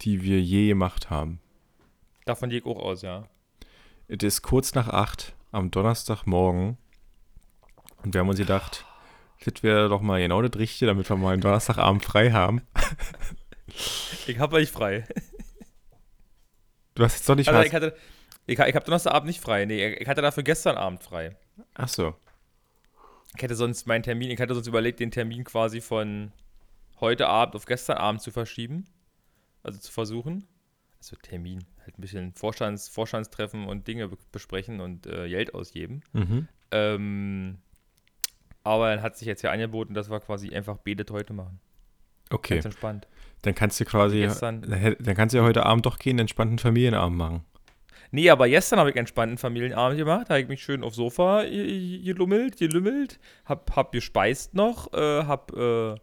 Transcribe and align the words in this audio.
die 0.01 0.23
wir 0.23 0.41
je 0.41 0.69
gemacht 0.69 1.09
haben. 1.09 1.39
Davon 2.25 2.49
gehe 2.49 2.59
ich 2.59 2.65
auch 2.65 2.79
aus, 2.79 3.01
ja. 3.01 3.27
Es 4.07 4.23
ist 4.23 4.41
kurz 4.41 4.73
nach 4.75 4.87
acht 4.87 5.35
am 5.51 5.71
Donnerstagmorgen 5.71 6.77
und 8.03 8.13
wir 8.13 8.21
haben 8.21 8.29
uns 8.29 8.39
gedacht, 8.39 8.85
das 9.43 9.61
wäre 9.63 9.89
doch 9.89 10.01
mal 10.01 10.19
genau 10.21 10.41
das 10.41 10.59
Richtige, 10.59 10.87
damit 10.87 11.09
wir 11.09 11.17
mal 11.17 11.33
einen 11.33 11.41
Donnerstagabend 11.41 12.03
frei 12.03 12.31
haben. 12.31 12.61
ich 14.27 14.39
habe 14.39 14.55
euch 14.57 14.71
frei. 14.71 15.05
Du 16.93 17.03
hast 17.03 17.15
jetzt 17.15 17.27
doch 17.27 17.35
nicht 17.35 17.49
also, 17.49 17.61
ich 17.61 17.73
hatte, 17.73 17.95
ich, 18.45 18.57
ich 18.57 18.75
habe 18.75 18.85
Donnerstagabend 18.85 19.27
nicht 19.27 19.41
frei. 19.41 19.65
Nee, 19.65 19.95
ich 19.95 20.07
hatte 20.07 20.21
dafür 20.21 20.43
gestern 20.43 20.77
Abend 20.77 21.03
frei. 21.03 21.35
Ach 21.73 21.89
so. 21.89 22.15
Ich 23.35 23.43
hätte 23.43 23.55
sonst 23.55 23.87
meinen 23.87 24.03
Termin, 24.03 24.31
ich 24.31 24.39
hätte 24.39 24.53
sonst 24.53 24.67
überlegt, 24.67 24.99
den 24.99 25.11
Termin 25.11 25.43
quasi 25.43 25.81
von 25.81 26.31
heute 26.99 27.27
Abend 27.27 27.55
auf 27.55 27.65
gestern 27.65 27.97
Abend 27.97 28.21
zu 28.21 28.31
verschieben. 28.31 28.85
Also 29.63 29.79
zu 29.79 29.91
versuchen. 29.91 30.45
Also 30.99 31.15
Termin, 31.17 31.63
halt 31.83 31.97
ein 31.97 32.01
bisschen 32.01 32.33
Vorstands, 32.33 32.87
Vorstandstreffen 32.87 33.65
und 33.67 33.87
Dinge 33.87 34.09
besprechen 34.31 34.79
und 34.79 35.05
äh, 35.07 35.27
Geld 35.29 35.53
ausgeben. 35.53 36.01
Mhm. 36.13 36.47
Ähm, 36.71 37.57
aber 38.63 38.89
dann 38.95 39.03
hat 39.03 39.17
sich 39.17 39.27
jetzt 39.27 39.41
ja 39.43 39.51
angeboten, 39.51 39.93
dass 39.93 40.09
wir 40.09 40.19
quasi 40.19 40.49
einfach 40.55 40.77
Betet 40.77 41.11
heute 41.11 41.33
machen. 41.33 41.59
Okay. 42.31 42.55
Ganz 42.55 42.65
entspannt. 42.65 43.07
Dann 43.43 43.53
kannst 43.53 43.79
du 43.79 43.85
quasi, 43.85 44.19
Gestern- 44.21 44.63
dann, 44.63 44.95
dann 44.99 45.15
kannst 45.15 45.33
du 45.33 45.37
ja 45.37 45.43
heute 45.43 45.63
Abend 45.65 45.85
doch 45.85 45.99
gehen, 45.99 46.13
einen 46.13 46.21
entspannten 46.21 46.57
Familienabend 46.57 47.17
machen. 47.17 47.45
Nee, 48.15 48.29
aber 48.29 48.47
gestern 48.47 48.79
habe 48.79 48.89
ich 48.91 48.95
entspannten 48.95 49.37
Familienabend 49.37 49.97
gemacht. 49.97 50.27
Da 50.29 50.35
habe 50.35 50.41
ich 50.41 50.47
mich 50.47 50.63
schön 50.63 50.83
aufs 50.83 50.95
Sofa 50.95 51.43
ge- 51.43 52.01
gelummelt, 52.01 52.57
gelümmelt, 52.57 53.19
hab, 53.43 53.75
hab 53.75 53.91
gespeist 53.91 54.53
noch, 54.53 54.93
äh, 54.93 55.23
hab 55.25 55.51
äh, 55.53 55.95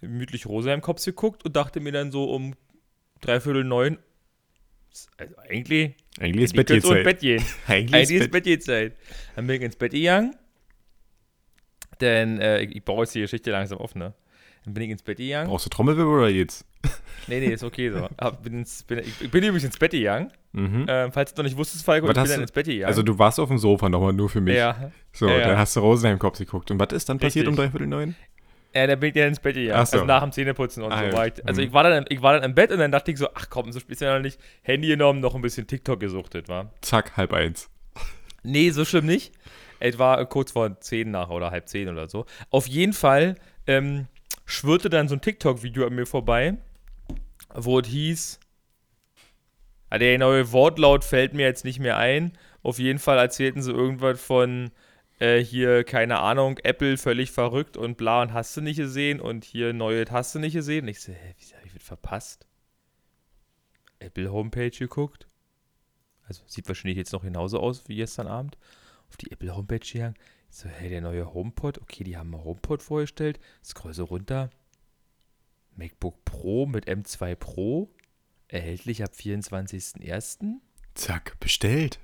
gemütlich 0.00 0.46
Rosa 0.46 0.74
im 0.74 0.80
Kopf 0.80 1.04
geguckt 1.04 1.44
und 1.44 1.54
dachte 1.54 1.78
mir 1.78 1.92
dann 1.92 2.10
so 2.10 2.24
um 2.24 2.54
dreiviertel 3.20 3.62
neun, 3.62 3.98
also 5.16 5.36
eigentlich, 5.48 5.94
Eigentlich 6.18 6.44
ist 6.46 6.50
ins 6.50 6.56
Bettgehzeit. 6.56 7.04
Bett 7.04 7.20
gehen. 7.20 7.44
Eigentlich 7.68 7.94
Eigentlich 7.94 8.16
ist 8.16 8.22
ist 8.24 8.30
Bettgehzeit. 8.32 8.96
Dann 9.36 9.46
bin 9.46 9.56
ich 9.56 9.62
ins 9.62 9.76
Bett 9.76 9.92
gegangen. 9.92 10.34
Denn 12.00 12.40
äh, 12.40 12.62
ich, 12.62 12.76
ich 12.76 12.84
baue 12.84 13.04
jetzt 13.04 13.14
die 13.14 13.20
Geschichte 13.20 13.50
langsam 13.52 13.78
auf, 13.78 13.94
ne? 13.94 14.14
Dann 14.64 14.74
bin 14.74 14.82
ich 14.82 14.90
ins 14.90 15.02
Bett 15.02 15.18
gegangen. 15.18 15.48
Brauchst 15.48 15.66
du 15.66 15.70
Trommelwirbel 15.70 16.12
oder 16.14 16.28
jetzt? 16.28 16.64
Nee, 17.28 17.40
nee, 17.40 17.52
ist 17.52 17.62
okay 17.62 17.90
so. 17.90 18.08
Hab, 18.18 18.42
bin 18.42 18.54
ins, 18.54 18.82
bin, 18.82 18.98
ich, 18.98 19.20
ich 19.20 19.30
bin 19.30 19.44
übrigens 19.44 19.64
ins 19.64 19.78
Bett 19.78 19.92
gegangen. 19.92 20.32
Mhm. 20.52 20.86
Ähm, 20.88 21.12
falls 21.12 21.32
du 21.32 21.42
noch 21.42 21.48
nicht 21.48 21.56
wusstest, 21.56 21.84
Falco, 21.84 22.08
Was 22.08 22.16
ich 22.16 22.22
bin 22.22 22.30
dann 22.32 22.40
ins 22.42 22.50
Bett 22.52 22.66
gegangen. 22.66 22.86
Also 22.86 23.02
du 23.02 23.18
warst 23.18 23.38
auf 23.38 23.48
dem 23.48 23.58
Sofa 23.58 23.88
nochmal 23.88 24.12
nur 24.12 24.28
für 24.28 24.40
mich. 24.40 24.56
ja. 24.56 24.90
So, 25.12 25.28
Ja, 25.28 25.38
ja. 25.38 25.46
dann 25.48 25.58
hast 25.58 25.76
du 25.76 25.80
Rosenheim 25.80 26.18
Kopf 26.18 26.38
geguckt. 26.38 26.70
Und 26.70 26.80
was 26.80 26.92
ist 26.92 27.08
dann 27.08 27.18
passiert 27.18 27.46
um 27.46 27.54
Richtig. 27.54 27.72
dreiviertel 27.72 27.86
neun? 27.88 28.14
Ja, 28.74 28.86
dann 28.86 29.00
bin 29.00 29.08
ich 29.08 29.14
dann 29.14 29.28
ins 29.28 29.40
Bett 29.40 29.54
gegangen. 29.54 29.86
So. 29.86 29.96
Also 29.98 30.04
nach 30.06 30.22
dem 30.22 30.32
Zähneputzen 30.32 30.82
und 30.82 30.92
Ah, 30.92 31.10
so. 31.10 31.22
ich, 31.22 31.46
also 31.46 31.60
Mhm. 31.60 31.66
ich 31.68 31.72
war, 31.72 31.82
dann, 31.84 32.04
ich 32.08 32.22
war 32.22 32.34
dann 32.34 32.42
im 32.44 32.54
Bett 32.54 32.70
und 32.72 32.78
dann 32.78 32.90
dachte 32.92 33.10
ich 33.12 33.18
so, 33.18 33.28
ach 33.34 33.46
komm, 33.50 33.70
so 33.72 33.78
spielst 33.80 34.00
du 34.00 34.06
ja 34.06 34.14
noch 34.14 34.22
nicht. 34.22 34.40
Handy 34.62 34.88
genommen, 34.88 35.20
noch 35.20 35.34
ein 35.34 35.42
bisschen 35.42 35.66
TikTok 35.66 35.98
gesuchtet, 36.00 36.48
war. 36.48 36.70
Zack, 36.80 37.16
halb 37.16 37.32
eins. 37.32 37.68
Nee, 38.42 38.70
so 38.70 38.84
schlimm 38.84 39.06
nicht. 39.06 39.32
Es 39.80 39.98
war 39.98 40.24
kurz 40.26 40.52
vor 40.52 40.80
zehn 40.80 41.10
nach 41.12 41.30
oder 41.30 41.50
halb 41.52 41.68
zehn 41.68 41.88
oder 41.88 42.08
so. 42.08 42.26
Auf 42.50 42.66
jeden 42.66 42.92
Fall 42.92 43.36
ähm, 43.66 44.06
schwirrte 44.46 44.90
dann 44.90 45.08
so 45.08 45.14
ein 45.14 45.20
TikTok-Video 45.20 45.86
an 45.86 45.94
mir 45.94 46.06
vorbei, 46.06 46.54
wo 47.54 47.78
es 47.80 47.86
hieß, 47.88 48.39
ah, 49.90 49.98
der 49.98 50.18
neue 50.18 50.52
Wortlaut 50.52 51.04
fällt 51.04 51.34
mir 51.34 51.46
jetzt 51.46 51.64
nicht 51.64 51.80
mehr 51.80 51.98
ein. 51.98 52.32
Auf 52.62 52.78
jeden 52.78 52.98
Fall 52.98 53.18
erzählten 53.18 53.62
sie 53.62 53.72
irgendwas 53.72 54.20
von 54.20 54.70
äh, 55.18 55.38
hier, 55.38 55.84
keine 55.84 56.18
Ahnung, 56.20 56.58
Apple 56.62 56.96
völlig 56.96 57.30
verrückt 57.30 57.76
und 57.76 57.96
bla 57.96 58.22
und 58.22 58.32
hast 58.32 58.56
du 58.56 58.60
nicht 58.60 58.76
gesehen 58.76 59.20
und 59.20 59.44
hier 59.44 59.72
neue 59.72 60.04
hast 60.10 60.34
du 60.34 60.38
nicht 60.38 60.54
gesehen. 60.54 60.84
Und 60.84 60.88
ich 60.88 61.00
so, 61.00 61.12
hä, 61.12 61.34
wieso 61.38 61.56
habe 61.56 61.66
ich 61.66 61.74
das 61.74 61.82
verpasst? 61.82 62.46
Apple 63.98 64.32
Homepage 64.32 64.70
geguckt. 64.70 65.26
Also 66.26 66.42
sieht 66.46 66.68
wahrscheinlich 66.68 66.96
jetzt 66.96 67.12
noch 67.12 67.22
genauso 67.22 67.60
aus 67.60 67.88
wie 67.88 67.96
gestern 67.96 68.26
Abend. 68.26 68.56
Auf 69.08 69.16
die 69.16 69.30
Apple 69.30 69.54
Homepage 69.54 69.80
gegangen. 69.80 70.14
Ich 70.50 70.56
So, 70.56 70.68
hey, 70.68 70.88
der 70.88 71.00
neue 71.00 71.34
HomePod. 71.34 71.78
Okay, 71.82 72.04
die 72.04 72.16
haben 72.16 72.30
mal 72.30 72.42
HomePod 72.42 72.82
vorgestellt. 72.82 73.38
Scroll 73.64 73.94
so 73.94 74.04
runter. 74.04 74.50
MacBook 75.76 76.24
Pro 76.24 76.66
mit 76.66 76.88
M2 76.88 77.34
Pro. 77.34 77.90
Erhältlich 78.50 79.02
ab 79.04 79.12
24.01. 79.16 80.54
Zack, 80.94 81.38
bestellt. 81.40 81.98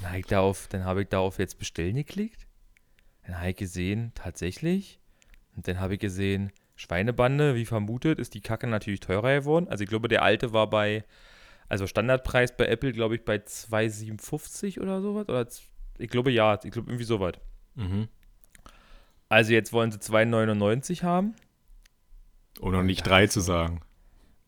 Dann 0.00 0.08
habe 0.10 0.18
ich, 0.18 0.26
da 0.26 0.40
auf- 0.40 0.66
dann 0.68 0.84
habe 0.84 1.02
ich 1.02 1.08
da 1.08 1.18
auf 1.20 1.38
jetzt 1.38 1.58
bestellen 1.58 1.94
geklickt. 1.94 2.46
Dann 3.24 3.38
habe 3.38 3.50
ich 3.50 3.56
gesehen, 3.56 4.12
tatsächlich. 4.14 4.98
Und 5.54 5.66
dann 5.68 5.80
habe 5.80 5.94
ich 5.94 6.00
gesehen, 6.00 6.52
Schweinebande, 6.74 7.54
wie 7.54 7.64
vermutet, 7.64 8.18
ist 8.18 8.34
die 8.34 8.40
Kacke 8.40 8.66
natürlich 8.66 9.00
teurer 9.00 9.40
geworden. 9.40 9.68
Also 9.68 9.84
ich 9.84 9.88
glaube, 9.88 10.08
der 10.08 10.22
alte 10.22 10.52
war 10.52 10.68
bei, 10.68 11.04
also 11.68 11.86
Standardpreis 11.86 12.56
bei 12.56 12.66
Apple, 12.66 12.92
glaube 12.92 13.14
ich, 13.14 13.24
bei 13.24 13.36
2,57 13.36 14.80
oder 14.80 15.00
sowas. 15.00 15.28
Oder 15.28 15.46
ich 15.98 16.10
glaube 16.10 16.30
ja, 16.32 16.58
ich 16.62 16.70
glaube 16.72 16.90
irgendwie 16.90 17.04
sowas. 17.04 17.34
Mhm. 17.76 18.08
Also 19.28 19.52
jetzt 19.52 19.72
wollen 19.72 19.90
sie 19.92 19.98
2,99 19.98 21.02
haben. 21.02 21.34
Um 22.60 22.72
noch 22.72 22.82
nicht 22.82 23.06
drei 23.06 23.26
zu 23.28 23.40
sagen. 23.40 23.80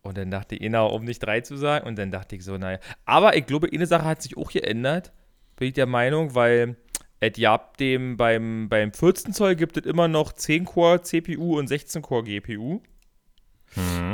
Und 0.01 0.17
dann 0.17 0.31
dachte 0.31 0.55
ich, 0.55 0.61
genau, 0.61 0.87
um 0.93 1.03
nicht 1.03 1.19
drei 1.19 1.41
zu 1.41 1.57
sagen. 1.57 1.87
Und 1.87 1.97
dann 1.97 2.11
dachte 2.11 2.35
ich 2.35 2.43
so, 2.43 2.57
naja. 2.57 2.79
Aber 3.05 3.35
ich 3.35 3.45
glaube, 3.45 3.69
eine 3.71 3.85
Sache 3.85 4.05
hat 4.05 4.21
sich 4.21 4.37
auch 4.37 4.51
geändert, 4.51 5.11
bin 5.55 5.69
ich 5.69 5.73
der 5.73 5.87
Meinung, 5.87 6.35
weil 6.35 6.77
es 7.19 7.37
gab 7.39 7.77
dem 7.77 8.15
beim, 8.15 8.69
beim 8.69 8.93
14 8.93 9.33
Zoll 9.33 9.55
gibt 9.55 9.77
es 9.77 9.85
immer 9.85 10.07
noch 10.07 10.31
10-Core 10.31 11.01
CPU 11.01 11.59
und 11.59 11.69
16-Core 11.69 12.23
GPU. 12.23 12.81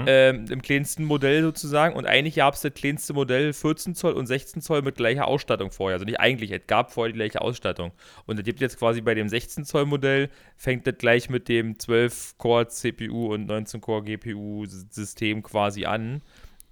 Mhm. 0.05 0.09
Ähm, 0.09 0.45
Im 0.49 0.61
kleinsten 0.61 1.03
Modell 1.03 1.41
sozusagen. 1.41 1.95
Und 1.95 2.05
eigentlich 2.05 2.35
gab 2.35 2.53
es 2.53 2.61
das 2.61 2.73
kleinste 2.73 3.13
Modell 3.13 3.53
14 3.53 3.95
Zoll 3.95 4.13
und 4.13 4.27
16 4.27 4.61
Zoll 4.61 4.81
mit 4.81 4.95
gleicher 4.95 5.27
Ausstattung 5.27 5.71
vorher. 5.71 5.95
Also 5.95 6.05
nicht 6.05 6.19
eigentlich, 6.19 6.51
es 6.51 6.61
gab 6.67 6.91
vorher 6.91 7.11
die 7.11 7.17
gleiche 7.17 7.41
Ausstattung. 7.41 7.91
Und 8.25 8.39
es 8.39 8.45
gibt 8.45 8.61
jetzt 8.61 8.77
quasi 8.77 9.01
bei 9.01 9.13
dem 9.13 9.29
16 9.29 9.65
Zoll 9.65 9.85
Modell, 9.85 10.29
fängt 10.55 10.87
das 10.87 10.95
gleich 10.97 11.29
mit 11.29 11.49
dem 11.49 11.75
12-Core 11.75 12.67
CPU 12.67 13.33
und 13.33 13.49
19-Core 13.49 14.03
GPU-System 14.03 15.43
quasi 15.43 15.85
an. 15.85 16.21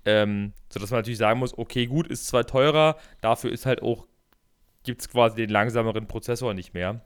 Ähm, 0.06 0.54
sodass 0.70 0.92
man 0.92 1.00
natürlich 1.00 1.20
sagen 1.20 1.40
muss, 1.40 1.58
okay, 1.58 1.86
gut, 1.86 2.08
ist 2.08 2.28
zwar 2.28 2.46
teurer, 2.46 2.98
dafür 3.22 3.52
ist 3.52 3.66
halt 3.66 3.82
auch, 3.82 4.06
gibt 4.84 5.02
es 5.02 5.09
quasi 5.09 5.36
den 5.38 5.50
langsameren 5.50 6.08
Prozessor 6.08 6.53
nicht 6.53 6.74
mehr. 6.74 7.02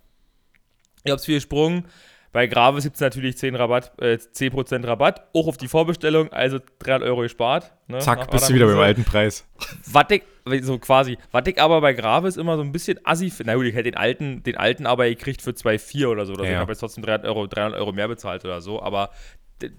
Ich 1.04 1.12
habe 1.12 1.20
es 1.20 1.26
viel 1.26 1.36
gesprungen. 1.36 1.86
Bei 2.32 2.48
Gravis 2.48 2.84
gibt 2.84 2.96
es 2.96 3.02
natürlich 3.02 3.38
10 3.38 3.56
Rabatt, 3.56 3.92
äh, 4.02 4.18
10% 4.18 4.86
Rabatt, 4.86 5.28
auch 5.34 5.48
auf 5.48 5.58
die 5.58 5.68
Vorbestellung, 5.68 6.32
also 6.32 6.60
300 6.80 7.08
Euro 7.10 7.22
gespart. 7.22 7.74
Ne, 7.88 8.00
Zack, 8.00 8.30
bist 8.30 8.50
du 8.50 8.54
wieder 8.54 8.68
beim 8.68 8.80
alten 8.80 9.04
Preis. 9.04 9.48
Was 9.92 10.06
ich, 10.10 10.24
so 10.64 10.78
quasi, 10.78 11.18
was 11.32 11.48
ich 11.48 11.60
aber 11.62 11.82
bei 11.82 11.94
Gravis 11.94 12.38
immer 12.38 12.58
so 12.58 12.62
ein 12.64 12.72
bisschen 12.72 13.00
assi 13.04 13.30
finde, 13.30 13.52
na 13.52 13.56
gut, 13.56 13.66
ich 13.66 13.74
hätte 13.74 13.84
den 13.84 13.98
alten, 13.98 14.44
den 14.44 14.58
alten 14.58 14.86
aber 14.86 15.08
gekriegt 15.08 15.42
für 15.42 15.52
2,4 15.52 16.08
oder 16.08 16.26
so, 16.26 16.34
oder 16.34 16.44
so. 16.44 16.46
Ja. 16.46 16.52
ich 16.52 16.58
habe 16.58 16.72
jetzt 16.72 16.80
trotzdem 16.80 17.04
300 17.04 17.26
Euro, 17.28 17.48
300 17.48 17.80
Euro 17.80 17.94
mehr 17.94 18.08
bezahlt 18.08 18.44
oder 18.44 18.62
so, 18.62 18.82
aber 18.82 19.10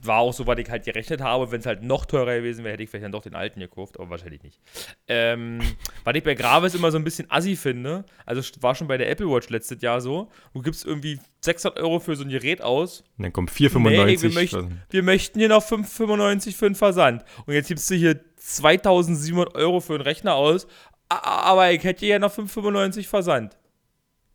war 0.02 0.18
auch 0.18 0.32
so, 0.32 0.46
was 0.46 0.58
ich 0.58 0.68
halt 0.70 0.84
gerechnet 0.84 1.20
habe, 1.20 1.50
wenn 1.52 1.60
es 1.60 1.66
halt 1.66 1.82
noch 1.82 2.04
teurer 2.04 2.36
gewesen 2.36 2.64
wäre, 2.64 2.72
hätte 2.72 2.82
ich 2.82 2.90
vielleicht 2.90 3.04
dann 3.04 3.12
doch 3.12 3.22
den 3.22 3.34
alten 3.34 3.60
gekauft, 3.60 3.98
aber 3.98 4.10
wahrscheinlich 4.10 4.42
nicht. 4.42 4.60
Ähm, 5.06 5.60
was 6.04 6.14
ich 6.16 6.22
bei 6.24 6.34
Gravis 6.34 6.74
immer 6.74 6.90
so 6.90 6.98
ein 6.98 7.04
bisschen 7.04 7.30
assi 7.30 7.54
finde, 7.54 8.04
also 8.26 8.42
war 8.60 8.74
schon 8.74 8.88
bei 8.88 8.98
der 8.98 9.08
Apple 9.10 9.30
Watch 9.30 9.48
letztes 9.50 9.80
Jahr 9.80 10.00
so, 10.00 10.30
du 10.52 10.62
gibst 10.62 10.84
irgendwie 10.84 11.20
600 11.42 11.78
Euro 11.80 12.00
für 12.00 12.16
so 12.16 12.24
ein 12.24 12.28
Gerät 12.28 12.60
aus 12.60 13.04
Und 13.16 13.22
dann 13.22 13.32
kommt 13.32 13.52
Nee, 13.60 13.68
4,95. 13.68 14.22
wir, 14.22 14.30
möchten, 14.30 14.82
wir 14.90 15.02
möchten 15.04 15.38
hier 15.38 15.48
noch 15.48 15.62
5,95 15.62 16.56
für 16.56 16.66
einen 16.66 16.74
Versand. 16.74 17.24
Und 17.46 17.54
jetzt 17.54 17.68
gibst 17.68 17.88
du 17.90 17.94
hier 17.94 18.20
2700 18.36 19.54
Euro 19.54 19.80
für 19.80 19.94
einen 19.94 20.02
Rechner 20.02 20.34
aus, 20.34 20.66
Aber 21.08 21.70
ich 21.70 21.84
hätte 21.84 22.04
ja 22.06 22.18
noch 22.18 22.34
5,95 22.36 23.06
Versand. 23.06 23.56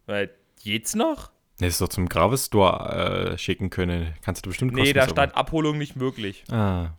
Weil, 0.06 0.30
geht's 0.64 0.96
noch? 0.96 1.33
Ne, 1.64 1.70
ist 1.70 1.80
doch 1.80 1.88
zum 1.88 2.10
Gravis 2.10 2.48
Store 2.48 3.32
äh, 3.32 3.38
schicken 3.38 3.70
können. 3.70 4.14
Kannst 4.22 4.46
du 4.46 4.50
bestimmt 4.50 4.74
Nee, 4.74 4.92
da 4.92 5.08
stand 5.08 5.34
Abholung 5.34 5.78
nicht 5.78 5.96
möglich. 5.96 6.44
Ah. 6.52 6.90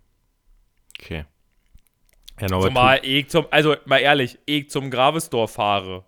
Okay. 0.99 1.27
Ja, 2.41 2.49
Norbert, 2.49 2.71
Zumal 2.71 3.01
ich 3.03 3.29
zum, 3.29 3.47
also 3.51 3.77
mal 3.85 3.99
ehrlich, 3.99 4.39
ich 4.47 4.71
zum 4.71 4.91
Gravis 4.91 5.27
Store 5.27 5.49
fahre. 5.49 6.07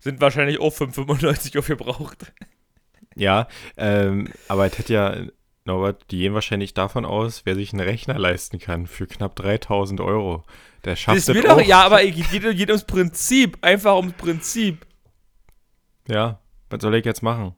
Sind 0.00 0.20
wahrscheinlich 0.20 0.58
auch 0.58 0.72
5,95 0.72 1.56
aufgebraucht. 1.60 2.32
Ja, 3.14 3.46
ähm, 3.76 4.32
aber 4.48 4.66
es 4.66 4.76
hätte 4.76 4.92
ja, 4.92 5.16
Norbert, 5.64 6.10
die 6.10 6.18
gehen 6.18 6.34
wahrscheinlich 6.34 6.74
davon 6.74 7.04
aus, 7.04 7.42
wer 7.44 7.54
sich 7.54 7.72
einen 7.72 7.86
Rechner 7.86 8.18
leisten 8.18 8.58
kann 8.58 8.88
für 8.88 9.06
knapp 9.06 9.36
3000 9.36 10.00
Euro. 10.00 10.42
Der 10.84 10.96
schafft 10.96 11.18
Das 11.18 11.28
wird 11.28 11.48
doch, 11.48 11.60
ja, 11.60 11.82
aber 11.82 12.04
es 12.04 12.16
geht, 12.16 12.30
geht 12.30 12.68
ums 12.68 12.84
Prinzip. 12.84 13.58
Einfach 13.60 13.94
ums 13.94 14.14
Prinzip. 14.14 14.84
Ja, 16.08 16.40
was 16.70 16.82
soll 16.82 16.94
ich 16.94 17.04
jetzt 17.04 17.22
machen? 17.22 17.54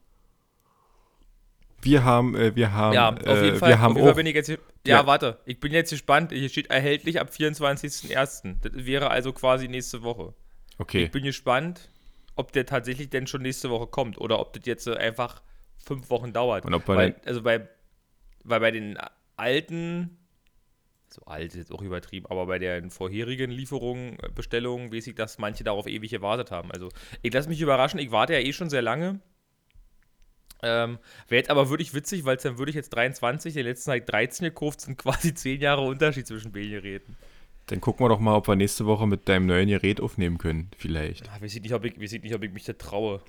Wir 1.81 2.03
haben, 2.03 2.35
äh, 2.35 2.55
wir 2.55 2.73
haben, 2.73 2.93
Ja, 2.93 3.09
auf 3.09 3.25
äh, 3.25 3.45
jeden 3.45 3.57
Fall. 3.57 3.69
wir 3.69 3.79
haben 3.79 3.97
auf 3.97 4.17
jeden 4.17 4.35
jetzt, 4.35 4.49
ja, 4.49 4.57
Ja. 4.85 5.05
warte. 5.07 5.39
Ich 5.45 5.59
bin 5.59 5.71
jetzt 5.71 5.89
gespannt. 5.89 6.31
Hier 6.31 6.49
steht 6.49 6.69
erhältlich 6.69 7.19
ab 7.19 7.29
24.01. 7.31 8.57
Das 8.61 8.85
wäre 8.85 9.09
also 9.09 9.33
quasi 9.33 9.67
nächste 9.67 10.03
Woche. 10.03 10.33
okay, 10.77 11.05
Ich 11.05 11.11
bin 11.11 11.23
gespannt, 11.23 11.89
ob 12.35 12.51
der 12.51 12.65
tatsächlich 12.65 13.09
denn 13.09 13.25
schon 13.27 13.41
nächste 13.41 13.69
Woche 13.69 13.87
kommt 13.87 14.19
oder 14.19 14.39
ob 14.39 14.53
das 14.53 14.65
jetzt 14.65 14.87
äh, 14.87 14.95
einfach 14.95 15.41
fünf 15.83 16.09
Wochen 16.09 16.33
dauert. 16.33 16.65
Und 16.65 16.73
ob 16.73 16.85
bei 16.85 16.95
weil, 16.95 17.15
also 17.25 17.41
bei, 17.41 17.67
weil 18.43 18.59
bei 18.59 18.71
den 18.71 18.97
alten, 19.37 20.17
so 21.13 21.23
alt 21.25 21.47
ist 21.47 21.55
jetzt 21.55 21.71
auch 21.71 21.81
übertrieben, 21.81 22.25
aber 22.27 22.45
bei 22.45 22.59
den 22.59 22.89
vorherigen 22.89 23.51
Lieferungen, 23.51 24.17
äh, 24.19 24.29
Bestellungen, 24.33 24.93
weiß 24.93 25.07
ich, 25.07 25.15
dass 25.15 25.37
manche 25.37 25.63
darauf 25.63 25.87
ewig 25.87 26.11
gewartet 26.11 26.51
haben. 26.51 26.71
Also 26.71 26.89
ich 27.21 27.33
lasse 27.33 27.49
mich 27.49 27.61
überraschen, 27.61 27.99
ich 27.99 28.11
warte 28.11 28.33
ja 28.33 28.39
eh 28.39 28.53
schon 28.53 28.69
sehr 28.69 28.81
lange. 28.81 29.19
Ähm, 30.63 30.99
Wäre 31.27 31.39
jetzt 31.39 31.49
aber 31.49 31.69
wirklich 31.69 31.93
witzig, 31.93 32.23
weil 32.23 32.37
dann 32.37 32.57
würde 32.57 32.69
ich 32.69 32.75
jetzt 32.75 32.89
23, 32.89 33.53
den 33.53 33.65
letzten 33.65 33.91
halt 33.91 34.11
13 34.11 34.45
gekauft, 34.45 34.81
sind 34.81 34.97
quasi 34.97 35.33
10 35.33 35.61
Jahre 35.61 35.81
Unterschied 35.81 36.27
zwischen 36.27 36.51
beiden 36.51 36.71
Geräten. 36.71 37.17
dann 37.67 37.81
gucken 37.81 38.05
wir 38.05 38.09
doch 38.09 38.19
mal, 38.19 38.35
ob 38.35 38.47
wir 38.47 38.55
nächste 38.55 38.85
Woche 38.85 39.07
mit 39.07 39.27
deinem 39.27 39.47
neuen 39.47 39.69
Gerät 39.69 39.99
aufnehmen 40.01 40.37
können, 40.37 40.69
vielleicht. 40.77 41.27
Ah, 41.29 41.41
weiß 41.41 41.55
ich 41.55 41.61
nicht, 41.61 41.73
ob 41.73 41.83
ich, 41.85 41.99
weiß 41.99 42.13
ich 42.13 42.23
nicht, 42.23 42.35
ob 42.35 42.43
ich 42.43 42.51
mich 42.51 42.65
da 42.65 42.73
traue. 42.73 43.21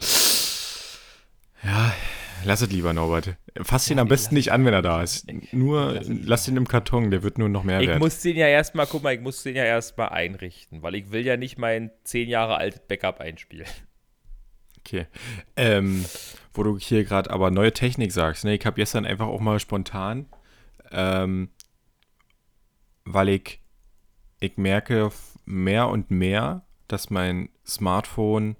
Ja, 1.65 1.95
lass 2.45 2.61
es 2.63 2.71
lieber, 2.71 2.93
Norbert. 2.93 3.37
Fass 3.63 3.91
ihn 3.91 3.97
Ja, 3.99 4.03
am 4.03 4.09
besten 4.09 4.35
nicht 4.35 4.53
an, 4.53 4.65
wenn 4.65 4.75
er 4.75 4.83
da 4.83 5.03
ist. 5.03 5.27
Nur 5.53 5.93
Lass 5.93 6.09
ihn 6.09 6.23
lass 6.27 6.49
ihn 6.49 6.57
im 6.57 6.69
Karton, 6.69 7.11
der 7.11 7.23
wird 7.23 7.39
nur 7.39 7.49
noch 7.49 7.65
mehr 7.65 7.81
Ich 7.81 7.89
wert. 7.89 7.99
muss 7.99 8.21
den 8.21 8.37
ja 8.37 8.47
erstmal, 8.49 8.87
guck 8.87 9.03
mal, 9.03 9.15
ich 9.15 9.21
muss 9.21 9.43
den 9.43 9.57
ja 9.57 9.65
erstmal 9.65 10.09
einrichten, 10.11 10.83
weil 10.83 10.95
ich 10.95 11.11
will 11.13 11.25
ja 11.25 11.37
nicht 11.37 11.59
mein 11.59 11.91
10 12.05 12.29
Jahre 12.29 12.57
altes 12.57 12.81
Backup 12.87 13.21
einspielen. 13.21 13.67
Okay. 14.79 15.07
Ähm, 15.57 16.05
wo 16.55 16.63
du 16.65 16.79
hier 16.79 17.05
gerade 17.05 17.31
aber 17.31 17.51
neue 17.51 17.73
Technik 17.73 18.11
sagst, 18.13 18.45
ne? 18.45 18.55
Ich 18.55 18.67
habe 18.67 18.77
gestern 18.77 19.07
einfach 19.07 19.27
auch 19.27 19.41
mal 19.41 19.61
spontan, 19.61 20.27
ähm, 20.91 21.51
weil 23.05 23.29
ich, 23.29 23.61
ich 24.41 24.57
merke 24.57 25.11
mehr 25.45 25.89
und 25.89 26.11
mehr, 26.11 26.63
dass 26.89 27.11
mein 27.11 27.49
Smartphone 27.67 28.57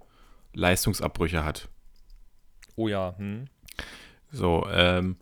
Leistungsabbrüche 0.55 1.45
hat. 1.45 1.69
Oh 2.77 2.89
ja, 2.89 3.15
hm. 3.19 3.47
So, 4.33 4.67
ähm, 4.71 5.17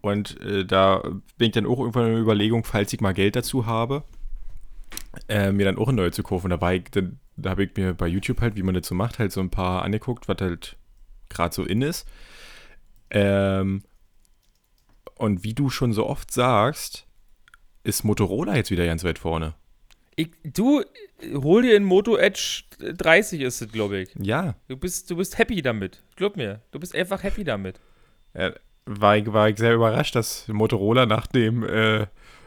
und 0.00 0.40
äh, 0.40 0.64
da 0.64 1.02
bin 1.38 1.48
ich 1.48 1.52
dann 1.52 1.66
auch 1.66 1.78
irgendwann 1.78 2.06
in 2.06 2.12
der 2.12 2.22
Überlegung, 2.22 2.64
falls 2.64 2.92
ich 2.92 3.00
mal 3.00 3.12
Geld 3.12 3.36
dazu 3.36 3.66
habe, 3.66 4.04
äh, 5.28 5.52
mir 5.52 5.64
dann 5.64 5.78
auch 5.78 5.88
ein 5.88 5.94
neues 5.94 6.14
zu 6.14 6.22
kaufen. 6.22 6.50
Da, 6.50 6.56
da 6.58 7.50
habe 7.50 7.64
ich 7.64 7.76
mir 7.76 7.94
bei 7.94 8.06
YouTube 8.06 8.40
halt, 8.40 8.56
wie 8.56 8.62
man 8.62 8.74
das 8.74 8.86
so 8.86 8.94
macht, 8.94 9.18
halt 9.18 9.32
so 9.32 9.40
ein 9.40 9.50
paar 9.50 9.82
angeguckt, 9.82 10.28
was 10.28 10.38
halt 10.40 10.76
gerade 11.28 11.54
so 11.54 11.64
in 11.64 11.82
ist. 11.82 12.06
Ähm, 13.10 13.82
und 15.16 15.44
wie 15.44 15.54
du 15.54 15.70
schon 15.70 15.92
so 15.92 16.06
oft 16.06 16.32
sagst, 16.32 17.06
ist 17.84 18.04
Motorola 18.04 18.56
jetzt 18.56 18.70
wieder 18.70 18.86
ganz 18.86 19.04
weit 19.04 19.18
vorne. 19.18 19.54
Ich, 20.16 20.30
du, 20.42 20.82
hol 21.34 21.62
dir 21.62 21.76
einen 21.76 21.84
Moto 21.84 22.16
Edge 22.16 22.64
30 22.80 23.40
ist 23.40 23.62
es, 23.62 23.72
glaube 23.72 23.98
ich. 23.98 24.10
Ja, 24.20 24.56
Du 24.68 24.76
bist, 24.76 25.10
du 25.10 25.16
bist 25.16 25.38
happy 25.38 25.62
damit. 25.62 26.02
Glaub 26.16 26.36
mir. 26.36 26.60
Du 26.70 26.80
bist 26.80 26.94
einfach 26.94 27.22
happy 27.22 27.44
damit. 27.44 27.80
Äh, 28.34 28.52
war, 28.86 29.16
ich, 29.16 29.32
war 29.32 29.48
ich 29.48 29.58
sehr 29.58 29.74
überrascht, 29.74 30.14
dass 30.14 30.48
Motorola 30.48 31.06
nach 31.06 31.26
dem 31.26 31.64
äh, 31.64 32.06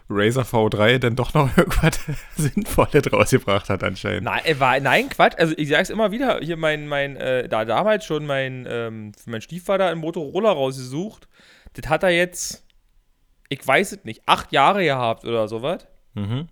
Razer 0.10 0.44
V3 0.44 1.00
dann 1.00 1.16
doch 1.16 1.34
noch 1.34 1.56
irgendwas 1.58 2.00
Sinnvolles 2.36 3.12
rausgebracht 3.12 3.70
hat 3.70 3.84
anscheinend. 3.84 4.24
Nein, 4.24 4.42
äh, 4.46 4.60
war, 4.60 4.80
nein, 4.80 5.10
Quatsch. 5.10 5.36
Also 5.38 5.54
ich 5.58 5.70
sag's 5.70 5.90
immer 5.90 6.12
wieder, 6.12 6.40
hier 6.42 6.58
mein, 6.58 6.88
mein, 6.88 7.16
äh, 7.18 7.48
da 7.48 7.66
damals 7.66 8.06
schon 8.06 8.26
mein, 8.26 8.68
ähm, 8.70 9.12
mein 9.26 9.42
Stiefvater 9.42 9.88
einen 9.88 10.02
Motorola 10.02 10.52
rausgesucht. 10.52 11.28
Das 11.74 11.90
hat 11.90 12.04
er 12.04 12.12
jetzt, 12.12 12.66
ich 13.50 13.66
weiß 13.66 13.94
es 13.94 14.04
nicht, 14.04 14.22
acht 14.26 14.52
Jahre 14.52 14.84
gehabt 14.84 15.26
oder 15.26 15.48
sowas. 15.48 15.88
Mhm. 16.14 16.48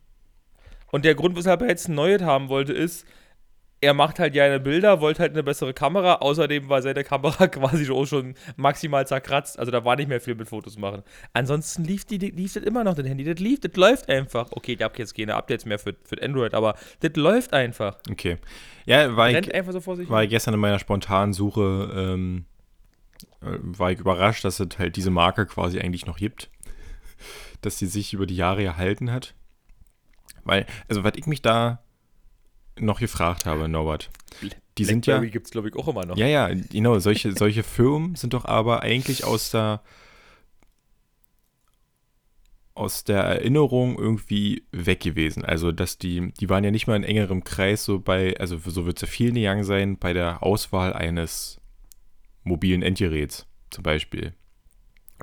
Und 0.92 1.06
der 1.06 1.16
Grund, 1.16 1.36
weshalb 1.36 1.62
er 1.62 1.70
jetzt 1.70 1.88
ein 1.88 1.96
neues 1.96 2.22
haben 2.22 2.50
wollte, 2.50 2.74
ist, 2.74 3.06
er 3.84 3.94
macht 3.94 4.18
halt 4.18 4.34
gerne 4.34 4.60
Bilder, 4.60 5.02
wollte 5.02 5.22
halt 5.22 5.34
eine 5.34 5.44
bessere 5.44 5.74
Kamera. 5.74 6.16
Außerdem 6.16 6.70
war 6.70 6.82
seine 6.82 7.04
Kamera 7.04 7.48
quasi 7.50 7.90
auch 7.92 8.06
schon 8.06 8.34
maximal 8.56 9.06
zerkratzt. 9.06 9.60
Also 9.60 9.72
da 9.72 9.84
war 9.84 9.98
nicht 9.98 10.08
mehr 10.08 10.22
viel 10.22 10.36
mit 10.36 10.48
Fotos 10.48 10.78
machen. 10.78 11.04
Ansonsten 11.34 11.84
lief, 11.84 12.06
die, 12.06 12.18
lief 12.18 12.54
das 12.54 12.64
immer 12.64 12.84
noch, 12.84 12.96
das 12.96 13.06
Handy. 13.06 13.26
Das 13.26 13.40
lief, 13.40 13.60
das 13.60 13.76
läuft 13.76 14.10
einfach. 14.10 14.48
Okay, 14.52 14.74
ich 14.74 14.82
habe 14.82 14.98
jetzt 14.98 15.16
keine 15.16 15.36
Updates 15.36 15.66
mehr 15.66 15.78
für, 15.80 15.96
für 16.04 16.22
Android, 16.22 16.54
aber 16.54 16.76
das 17.02 17.12
läuft 17.16 17.54
einfach. 17.54 17.98
Okay. 18.10 18.38
Ja, 18.86 19.16
war 19.16 19.30
ich, 19.30 19.46
so 19.46 20.10
war 20.10 20.24
ich 20.24 20.30
gestern 20.30 20.54
in 20.54 20.60
meiner 20.60 20.80
spontanen 20.80 21.34
Suche, 21.34 21.92
ähm, 21.96 22.46
äh, 23.42 23.58
war 23.62 23.92
ich 23.92 24.00
überrascht, 24.00 24.46
dass 24.46 24.60
es 24.60 24.80
halt 24.80 24.96
diese 24.96 25.12
Marke 25.12 25.46
quasi 25.46 25.80
eigentlich 25.80 26.06
noch 26.06 26.18
gibt. 26.18 26.50
Dass 27.62 27.80
sie 27.80 27.86
sich 27.86 28.14
über 28.14 28.26
die 28.26 28.36
Jahre 28.36 28.62
erhalten 28.62 29.10
hat. 29.10 29.36
Weil, 30.44 30.66
also 30.90 31.06
was 31.06 31.14
ich 31.16 31.28
mich 31.28 31.42
da 31.42 31.82
noch 32.80 33.00
gefragt 33.00 33.46
habe, 33.46 33.68
Norbert, 33.68 34.10
die 34.78 34.86
sind 34.86 35.06
ja, 35.06 35.14
Blackberry 35.16 35.32
gibt's, 35.32 35.52
glaube 35.52 35.70
ich, 35.70 35.76
auch 35.76 35.88
immer 35.88 36.06
noch. 36.06 36.18
ja, 36.18 36.28
ja, 36.28 36.50
genau, 36.72 36.98
solche, 37.00 37.34
solche 37.34 37.64
Firmen 37.64 38.16
sind 38.16 38.34
doch 38.34 38.46
aber 38.46 38.82
eigentlich 38.82 39.24
aus 39.24 39.52
der, 39.52 39.82
aus 42.76 43.04
der 43.04 43.22
Erinnerung 43.22 43.98
irgendwie 43.98 44.64
weg 44.72 45.00
gewesen. 45.00 45.46
Also, 45.46 45.72
dass 45.72 45.98
die, 45.98 46.34
die 46.40 46.50
waren 46.50 46.64
ja 46.64 46.72
nicht 46.72 46.88
mal 46.88 46.96
in 46.96 47.04
engerem 47.04 47.44
Kreis, 47.44 47.86
so 47.86 48.00
bei, 48.00 48.36
also 48.40 48.58
so 48.58 48.86
wird 48.86 48.98
es 48.98 49.02
ja 49.02 49.08
vielen 49.08 49.36
gegangen 49.36 49.64
sein, 49.64 49.98
bei 49.98 50.14
der 50.14 50.42
Auswahl 50.42 50.94
eines 50.94 51.62
mobilen 52.44 52.82
Endgeräts 52.82 53.46
zum 53.70 53.84
Beispiel. 53.84 54.34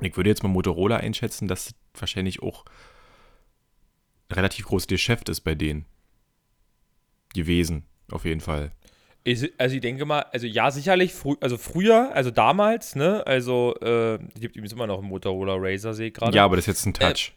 Ich 0.01 0.15
würde 0.15 0.29
jetzt 0.29 0.43
mal 0.43 0.49
Motorola 0.49 0.97
einschätzen, 0.97 1.47
dass 1.47 1.65
das 1.65 1.75
wahrscheinlich 1.93 2.41
auch 2.41 2.65
ein 4.29 4.35
relativ 4.35 4.65
großes 4.65 4.87
Geschäft 4.87 5.29
ist 5.29 5.41
bei 5.41 5.55
denen. 5.55 5.85
Gewesen, 7.33 7.85
auf 8.11 8.25
jeden 8.25 8.41
Fall. 8.41 8.71
Ich, 9.23 9.51
also 9.59 9.75
ich 9.75 9.81
denke 9.81 10.05
mal, 10.05 10.21
also 10.33 10.47
ja, 10.47 10.71
sicherlich, 10.71 11.13
frü 11.13 11.35
also 11.41 11.57
früher, 11.57 12.11
also 12.13 12.31
damals, 12.31 12.95
ne, 12.95 13.25
also, 13.27 13.75
äh, 13.81 14.17
gibt 14.39 14.55
übrigens 14.55 14.73
immer 14.73 14.87
noch 14.87 14.99
einen 14.99 15.09
Motorola 15.09 15.55
Razer, 15.57 15.93
sehe 15.93 16.07
ich 16.07 16.13
gerade. 16.13 16.35
Ja, 16.35 16.45
aber 16.45 16.55
das 16.55 16.67
ist 16.67 16.85
jetzt 16.85 16.85
ein 16.87 16.93
Touch. 16.93 17.33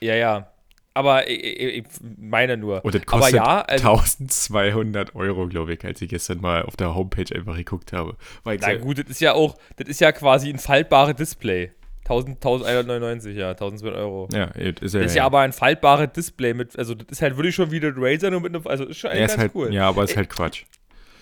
Ja, 0.00 0.14
ja. 0.14 0.50
Aber 0.94 1.28
ich, 1.28 1.44
ich, 1.44 1.76
ich 1.76 1.84
meine 2.18 2.56
nur. 2.56 2.82
Und 2.82 2.94
das 2.94 3.02
aber 3.02 3.18
kostet 3.20 3.34
ja, 3.34 3.60
also, 3.60 3.90
1200 3.90 5.14
Euro, 5.14 5.46
glaube 5.46 5.74
ich, 5.74 5.84
als 5.84 6.00
ich 6.00 6.08
gestern 6.08 6.40
mal 6.40 6.62
auf 6.62 6.76
der 6.76 6.94
Homepage 6.94 7.34
einfach 7.34 7.56
geguckt 7.56 7.92
habe. 7.92 8.16
Weil 8.44 8.56
na 8.62 8.76
gut, 8.76 8.98
das 8.98 9.06
ist 9.10 9.20
ja 9.20 9.34
auch, 9.34 9.58
das 9.76 9.88
ist 9.88 10.00
ja 10.00 10.12
quasi 10.12 10.48
ein 10.48 10.58
faltbares 10.58 11.16
Display. 11.16 11.72
1000, 12.08 12.36
1199, 12.36 13.36
ja, 13.36 13.50
1200 13.50 13.98
Euro. 13.98 14.28
ja, 14.32 14.44
ist 14.44 14.94
ja, 14.94 15.00
Das 15.00 15.10
ist 15.10 15.16
ja 15.16 15.24
aber 15.24 15.40
ein 15.40 15.52
faltbares 15.52 16.12
Display 16.12 16.54
mit, 16.54 16.78
also 16.78 16.94
das 16.94 17.06
ist 17.10 17.22
halt 17.22 17.36
wirklich 17.36 17.54
schon 17.54 17.70
wieder 17.70 17.92
Razer, 17.96 18.30
nur 18.30 18.40
mit 18.40 18.54
einem, 18.54 18.66
also 18.66 18.84
ist 18.84 18.98
schon 18.98 19.10
eigentlich 19.10 19.24
ist 19.24 19.30
ganz 19.32 19.40
halt, 19.42 19.54
cool. 19.54 19.74
Ja, 19.74 19.88
aber 19.88 20.04
ist 20.04 20.16
halt 20.16 20.30
Quatsch. 20.30 20.64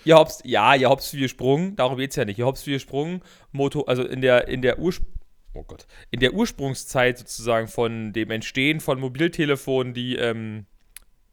Ihr 0.05 0.17
habt's, 0.17 0.41
ja, 0.45 0.75
ihr 0.75 0.91
habt's 0.91 1.09
viel 1.09 1.21
gesprungen, 1.21 1.77
darum 1.77 1.97
geht's 1.97 2.17
ja 2.17 2.27
nicht. 2.27 2.39
Ihr 2.39 2.47
habt's 2.47 2.63
viel 2.63 2.75
gesprungen, 2.75 3.23
Moto, 3.53 3.83
also 3.83 4.05
in 4.05 4.21
der, 4.21 4.49
in 4.49 4.61
der 4.61 4.79
Urspr 4.79 5.07
oh 5.55 5.63
Gott, 5.63 5.87
in 6.11 6.21
der 6.21 6.35
Ursprungszeit 6.35 7.19
sozusagen 7.19 7.69
von 7.69 8.13
dem 8.13 8.31
Entstehen 8.31 8.81
von 8.81 9.01
Mobiltelefonen, 9.01 9.95
die 9.95 10.17
ähm, 10.17 10.67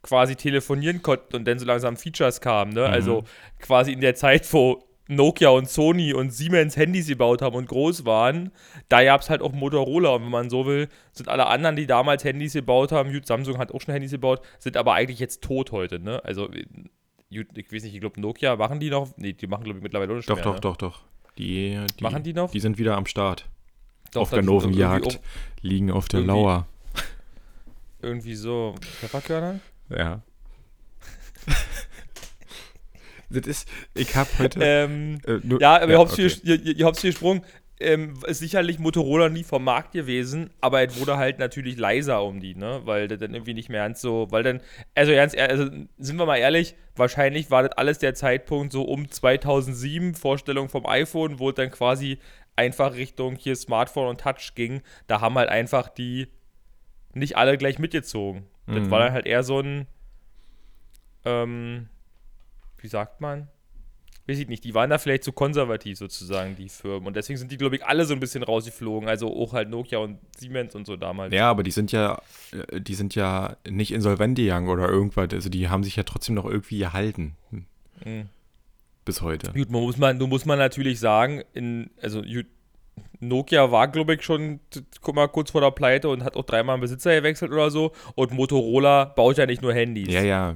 quasi 0.03 0.36
telefonieren 0.36 1.01
konnten 1.01 1.36
und 1.36 1.48
dann 1.48 1.60
so 1.60 1.65
langsam 1.65 1.98
Features 1.98 2.41
kamen, 2.41 2.74
ne? 2.74 2.86
Also 2.86 3.24
quasi 3.60 3.91
in 3.91 4.01
der 4.01 4.15
Zeit, 4.15 4.51
wo 4.53 4.84
Nokia 5.12 5.50
und 5.50 5.70
Sony 5.70 6.13
und 6.13 6.32
Siemens 6.32 6.77
Handys 6.77 7.08
gebaut 7.08 7.41
haben 7.41 7.56
und 7.56 7.68
groß 7.68 8.06
waren, 8.06 8.51
da 8.89 9.03
gab's 9.03 9.30
halt 9.30 9.41
auch 9.41 9.51
Motorola 9.51 10.12
und 10.12 10.24
wenn 10.24 10.32
man 10.32 10.50
so 10.50 10.65
will, 10.65 10.88
sind 11.12 11.30
alle 11.30 11.48
anderen, 11.48 11.75
die 11.75 11.86
damals 11.86 12.24
Handys 12.24 12.53
gebaut 12.53 12.91
haben, 12.91 13.12
gut, 13.12 13.27
Samsung 13.27 13.58
hat 13.58 13.74
auch 13.74 13.82
schon 13.82 13.94
Handys 13.94 14.12
gebaut, 14.12 14.41
sind 14.60 14.77
aber 14.77 14.94
eigentlich 14.94 15.20
jetzt 15.20 15.41
tot 15.41 15.72
heute, 15.72 16.00
ne? 16.00 16.24
Also 16.24 16.50
Gut, 17.34 17.48
ich 17.56 17.72
weiß 17.72 17.84
nicht, 17.84 17.94
ich 17.94 18.01
glaube 18.01 18.20
Nokia, 18.20 18.58
machen 18.58 18.82
die 18.82 18.89
noch? 18.89 19.10
Nee, 19.15 19.32
die 19.32 19.48
machen, 19.48 19.63
glaube 19.63 19.80
ich, 19.80 19.84
mittlerweile 19.84 20.12
auch 20.12 20.18
nicht 20.18 20.30
Doch, 20.30 20.36
mehr, 20.36 20.44
doch, 20.44 20.56
ne? 20.56 20.60
doch, 20.60 20.75
doch. 20.75 21.01
Die, 21.38 21.80
die, 21.98 22.03
Machen 22.03 22.24
die 22.24 22.34
noch? 22.34 22.51
Die 22.51 22.60
sind 22.60 22.77
wieder 22.77 22.98
am 22.98 23.06
Start. 23.06 23.48
Doch, 24.12 24.24
auf 24.24 24.30
das 24.30 24.36
der 24.36 24.39
ist 24.41 24.46
Novenjagd. 24.48 25.06
irgendwie 25.06 25.20
Liegen 25.62 25.91
auf 25.91 26.10
der 26.10 26.20
Lauer. 26.20 26.68
Irgendwie 28.01 28.36
so 28.36 28.75
Pfefferkörner? 28.82 29.60
Ja. 29.89 30.22
das 33.31 33.47
ist, 33.47 33.67
ich 33.93 34.15
habe 34.15 34.29
heute. 34.39 34.59
Ähm, 34.61 35.19
äh, 35.25 35.39
nur- 35.43 35.59
ja, 35.61 35.81
aber 35.81 35.91
ihr 35.91 36.00
habt 36.00 36.11
okay. 36.13 36.29
viel, 36.29 36.59
ihr, 36.65 36.77
ihr 36.77 36.85
habt's 36.85 37.01
viel 37.01 37.11
gesprungen. 37.11 37.41
Ähm, 37.83 38.13
ist 38.27 38.38
sicherlich 38.38 38.77
Motorola 38.77 39.29
nie 39.29 39.43
vom 39.43 39.63
Markt 39.63 39.93
gewesen, 39.93 40.51
aber 40.61 40.83
es 40.88 41.00
wurde 41.00 41.17
halt 41.17 41.39
natürlich 41.39 41.77
leiser 41.77 42.23
um 42.23 42.39
die, 42.39 42.53
ne? 42.53 42.81
Weil 42.85 43.07
das 43.07 43.17
dann 43.17 43.33
irgendwie 43.33 43.55
nicht 43.55 43.69
mehr 43.69 43.81
ganz 43.83 44.01
so, 44.01 44.27
weil 44.29 44.43
dann, 44.43 44.61
also 44.93 45.11
ganz 45.13 45.35
also 45.35 45.67
sind 45.97 46.17
wir 46.19 46.27
mal 46.27 46.38
ehrlich, 46.38 46.75
wahrscheinlich 46.95 47.50
war 47.50 47.63
das 47.63 47.71
alles 47.71 47.97
der 47.97 48.13
Zeitpunkt 48.13 48.71
so 48.71 48.83
um 48.83 49.09
2007, 49.09 50.13
Vorstellung 50.13 50.69
vom 50.69 50.85
iPhone, 50.85 51.39
wo 51.39 51.50
es 51.50 51.55
dann 51.55 51.71
quasi 51.71 52.19
einfach 52.55 52.93
Richtung 52.93 53.35
hier 53.35 53.55
Smartphone 53.55 54.09
und 54.09 54.21
Touch 54.21 54.53
ging. 54.53 54.83
Da 55.07 55.19
haben 55.21 55.33
halt 55.33 55.50
einfach 55.50 55.89
die 55.89 56.27
nicht 57.15 57.35
alle 57.35 57.57
gleich 57.57 57.79
mitgezogen. 57.79 58.43
Das 58.67 58.75
Mhm. 58.85 58.91
war 58.91 59.00
dann 59.00 59.13
halt 59.13 59.25
eher 59.25 59.41
so 59.41 59.59
ein, 59.59 59.88
ähm, 61.25 61.88
wie 62.81 62.88
sagt 62.88 63.21
man? 63.21 63.47
Weiß 64.27 64.38
ich 64.38 64.47
nicht, 64.47 64.63
die 64.63 64.73
waren 64.75 64.89
da 64.89 64.97
vielleicht 65.00 65.23
zu 65.23 65.31
konservativ 65.33 65.97
sozusagen, 65.97 66.55
die 66.55 66.69
Firmen. 66.69 67.07
Und 67.07 67.15
deswegen 67.15 67.38
sind 67.38 67.51
die, 67.51 67.57
glaube 67.57 67.75
ich, 67.75 67.85
alle 67.85 68.05
so 68.05 68.13
ein 68.13 68.19
bisschen 68.19 68.43
rausgeflogen. 68.43 69.09
Also 69.09 69.35
auch 69.35 69.53
halt 69.53 69.69
Nokia 69.69 69.97
und 69.97 70.19
Siemens 70.38 70.75
und 70.75 70.85
so 70.85 70.95
damals. 70.95 71.33
Ja, 71.33 71.50
aber 71.50 71.63
die 71.63 71.71
sind 71.71 71.91
ja, 71.91 72.21
äh, 72.51 72.79
die 72.79 72.93
sind 72.93 73.15
ja 73.15 73.57
nicht 73.67 73.91
insolvent 73.91 74.38
gegangen 74.38 74.69
oder 74.69 74.88
irgendwas. 74.88 75.29
Also 75.33 75.50
die 75.50 75.69
haben 75.69 75.83
sich 75.83 75.95
ja 75.95 76.03
trotzdem 76.03 76.35
noch 76.35 76.45
irgendwie 76.45 76.77
gehalten. 76.77 77.35
hm, 77.50 77.65
Mhm. 78.05 78.29
Bis 79.05 79.21
heute. 79.21 79.51
Gut, 79.53 79.71
man 79.71 79.81
muss 79.81 79.97
man, 79.97 80.17
nun 80.17 80.29
muss 80.29 80.45
man 80.45 80.59
natürlich 80.59 81.00
sagen, 81.00 81.43
in, 81.53 81.89
also 82.01 82.23
Nokia 83.19 83.71
war, 83.71 83.88
glaube 83.88 84.15
ich, 84.15 84.23
schon 84.23 84.59
guck 85.01 85.15
mal, 85.15 85.27
kurz 85.27 85.51
vor 85.51 85.61
der 85.61 85.71
Pleite 85.71 86.09
und 86.09 86.23
hat 86.23 86.35
auch 86.35 86.45
dreimal 86.45 86.75
einen 86.75 86.81
Besitzer 86.81 87.15
gewechselt 87.15 87.51
oder 87.51 87.71
so. 87.71 87.91
Und 88.15 88.31
Motorola 88.31 89.05
baut 89.05 89.38
ja 89.38 89.45
nicht 89.45 89.61
nur 89.61 89.73
Handys. 89.73 90.07
Ja, 90.13 90.21
ja. 90.21 90.55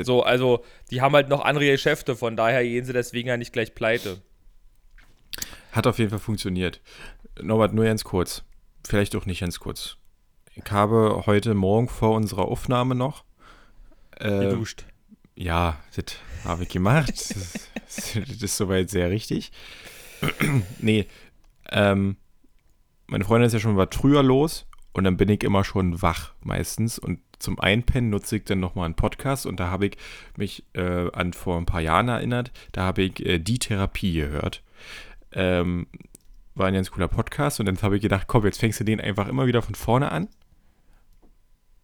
So, 0.00 0.22
also 0.22 0.64
die 0.90 1.00
haben 1.00 1.14
halt 1.14 1.28
noch 1.28 1.44
andere 1.44 1.66
Geschäfte, 1.66 2.16
von 2.16 2.36
daher 2.36 2.62
gehen 2.62 2.84
sie 2.84 2.92
deswegen 2.92 3.28
ja 3.28 3.36
nicht 3.36 3.52
gleich 3.52 3.74
pleite. 3.74 4.20
Hat 5.72 5.86
auf 5.86 5.98
jeden 5.98 6.10
Fall 6.10 6.18
funktioniert. 6.18 6.80
Norbert, 7.40 7.72
nur 7.74 7.84
ganz 7.84 8.04
kurz. 8.04 8.42
Vielleicht 8.86 9.14
auch 9.16 9.26
nicht 9.26 9.40
ganz 9.40 9.58
kurz. 9.58 9.96
Ich 10.54 10.70
habe 10.70 11.24
heute 11.26 11.54
Morgen 11.54 11.88
vor 11.88 12.12
unserer 12.14 12.46
Aufnahme 12.46 12.94
noch. 12.94 13.24
Äh, 14.18 14.46
Geduscht. 14.46 14.84
ja, 15.34 15.78
das 15.94 16.16
habe 16.44 16.62
ich 16.62 16.70
gemacht. 16.70 17.10
das, 17.10 17.30
ist- 17.30 17.70
das 18.16 18.42
ist 18.42 18.56
soweit 18.56 18.88
sehr 18.90 19.10
richtig. 19.10 19.52
nee, 20.80 21.06
ähm, 21.70 22.16
meine 23.06 23.24
Freundin 23.24 23.46
ist 23.46 23.52
ja 23.52 23.58
schon 23.60 23.76
was 23.76 23.88
früher 23.92 24.22
los 24.22 24.66
und 24.94 25.04
dann 25.04 25.18
bin 25.18 25.28
ich 25.28 25.42
immer 25.42 25.62
schon 25.62 26.00
wach 26.00 26.32
meistens 26.40 26.98
und 26.98 27.20
zum 27.38 27.60
Einpennen 27.60 28.10
nutze 28.10 28.36
ich 28.36 28.44
dann 28.44 28.60
nochmal 28.60 28.86
einen 28.86 28.94
Podcast 28.94 29.46
und 29.46 29.60
da 29.60 29.70
habe 29.70 29.86
ich 29.86 29.96
mich 30.36 30.64
äh, 30.74 31.10
an 31.12 31.32
vor 31.32 31.58
ein 31.58 31.66
paar 31.66 31.80
Jahren 31.80 32.08
erinnert, 32.08 32.52
da 32.72 32.82
habe 32.82 33.02
ich 33.02 33.24
äh, 33.24 33.38
die 33.38 33.58
Therapie 33.58 34.14
gehört. 34.14 34.62
Ähm, 35.32 35.86
war 36.54 36.66
ein 36.66 36.74
ganz 36.74 36.90
cooler 36.90 37.08
Podcast 37.08 37.60
und 37.60 37.66
dann 37.66 37.80
habe 37.82 37.96
ich 37.96 38.02
gedacht, 38.02 38.26
komm, 38.26 38.44
jetzt 38.44 38.60
fängst 38.60 38.80
du 38.80 38.84
den 38.84 39.00
einfach 39.00 39.28
immer 39.28 39.46
wieder 39.46 39.60
von 39.60 39.74
vorne 39.74 40.10
an 40.10 40.28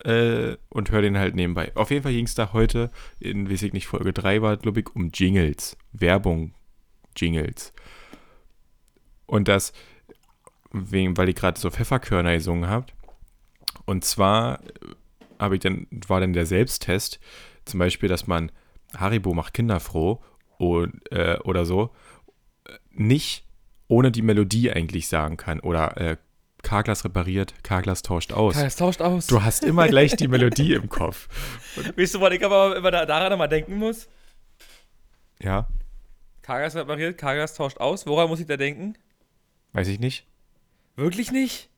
äh, 0.04 0.56
und 0.70 0.90
hör 0.90 1.02
den 1.02 1.18
halt 1.18 1.34
nebenbei. 1.34 1.72
Auf 1.76 1.90
jeden 1.90 2.02
Fall 2.02 2.12
ging 2.12 2.24
es 2.24 2.34
da 2.34 2.52
heute, 2.52 2.90
in, 3.20 3.50
weiß 3.50 3.62
ich 3.62 3.72
nicht, 3.72 3.86
Folge 3.86 4.12
3 4.12 4.42
war, 4.42 4.56
glaube 4.56 4.80
ich, 4.80 4.94
um 4.94 5.10
Jingles, 5.12 5.76
Werbung, 5.92 6.54
Jingles. 7.16 7.72
Und 9.26 9.48
das, 9.48 9.72
wegen, 10.72 11.16
weil 11.16 11.28
ich 11.28 11.36
gerade 11.36 11.60
so 11.60 11.70
Pfefferkörner 11.70 12.34
gesungen 12.34 12.68
habe. 12.68 12.86
Und 13.84 14.04
zwar 14.04 14.60
habe 15.42 15.56
ich 15.56 15.60
dann, 15.60 15.86
war 16.06 16.20
dann 16.20 16.32
der 16.32 16.46
Selbsttest, 16.46 17.20
zum 17.64 17.78
Beispiel, 17.78 18.08
dass 18.08 18.26
man 18.26 18.50
Haribo 18.96 19.34
macht 19.34 19.54
Kinder 19.54 19.80
froh 19.80 20.22
und, 20.58 21.00
äh, 21.12 21.38
oder 21.44 21.64
so, 21.64 21.90
äh, 22.66 22.72
nicht 22.90 23.44
ohne 23.88 24.10
die 24.10 24.22
Melodie 24.22 24.70
eigentlich 24.70 25.08
sagen 25.08 25.36
kann. 25.36 25.60
Oder 25.60 25.96
äh, 25.98 26.16
Carglass 26.62 27.04
repariert, 27.04 27.54
Carglass 27.62 28.02
tauscht 28.02 28.32
aus. 28.32 28.54
Das 28.54 28.76
tauscht 28.76 29.02
aus. 29.02 29.26
Du 29.26 29.42
hast 29.42 29.64
immer 29.64 29.88
gleich 29.88 30.16
die 30.16 30.28
Melodie 30.28 30.74
im 30.74 30.88
Kopf. 30.88 31.28
weißt 31.96 32.14
du, 32.14 32.20
was 32.20 32.32
ich 32.32 32.44
aber 32.44 32.76
immer 32.76 32.90
da, 32.90 33.04
daran 33.04 33.36
mal 33.38 33.48
denken 33.48 33.76
muss? 33.76 34.08
Ja, 35.40 35.68
Kargas 36.42 36.74
repariert, 36.74 37.16
Kargas 37.18 37.54
tauscht 37.54 37.78
aus. 37.78 38.06
Woran 38.06 38.28
muss 38.28 38.40
ich 38.40 38.46
da 38.46 38.56
denken? 38.56 38.98
weiß 39.72 39.88
ich 39.88 40.00
nicht. 40.00 40.26
Wirklich 40.96 41.32
nicht? 41.32 41.70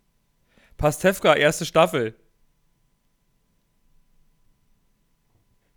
Pastewka, 0.78 1.34
erste 1.34 1.64
Staffel. 1.64 2.16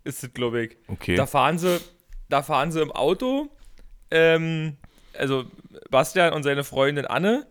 Ist 0.08 0.24
es, 0.24 0.32
glaube 0.32 0.64
ich. 0.64 0.76
Okay. 0.86 1.16
Da 1.16 1.26
fahren 1.26 1.58
sie, 1.58 1.82
da 2.30 2.42
fahren 2.42 2.72
sie 2.72 2.80
im 2.80 2.92
Auto. 2.92 3.50
Ähm, 4.10 4.78
also 5.12 5.44
Bastian 5.90 6.32
und 6.32 6.44
seine 6.44 6.64
Freundin 6.64 7.04
Anne 7.04 7.46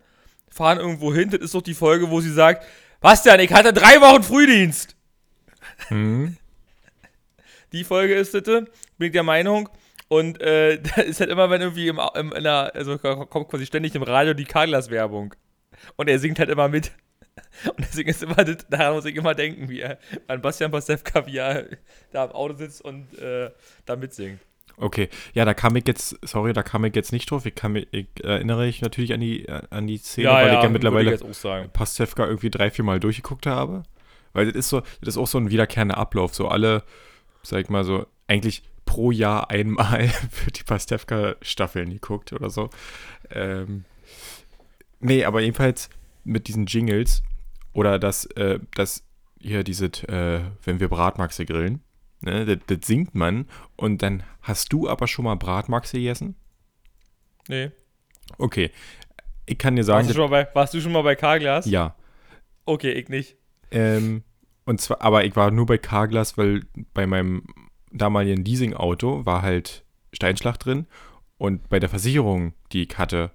fahren 0.50 0.80
irgendwo 0.80 1.14
hin. 1.14 1.30
Das 1.30 1.40
ist 1.40 1.54
doch 1.54 1.62
die 1.62 1.76
Folge, 1.76 2.10
wo 2.10 2.20
sie 2.20 2.34
sagt: 2.34 2.66
Bastian, 3.00 3.40
ich 3.42 3.54
hatte 3.54 3.74
drei 3.74 4.02
Wochen 4.02 4.24
Frühdienst. 4.24 4.96
Hm? 5.90 6.36
Die 7.74 7.84
Folge 7.84 8.16
ist 8.16 8.34
das, 8.34 8.44
bin 8.44 8.68
ich 9.08 9.12
der 9.12 9.24
Meinung. 9.24 9.70
Und 10.08 10.42
äh, 10.42 10.82
da 10.96 11.02
ist 11.02 11.20
halt 11.20 11.30
immer, 11.30 11.52
wenn 11.52 11.62
irgendwie 11.62 11.90
im, 11.90 12.00
im, 12.16 12.32
in 12.32 12.44
der, 12.44 12.72
also 12.74 12.98
kommt 12.98 13.50
quasi 13.50 13.68
ständig 13.68 13.94
im 13.94 14.04
Radio 14.04 14.34
die 14.34 14.46
Carglass-Werbung. 14.46 15.36
Und 15.96 16.08
er 16.08 16.18
singt 16.18 16.40
halt 16.40 16.50
immer 16.50 16.70
mit. 16.70 16.92
Und 17.66 17.80
deswegen 17.80 18.10
ist 18.10 18.24
immer 18.24 18.36
daran 18.36 18.94
muss 18.94 19.06
ich 19.06 19.16
immer 19.16 19.36
denken, 19.36 19.70
wie 19.70 19.82
er 19.82 19.98
an 20.28 20.42
Bastian 20.42 20.72
Pastewka, 20.72 21.26
wie 21.28 21.38
er 21.38 21.66
da 22.12 22.26
im 22.26 22.32
Auto 22.32 22.56
sitzt 22.56 22.84
und 22.84 23.18
äh, 23.20 23.52
da 23.86 23.96
mitsingt. 23.96 24.40
Okay. 24.80 25.10
Ja, 25.34 25.44
da 25.44 25.56
kam 25.56 25.76
ich 25.76 25.88
jetzt, 25.88 26.18
sorry, 26.22 26.54
da 26.54 26.62
kam 26.62 26.86
ich 26.86 26.96
jetzt 26.96 27.12
nicht 27.12 27.30
drauf. 27.32 27.46
Ich, 27.46 27.56
kann 27.56 27.72
mich, 27.72 27.88
ich 27.92 28.08
erinnere 28.24 28.66
mich 28.68 28.82
natürlich 28.82 29.12
an 29.12 29.20
die, 29.20 29.48
an 29.50 29.88
die 29.88 29.98
Szene, 29.98 30.30
weil 30.30 30.54
ich 30.54 30.64
ja 30.64 30.70
mittlerweile 30.70 31.16
ich. 31.16 31.74
Pastewka 31.74 32.28
irgendwie 32.28 32.52
drei, 32.52 32.70
vier 32.70 32.86
Mal 32.86 33.00
durchgeguckt 33.00 33.48
habe. 33.48 33.84
Weil 34.34 34.46
das 34.46 34.56
ist 34.56 34.70
so, 34.70 34.82
das 35.02 35.16
ist 35.16 35.18
auch 35.18 35.28
so 35.28 35.40
ein 35.40 35.50
wiederkehrender 35.50 35.98
Ablauf. 35.98 36.36
So 36.36 36.48
alle, 36.48 36.84
sag 37.42 37.62
ich 37.62 37.70
mal 37.70 37.84
so, 37.84 38.06
eigentlich 38.28 38.62
pro 38.86 39.12
Jahr 39.12 39.50
einmal 39.50 40.12
wird 40.46 40.60
die 40.60 40.64
Pastewka-Staffeln 40.64 41.90
geguckt 41.90 42.32
oder 42.34 42.52
so. 42.52 42.70
Ähm, 43.32 43.84
nee, 45.00 45.26
aber 45.26 45.42
jedenfalls 45.42 45.90
mit 46.28 46.48
diesen 46.48 46.66
Jingles 46.66 47.24
oder 47.74 48.00
das, 48.00 48.26
äh, 48.36 48.60
das 48.76 49.04
hier 49.40 49.64
dieses, 49.64 50.04
äh, 50.04 50.42
wenn 50.64 50.80
wir 50.80 50.90
Bratmaxe 50.90 51.46
grillen, 51.46 51.82
ne, 52.22 52.46
das, 52.46 52.58
das 52.68 52.88
singt 52.88 53.16
man 53.16 53.48
und 53.76 54.02
dann 54.02 54.24
hast 54.42 54.74
du 54.74 54.90
aber 54.90 55.08
schon 55.08 55.26
mal 55.26 55.36
Bratmaxe 55.36 55.98
gegessen? 55.98 56.36
Nee. 57.48 57.72
Okay. 58.38 58.72
Ich 59.46 59.58
kann 59.58 59.76
dir 59.76 59.84
sagen, 59.84 60.00
Warst 60.00 60.10
du, 60.10 60.14
schon 60.14 60.30
mal 60.30 60.44
bei, 60.44 60.56
warst 60.56 60.74
du 60.74 60.82
schon 60.82 60.92
mal 60.92 61.04
bei 61.04 61.16
Carglass? 61.16 61.66
das, 61.66 61.72
ja. 61.72 61.96
Okay, 62.66 62.92
ich 62.92 63.08
nicht. 63.08 63.38
Ähm, 63.72 64.24
und 64.66 64.82
zwar, 64.82 65.02
aber 65.02 65.24
ich 65.24 65.36
war 65.36 65.52
nur 65.52 65.66
bei 65.66 65.78
Carglass, 65.78 66.38
weil 66.38 66.64
bei 66.94 67.08
meinem 67.08 67.44
damaligen 67.92 68.44
Leasing-Auto 68.44 69.26
war 69.26 69.42
halt 69.42 69.86
Steinschlag 70.12 70.58
drin 70.58 70.88
und 71.38 71.70
bei 71.70 71.80
der 71.80 71.90
Versicherung, 71.90 72.54
die 72.74 72.84
ich 72.84 72.98
hatte, 72.98 73.32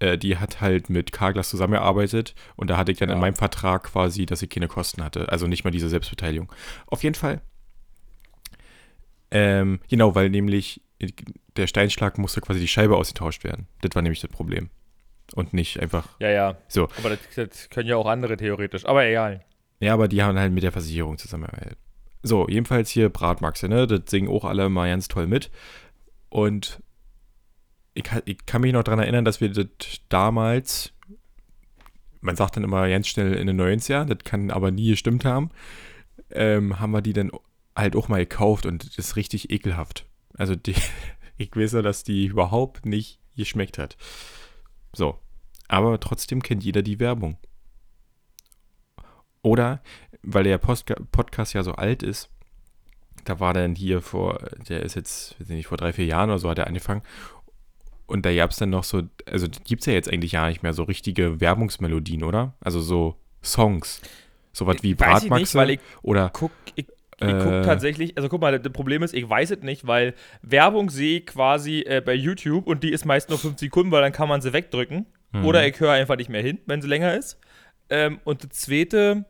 äh, 0.00 0.18
die 0.18 0.36
hat 0.38 0.60
halt 0.60 0.90
mit 0.90 1.12
Carglass 1.12 1.48
zusammengearbeitet 1.50 2.34
und 2.56 2.68
da 2.68 2.76
hatte 2.76 2.90
ich 2.92 2.98
dann 2.98 3.08
Ja. 3.08 3.14
in 3.14 3.20
meinem 3.20 3.34
Vertrag 3.36 3.84
quasi, 3.84 4.26
dass 4.26 4.42
ich 4.42 4.50
keine 4.50 4.68
Kosten 4.68 5.04
hatte, 5.04 5.28
also 5.30 5.46
nicht 5.46 5.62
mal 5.64 5.70
diese 5.70 5.88
Selbstbeteiligung. 5.88 6.50
Auf 6.86 7.02
jeden 7.04 7.14
Fall. 7.14 7.40
Ähm, 9.30 9.80
genau, 9.88 10.14
weil 10.14 10.28
nämlich 10.30 10.82
der 11.56 11.66
Steinschlag 11.66 12.18
musste 12.18 12.40
quasi 12.40 12.60
die 12.60 12.68
Scheibe 12.68 12.96
ausgetauscht 12.96 13.44
werden. 13.44 13.66
Das 13.80 13.94
war 13.94 14.02
nämlich 14.02 14.20
das 14.20 14.30
Problem. 14.30 14.70
Und 15.34 15.52
nicht 15.54 15.78
einfach 15.80 16.08
Ja, 16.18 16.28
ja. 16.30 16.56
so. 16.68 16.88
Aber 16.98 17.10
das, 17.10 17.18
das 17.36 17.70
können 17.70 17.88
ja 17.88 17.96
auch 17.96 18.06
andere 18.06 18.36
theoretisch. 18.36 18.84
Aber 18.84 19.04
egal. 19.06 19.44
Ja, 19.78 19.94
aber 19.94 20.08
die 20.08 20.22
haben 20.22 20.38
halt 20.38 20.52
mit 20.52 20.62
der 20.64 20.72
Versicherung 20.72 21.16
zusammengearbeitet. 21.18 21.78
So, 22.22 22.48
jedenfalls 22.48 22.90
hier 22.90 23.08
Bratmaxe, 23.08 23.68
ne? 23.68 23.86
Das 23.86 24.02
singen 24.10 24.28
auch 24.28 24.44
alle 24.44 24.68
mal 24.68 24.90
ganz 24.90 25.08
toll 25.08 25.26
mit. 25.26 25.50
Und 26.28 26.80
ich, 28.00 28.04
kann- 28.04 28.22
ich 28.24 28.44
kann 28.46 28.60
mich 28.62 28.72
noch 28.72 28.82
daran 28.84 28.98
erinnern, 29.00 29.24
dass 29.24 29.40
wir 29.40 29.48
das 29.50 29.66
damals, 30.08 30.92
man 32.20 32.36
sagt 32.36 32.56
dann 32.56 32.64
immer 32.64 32.88
ganz 32.88 33.08
schnell 33.08 33.34
in 33.34 33.46
den 33.46 33.60
90er, 33.60 34.04
das 34.04 34.18
kann 34.24 34.50
aber 34.50 34.70
nie 34.70 34.90
gestimmt 34.90 35.24
haben, 35.24 35.50
ähm, 36.30 36.78
haben 36.80 36.90
wir 36.92 37.02
die 37.02 37.12
dann 37.12 37.30
halt 37.76 37.96
auch 37.96 38.08
mal 38.08 38.18
gekauft 38.18 38.66
und 38.66 38.84
das 38.86 38.98
ist 38.98 39.16
richtig 39.16 39.50
ekelhaft. 39.50 40.06
Also 40.36 40.56
die, 40.56 40.74
ich 41.38 41.54
weiß 41.54 41.72
ja, 41.72 41.82
dass 41.82 42.02
die 42.04 42.26
überhaupt 42.26 42.84
nicht 42.86 43.18
geschmeckt 43.36 43.78
hat. 43.78 43.96
So, 44.92 45.18
aber 45.68 45.98
trotzdem 46.00 46.42
kennt 46.42 46.64
jeder 46.64 46.82
die 46.82 46.98
Werbung. 46.98 47.38
Oder, 49.42 49.82
weil 50.22 50.44
der 50.44 50.58
Postka 50.58 50.94
Podcast 51.12 51.54
ja 51.54 51.62
so 51.62 51.72
alt 51.72 52.02
ist, 52.02 52.28
da 53.24 53.40
war 53.40 53.54
dann 53.54 53.74
hier 53.74 54.00
vor, 54.02 54.38
der 54.68 54.82
ist 54.82 54.96
jetzt, 54.96 55.38
weiß 55.40 55.48
ich 55.50 55.56
nicht, 55.56 55.66
vor 55.66 55.78
drei, 55.78 55.92
vier 55.92 56.06
Jahren 56.06 56.30
oder 56.30 56.38
so 56.38 56.50
hat 56.50 56.58
er 56.58 56.66
angefangen. 56.66 57.02
Und 58.10 58.26
da 58.26 58.34
gab 58.34 58.50
es 58.50 58.56
dann 58.56 58.70
noch 58.70 58.84
so, 58.84 59.02
also 59.24 59.46
gibt 59.64 59.82
es 59.82 59.86
ja 59.86 59.92
jetzt 59.92 60.12
eigentlich 60.12 60.32
ja 60.32 60.48
nicht 60.48 60.62
mehr 60.62 60.72
so 60.72 60.82
richtige 60.82 61.40
Werbungsmelodien, 61.40 62.24
oder? 62.24 62.54
Also 62.60 62.80
so 62.80 63.16
Songs. 63.42 64.02
Sowas 64.52 64.78
wie 64.82 64.92
ich 64.92 64.98
nicht, 64.98 65.28
Bratmaxe 65.28 65.78
oder 66.02 66.30
guck, 66.32 66.50
ich, 66.74 66.86
Ich 67.20 67.38
gucke 67.38 67.62
tatsächlich, 67.64 68.16
also 68.16 68.28
guck 68.28 68.40
mal, 68.40 68.58
das 68.58 68.72
Problem 68.72 69.02
ist, 69.02 69.14
ich 69.14 69.28
weiß 69.28 69.52
es 69.52 69.62
nicht, 69.62 69.86
weil 69.86 70.14
Werbung 70.42 70.90
sehe 70.90 71.18
ich 71.18 71.26
quasi 71.26 71.80
äh, 71.80 72.02
bei 72.04 72.14
YouTube 72.14 72.66
und 72.66 72.82
die 72.82 72.90
ist 72.90 73.04
meist 73.04 73.28
nur 73.28 73.38
5 73.38 73.58
Sekunden, 73.58 73.92
weil 73.92 74.02
dann 74.02 74.12
kann 74.12 74.28
man 74.28 74.40
sie 74.40 74.52
wegdrücken. 74.52 75.06
Mhm. 75.32 75.44
Oder 75.44 75.66
ich 75.66 75.78
höre 75.78 75.92
einfach 75.92 76.16
nicht 76.16 76.30
mehr 76.30 76.42
hin, 76.42 76.58
wenn 76.66 76.82
sie 76.82 76.88
länger 76.88 77.14
ist. 77.14 77.38
Ähm, 77.90 78.20
und 78.24 78.42
das 78.42 78.50
zweite 78.50 79.24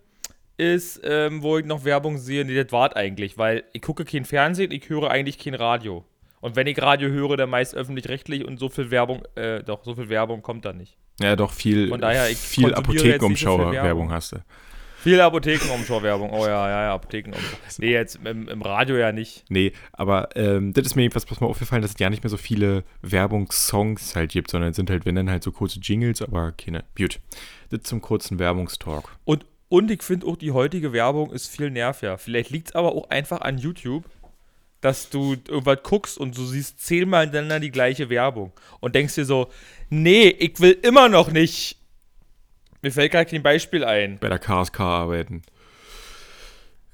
ist, 0.56 1.00
ähm, 1.04 1.42
wo 1.42 1.58
ich 1.58 1.64
noch 1.64 1.84
Werbung 1.84 2.18
sehe, 2.18 2.44
nee, 2.44 2.54
das 2.54 2.72
wart 2.72 2.96
eigentlich, 2.96 3.38
weil 3.38 3.64
ich 3.72 3.82
gucke 3.82 4.04
kein 4.04 4.24
Fernsehen, 4.24 4.70
ich 4.70 4.88
höre 4.88 5.10
eigentlich 5.10 5.38
kein 5.38 5.54
Radio. 5.54 6.04
Und 6.40 6.56
wenn 6.56 6.66
ich 6.66 6.80
Radio 6.80 7.10
höre, 7.10 7.36
dann 7.36 7.50
meist 7.50 7.74
öffentlich-rechtlich 7.74 8.46
und 8.46 8.58
so 8.58 8.68
viel 8.68 8.90
Werbung, 8.90 9.22
äh, 9.34 9.62
doch, 9.62 9.84
so 9.84 9.94
viel 9.94 10.08
Werbung 10.08 10.42
kommt 10.42 10.64
da 10.64 10.72
nicht. 10.72 10.96
Ja, 11.20 11.36
doch, 11.36 11.52
viel, 11.52 11.88
Von 11.88 12.00
daher, 12.00 12.30
ich 12.30 12.38
viel 12.38 12.70
so 12.70 12.74
Apothekenumschau-Werbung 12.74 13.72
Werbung. 13.74 14.12
hast 14.12 14.32
du. 14.32 14.36
Viel 15.02 15.20
Apothekenumschau-Werbung. 15.20 16.30
Oh 16.30 16.44
ja, 16.46 16.68
ja, 16.68 16.82
ja, 16.84 16.94
Apothekenumschau. 16.94 17.56
Nee, 17.78 17.92
jetzt 17.92 18.18
im, 18.22 18.48
im 18.48 18.62
Radio 18.62 18.96
ja 18.96 19.12
nicht. 19.12 19.44
Nee, 19.48 19.72
aber 19.92 20.28
ähm, 20.34 20.74
das 20.74 20.84
ist 20.86 20.94
mir 20.94 21.02
jedenfalls 21.02 21.30
was 21.30 21.40
mal 21.40 21.46
aufgefallen, 21.46 21.80
dass 21.80 21.92
es 21.92 21.98
ja 21.98 22.10
nicht 22.10 22.22
mehr 22.22 22.30
so 22.30 22.36
viele 22.36 22.84
Werbungssongs 23.00 24.14
halt 24.14 24.32
gibt, 24.32 24.50
sondern 24.50 24.70
es 24.70 24.76
sind 24.76 24.90
halt, 24.90 25.06
wenn 25.06 25.14
dann 25.14 25.30
halt 25.30 25.42
so 25.42 25.52
kurze 25.52 25.80
Jingles, 25.80 26.20
aber 26.20 26.52
keine. 26.52 26.84
Gut. 26.96 27.18
Das 27.70 27.82
zum 27.84 28.02
kurzen 28.02 28.38
Werbungstalk. 28.38 29.10
Und, 29.24 29.46
und 29.68 29.90
ich 29.90 30.02
finde 30.02 30.26
auch, 30.26 30.36
die 30.36 30.52
heutige 30.52 30.92
Werbung 30.92 31.32
ist 31.32 31.48
viel 31.48 31.70
nerviger. 31.70 32.18
Vielleicht 32.18 32.50
liegt 32.50 32.68
es 32.68 32.74
aber 32.74 32.94
auch 32.94 33.08
einfach 33.08 33.40
an 33.40 33.56
YouTube, 33.56 34.04
dass 34.80 35.10
du 35.10 35.36
irgendwas 35.48 35.82
guckst 35.82 36.18
und 36.18 36.36
du 36.36 36.44
siehst 36.44 36.80
zehnmal 36.80 37.22
hintereinander 37.24 37.60
die 37.60 37.70
gleiche 37.70 38.08
Werbung 38.08 38.52
und 38.80 38.94
denkst 38.94 39.14
dir 39.14 39.24
so, 39.24 39.50
nee, 39.90 40.28
ich 40.28 40.58
will 40.60 40.78
immer 40.82 41.08
noch 41.08 41.30
nicht. 41.30 41.76
Mir 42.82 42.90
fällt 42.90 43.12
gerade 43.12 43.30
kein 43.30 43.42
Beispiel 43.42 43.84
ein. 43.84 44.18
Bei 44.18 44.28
der 44.28 44.38
KSK 44.38 44.80
arbeiten. 44.80 45.42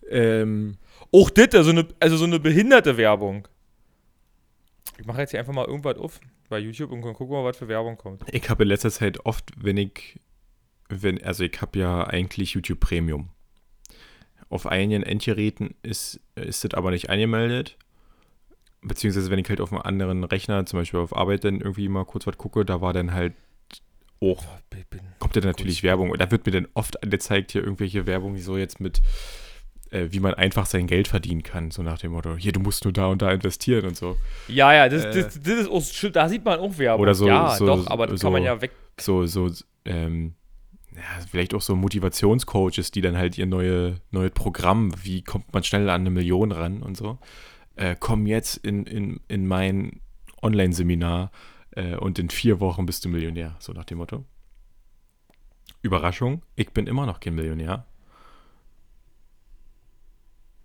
Ähm, 0.09 0.79
Auch 1.13 1.31
das, 1.31 1.55
also, 1.55 1.71
eine, 1.71 1.87
also 2.01 2.17
so 2.17 2.25
eine 2.25 2.41
behinderte 2.41 2.97
Werbung. 2.97 3.47
Ich 4.99 5.07
mache 5.07 5.21
jetzt 5.21 5.31
hier 5.31 5.41
einfach 5.41 5.53
mal 5.53 5.67
irgendwas 5.67 5.97
auf 5.97 6.21
bei 6.49 6.59
YouTube 6.59 6.93
und 6.93 7.03
gucke 7.03 7.33
mal, 7.33 7.45
was 7.45 7.57
für 7.57 7.69
Werbung 7.69 7.97
kommt. 7.97 8.23
ich 8.33 8.49
habe 8.49 8.63
in 8.63 8.69
letzter 8.69 8.91
Zeit 8.91 9.25
oft, 9.27 9.51
wenn 9.57 9.77
ich, 9.77 10.21
wenn, 10.89 11.23
also 11.25 11.45
ich 11.45 11.61
habe 11.61 11.79
ja 11.79 12.05
eigentlich 12.05 12.53
YouTube 12.55 12.81
Premium. 12.81 13.31
Auf 14.49 14.67
einigen 14.67 15.03
Endgeräten 15.03 15.75
ist, 15.83 16.21
ist 16.37 16.65
das 16.65 16.75
aber 16.75 16.91
nicht 16.93 17.11
angemeldet. 17.11 17.77
Beziehungsweise 18.83 19.31
wenn 19.31 19.39
ich 19.41 19.49
halt 19.49 19.61
auf 19.61 19.73
einem 19.73 19.83
anderen 19.83 20.23
Rechner, 20.25 20.65
zum 20.67 20.79
Beispiel 20.79 21.01
auf 21.01 21.17
Arbeit, 21.17 21.45
dann 21.45 21.61
irgendwie 21.61 21.89
mal 21.89 22.05
kurz 22.05 22.27
was 22.27 22.39
gucke, 22.39 22.65
da 22.65 22.81
war 22.81 22.93
dann 22.93 23.13
halt 23.13 23.33
auch 24.23 24.45
kommt 25.19 25.37
ja 25.37 25.43
natürlich 25.43 25.83
Werbung. 25.83 26.11
Und 26.11 26.21
da 26.21 26.31
wird 26.31 26.47
mir 26.47 26.53
dann 26.53 26.69
oft 26.75 27.03
angezeigt 27.03 27.53
hier 27.53 27.63
irgendwelche 27.63 28.07
Werbung, 28.07 28.35
die 28.35 28.41
so 28.41 28.57
jetzt 28.57 28.81
mit, 28.81 29.03
äh, 29.91 30.07
wie 30.11 30.21
man 30.21 30.35
einfach 30.35 30.67
sein 30.67 30.87
Geld 30.87 31.09
verdienen 31.09 31.43
kann. 31.43 31.71
So 31.71 31.83
nach 31.83 31.99
dem 31.99 32.13
Motto, 32.13 32.37
hier, 32.37 32.53
du 32.53 32.61
musst 32.61 32.85
nur 32.85 32.93
da 32.93 33.07
und 33.09 33.21
da 33.23 33.31
investieren 33.33 33.85
und 33.87 33.97
so. 33.97 34.17
Ja, 34.49 34.73
ja, 34.73 34.89
das, 34.89 35.05
Äh, 35.05 35.23
das, 35.23 35.41
das 35.43 35.55
ist 35.61 35.69
auch, 35.71 36.11
da 36.13 36.29
sieht 36.29 36.45
man 36.45 36.61
auch 36.61 36.79
Werbung. 36.79 37.03
Oder 37.03 37.15
so- 37.15 37.27
Ja, 37.27 37.57
so- 37.57 37.67
doch, 37.67 37.87
aber 37.89 38.07
das 38.07 38.21
so- 38.21 38.27
kann 38.27 38.33
man 38.33 38.43
ja 38.43 38.61
weg. 38.61 38.71
So, 38.99 39.27
so, 39.27 39.51
ähm, 39.85 40.35
ja, 40.97 41.27
vielleicht 41.31 41.55
auch 41.55 41.61
so 41.63 41.77
Motivationscoaches, 41.77 42.91
die 42.91 43.01
dann 43.03 43.17
halt 43.17 43.37
ihr 43.39 43.47
neue, 43.47 44.01
neue 44.11 44.31
Programm, 44.31 44.93
wie 45.05 45.23
kommt 45.23 45.53
man 45.53 45.63
schneller 45.63 45.93
an 45.93 46.01
eine 46.03 46.11
Million 46.11 46.53
ran 46.53 46.83
und 46.83 46.97
so, 46.97 47.19
äh, 47.77 47.95
kommen 47.97 48.27
jetzt 48.27 48.57
in, 48.59 48.85
in, 48.87 49.21
in 49.29 49.47
mein 49.47 50.01
Online-Seminar 50.43 51.31
äh, 51.73 51.97
und 51.97 52.19
in 52.19 52.31
vier 52.31 52.61
Wochen 52.61 52.87
bist 52.87 53.05
du 53.05 53.09
Millionär, 53.09 53.57
so 53.59 53.73
nach 53.73 53.85
dem 53.85 53.99
Motto. 53.99 54.25
Überraschung, 55.83 56.43
ich 56.57 56.71
bin 56.71 56.87
immer 56.87 57.07
noch 57.07 57.21
kein 57.21 57.35
Millionär. 57.35 57.87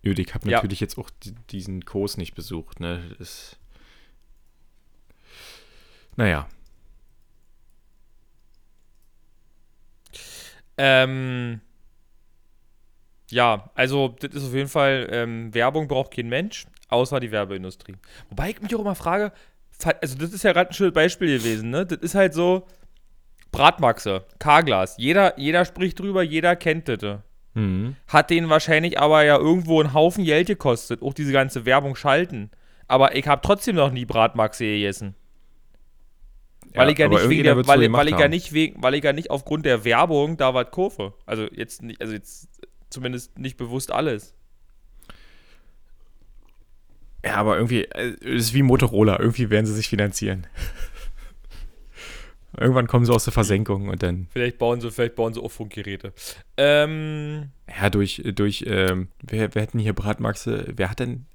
Gut, 0.03 0.17
ich 0.17 0.33
habe 0.33 0.49
Ja. 0.49 0.57
natürlich 0.57 0.79
jetzt 0.79 0.97
auch 0.97 1.09
di- 1.23 1.35
diesen 1.51 1.85
Kurs 1.85 2.17
nicht 2.17 2.33
besucht, 2.33 2.79
ne? 2.79 3.03
Das 3.09 3.19
ist. 3.19 3.59
Naja. 6.15 6.47
Ähm, 10.77 11.61
ja, 13.29 13.69
also 13.75 14.15
das 14.19 14.35
ist 14.35 14.47
auf 14.47 14.53
jeden 14.53 14.69
Fall, 14.69 15.07
ähm, 15.11 15.53
Werbung 15.53 15.87
braucht 15.87 16.13
kein 16.13 16.27
Mensch, 16.29 16.65
außer 16.89 17.19
die 17.19 17.31
Werbeindustrie. 17.31 17.95
Wobei 18.29 18.51
ich 18.51 18.61
mich 18.61 18.75
auch 18.75 18.81
immer 18.81 18.95
frage, 18.95 19.31
also 20.01 20.17
das 20.17 20.33
ist 20.33 20.43
ja 20.43 20.53
gerade 20.53 20.69
ein 20.69 20.73
schönes 20.73 20.93
Beispiel 20.93 21.37
gewesen, 21.37 21.69
ne? 21.69 21.85
Das 21.85 21.99
ist 21.99 22.15
halt 22.15 22.33
so 22.33 22.67
Bratmaxe, 23.51 24.25
K-Glas. 24.39 24.95
Jeder, 24.97 25.37
jeder 25.39 25.65
spricht 25.65 25.99
drüber, 25.99 26.23
jeder 26.23 26.55
kennt 26.55 26.87
das. 26.87 27.19
Mhm. 27.53 27.95
Hat 28.07 28.29
denen 28.29 28.49
wahrscheinlich 28.49 28.99
aber 28.99 29.23
ja 29.23 29.37
irgendwo 29.37 29.81
einen 29.81 29.93
Haufen 29.93 30.23
Geld 30.23 30.47
gekostet, 30.47 31.01
auch 31.01 31.13
diese 31.13 31.33
ganze 31.33 31.65
Werbung 31.65 31.95
schalten. 31.95 32.51
Aber 32.87 33.15
ich 33.15 33.27
habe 33.27 33.41
trotzdem 33.41 33.75
noch 33.75 33.91
nie 33.91 34.05
Bratmaxe 34.05 34.65
gegessen. 34.65 35.15
Weil 36.73 36.89
ich 36.89 36.97
ja 36.97 37.07
nicht 37.07 37.29
wegen 37.29 37.43
der, 37.43 37.67
weil, 37.67 37.91
weil 37.91 38.07
ich 38.07 38.17
ja 38.17 38.27
nicht 38.27 38.53
wegen, 38.53 38.81
weil 38.81 38.95
ich 38.95 39.03
ja 39.03 39.13
nicht 39.13 39.29
aufgrund 39.29 39.65
der 39.65 39.83
Werbung 39.83 40.37
da 40.37 40.53
was 40.53 40.71
kaufe. 40.71 41.13
Also 41.25 41.47
jetzt 41.51 41.81
nicht, 41.81 42.01
also 42.01 42.13
jetzt 42.13 42.49
zumindest 42.89 43.37
nicht 43.37 43.57
bewusst 43.57 43.91
alles. 43.91 44.33
Ja, 47.23 47.35
aber 47.35 47.55
irgendwie, 47.55 47.83
äh, 47.83 48.15
es 48.21 48.45
ist 48.45 48.53
wie 48.53 48.63
Motorola. 48.63 49.19
Irgendwie 49.19 49.49
werden 49.49 49.65
sie 49.65 49.73
sich 49.73 49.89
finanzieren. 49.89 50.47
Irgendwann 52.57 52.87
kommen 52.87 53.05
sie 53.05 53.13
aus 53.13 53.23
der 53.23 53.33
Versenkung 53.33 53.87
und 53.87 54.03
dann, 54.03 54.27
Vielleicht 54.31 54.57
bauen 54.57 54.81
sie, 54.81 54.91
vielleicht 54.91 55.15
bauen 55.15 55.33
sie 55.33 55.41
auch 55.41 55.51
Funkgeräte. 55.51 56.13
Ähm, 56.57 57.51
ja, 57.79 57.89
durch, 57.89 58.21
durch, 58.35 58.65
ähm, 58.67 59.07
wer, 59.23 59.55
wer 59.55 59.61
hat 59.61 59.73
denn 59.73 59.79
hier 59.79 59.93
Bratmaxe, 59.93 60.65
wer 60.75 60.89
hat 60.89 60.99
denn, 60.99 61.27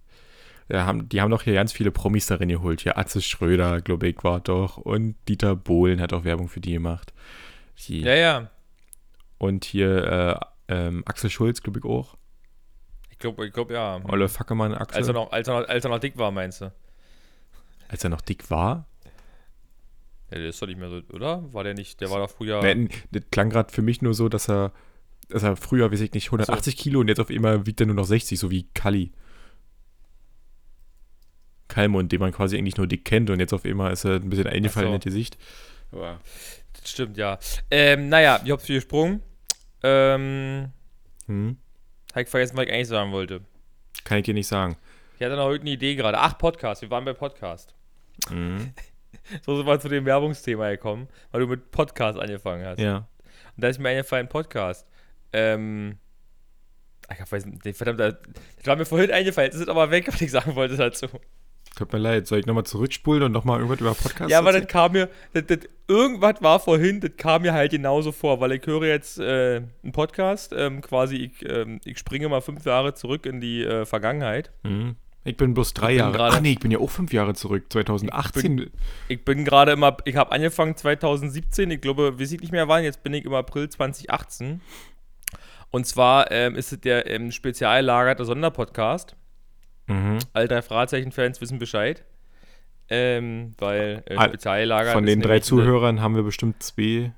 ja, 0.69 0.85
haben, 0.85 1.09
die 1.09 1.21
haben 1.21 1.31
doch 1.31 1.43
hier 1.43 1.55
ganz 1.55 1.73
viele 1.73 1.91
Promis 1.91 2.27
darin 2.27 2.49
geholt. 2.49 2.81
Hier 2.81 2.99
Atze 2.99 3.21
Schröder, 3.23 3.81
glaube 3.81 4.09
ich, 4.09 4.25
war 4.25 4.41
doch. 4.41 4.77
Und 4.77 5.17
Dieter 5.29 5.55
Bohlen 5.55 6.01
hat 6.01 6.13
auch 6.13 6.25
Werbung 6.25 6.49
für 6.49 6.61
die 6.61 6.73
gemacht. 6.73 7.13
Die, 7.87 8.01
ja, 8.01 8.15
ja. 8.15 8.51
Und 9.39 9.65
hier 9.65 10.41
äh, 10.69 10.75
ähm, 10.75 11.03
Axel 11.07 11.31
Schulz, 11.31 11.63
glaube 11.63 11.79
ich, 11.79 11.85
auch. 11.85 12.17
Ich 13.11 13.19
glaube, 13.19 13.47
ich 13.47 13.53
glaube, 13.53 13.75
ja. 13.75 14.01
Olle 14.09 14.29
Fackermann, 14.29 14.75
Axel. 14.75 14.99
Als 14.99 15.09
er, 15.09 15.15
noch, 15.15 15.31
als, 15.31 15.49
er 15.49 15.61
noch, 15.61 15.69
als 15.69 15.85
er 15.85 15.91
noch 15.91 15.99
dick 15.99 16.17
war, 16.19 16.31
meinst 16.31 16.61
du? 16.63 16.73
als 17.89 18.05
er 18.05 18.11
noch 18.11 18.21
dick 18.21 18.51
war. 18.51 18.87
Ja, 20.31 20.39
der 20.39 20.49
ist 20.49 20.61
doch 20.61 20.67
nicht 20.67 20.79
mehr 20.79 20.91
so, 20.91 21.01
oder? 21.13 21.53
War 21.53 21.65
der 21.65 21.75
nicht, 21.75 22.01
der 22.01 22.11
war 22.11 22.19
doch 22.19 22.31
früher. 22.31 22.61
Nee, 22.63 22.89
Das 23.13 23.23
klang 23.31 23.51
gerade 23.51 23.73
für 23.73 23.83
mich 23.83 24.03
nur 24.03 24.15
so, 24.15 24.29
dass 24.29 24.49
er, 24.49 24.73
dass 25.29 25.43
er 25.43 25.57
früher, 25.57 25.93
weiß 25.93 26.01
ich 26.01 26.13
nicht, 26.13 26.27
180 26.27 26.77
Kilo 26.77 27.01
und 27.01 27.09
jetzt 27.09 27.21
auf 27.21 27.31
einmal 27.31 27.67
wiegt 27.67 27.81
er 27.81 27.87
nur 27.87 27.95
noch 27.95 28.05
60, 28.05 28.39
so 28.39 28.51
wie 28.51 28.65
Kalli. 28.75 29.13
Kalmund, 31.69 32.13
den 32.13 32.21
man 32.21 32.33
quasi 32.33 32.57
eigentlich 32.57 32.77
nur 32.77 32.87
dick 32.87 33.05
kennt 33.05 33.31
und 33.31 33.41
jetzt 33.41 33.53
auf 33.53 33.65
einmal 33.65 33.93
ist 33.93 34.05
er 34.05 34.15
ein 34.15 34.29
bisschen 34.29 34.47
eingefallen 34.47 34.89
so. 34.89 34.95
in 34.95 35.01
das 35.01 35.05
Gesicht. 35.05 35.39
Aber 35.93 36.21
Das 36.81 36.91
stimmt, 36.91 37.17
ja. 37.17 37.39
Ähm, 37.71 38.09
naja, 38.09 38.41
ich 38.45 38.51
hab's 38.51 38.67
gesprungen. 38.67 39.23
Ähm, 39.83 40.71
hm, 41.27 41.57
hab 42.15 42.23
ich 42.23 42.29
vergessen, 42.29 42.57
was 42.57 42.65
ich 42.67 42.73
eigentlich 42.73 42.89
sagen 42.89 43.13
wollte. 43.13 43.41
kann 44.05 44.19
ich 44.19 44.25
dir 44.25 44.35
nicht 44.35 44.49
sagen. 44.49 44.77
Ich 45.19 45.25
hatte 45.25 45.37
noch 45.37 45.47
heute 45.47 45.63
eine 45.63 45.71
Idee 45.71 45.95
gerade. 45.95 46.19
Ach, 46.19 46.37
Podcast. 46.39 46.83
Wir 46.83 46.91
waren 46.91 47.05
bei 47.05 47.15
Podcast. 47.15 47.75
Mhm. 48.31 48.73
So 49.45 49.57
sind 49.57 49.67
wir 49.67 49.81
zu 49.81 49.89
dem 49.89 50.05
Werbungsthema 50.05 50.71
gekommen, 50.71 51.09
weil 51.33 51.41
du 51.41 51.47
mit 51.49 51.73
Podcast 51.73 52.17
angefangen 52.17 52.65
hast. 52.65 52.79
Ja. 52.79 53.09
Und 53.57 53.65
da 53.65 53.69
ist 53.69 53.81
mir 53.81 53.89
eingefallen, 53.89 54.29
Podcast. 54.29 54.87
Ähm. 55.33 55.99
Ich 57.11 57.33
weiß 57.33 57.47
nicht, 57.47 57.77
verdammt, 57.77 57.99
das 57.99 58.15
war 58.67 58.77
mir 58.77 58.85
vorhin 58.85 59.11
eingefallen. 59.11 59.51
Das 59.51 59.61
ist 59.61 59.69
aber 59.69 59.91
weg, 59.91 60.07
was 60.09 60.21
ich 60.21 60.31
sagen 60.31 60.55
wollte 60.55 60.77
dazu. 60.77 61.07
Tut 61.77 61.93
mir 61.93 61.99
leid, 61.99 62.27
soll 62.27 62.39
ich 62.39 62.47
nochmal 62.47 62.65
zurückspulen 62.65 63.23
und 63.23 63.33
nochmal 63.33 63.59
irgendwas 63.61 63.81
über 63.81 63.95
Podcasts 63.95 64.31
Ja, 64.33 64.39
aber 64.39 64.51
das 64.53 64.67
kam 64.67 64.93
mir, 64.93 65.11
das, 65.35 65.45
das, 65.47 65.59
irgendwas 65.87 66.41
war 66.41 66.59
vorhin, 66.59 67.01
das 67.01 67.11
kam 67.19 67.43
mir 67.43 67.53
halt 67.53 67.71
genauso 67.71 68.13
vor, 68.13 68.41
weil 68.41 68.53
ich 68.53 68.67
höre 68.67 68.87
jetzt 68.87 69.19
äh, 69.19 69.61
einen 69.83 69.93
Podcast, 69.93 70.55
ähm, 70.57 70.81
quasi, 70.81 71.17
ich, 71.17 71.49
ähm, 71.49 71.79
ich 71.85 71.99
springe 71.99 72.29
mal 72.31 72.41
fünf 72.41 72.65
Jahre 72.65 72.95
zurück 72.95 73.27
in 73.27 73.41
die 73.43 73.63
äh, 73.63 73.85
Vergangenheit. 73.85 74.51
Mhm. 74.63 74.97
Ich 75.25 75.37
bin 75.37 75.53
bloß 75.55 75.75
drei 75.75 75.89
bin 75.89 75.97
Jahre. 75.99 76.13
gerade- 76.13 76.37
Ach 76.37 76.41
nee, 76.41 76.53
ich 76.53 76.61
bin 76.61 76.71
ja 76.71 76.79
auch 76.79 76.89
fünf 76.91 77.13
Jahre 77.13 77.35
zurück. 77.35 77.65
2018. 77.69 78.71
Ich 79.09 79.25
bin 79.25 79.45
gerade 79.45 79.73
immer, 79.73 79.97
ich 80.07 80.17
habe 80.17 80.33
angefangen 80.33 80.77
2017, 80.77 81.71
ich 81.73 81.81
glaube, 81.83 82.19
weiß 82.19 82.33
ich 82.33 82.41
nicht 82.41 82.53
mehr 82.53 82.69
wann, 82.69 82.85
jetzt 82.85 83.03
bin 83.03 83.13
ich 83.13 83.25
im 83.27 83.35
April 83.35 83.69
2018. 83.69 84.63
Und 85.71 85.87
zwar 85.87 86.31
ähm, 86.31 86.55
ist 86.55 86.73
es 86.73 86.81
der 86.81 87.11
ähm, 87.11 87.33
spezial 87.33 87.85
lagerte 87.85 88.25
Sonderpodcast. 88.25 89.15
Mhm. 89.87 90.19
All 90.33 90.49
drei 90.49 90.63
Fragezeichen-Fans 90.63 91.41
wissen 91.41 91.59
Bescheid. 91.59 92.05
Ähm, 92.89 93.55
weil 93.59 94.05
äh, 94.07 94.15
All- 94.17 94.29
spezial 94.29 94.61
gelagert 94.61 94.93
Von 94.95 95.07
den 95.07 95.21
drei 95.21 95.29
nämlich 95.29 95.53
eine- 95.53 95.63
Zuhörern 95.63 96.01
haben 96.01 96.15
wir 96.15 96.23
bestimmt 96.23 96.63
zwei, 96.63 97.13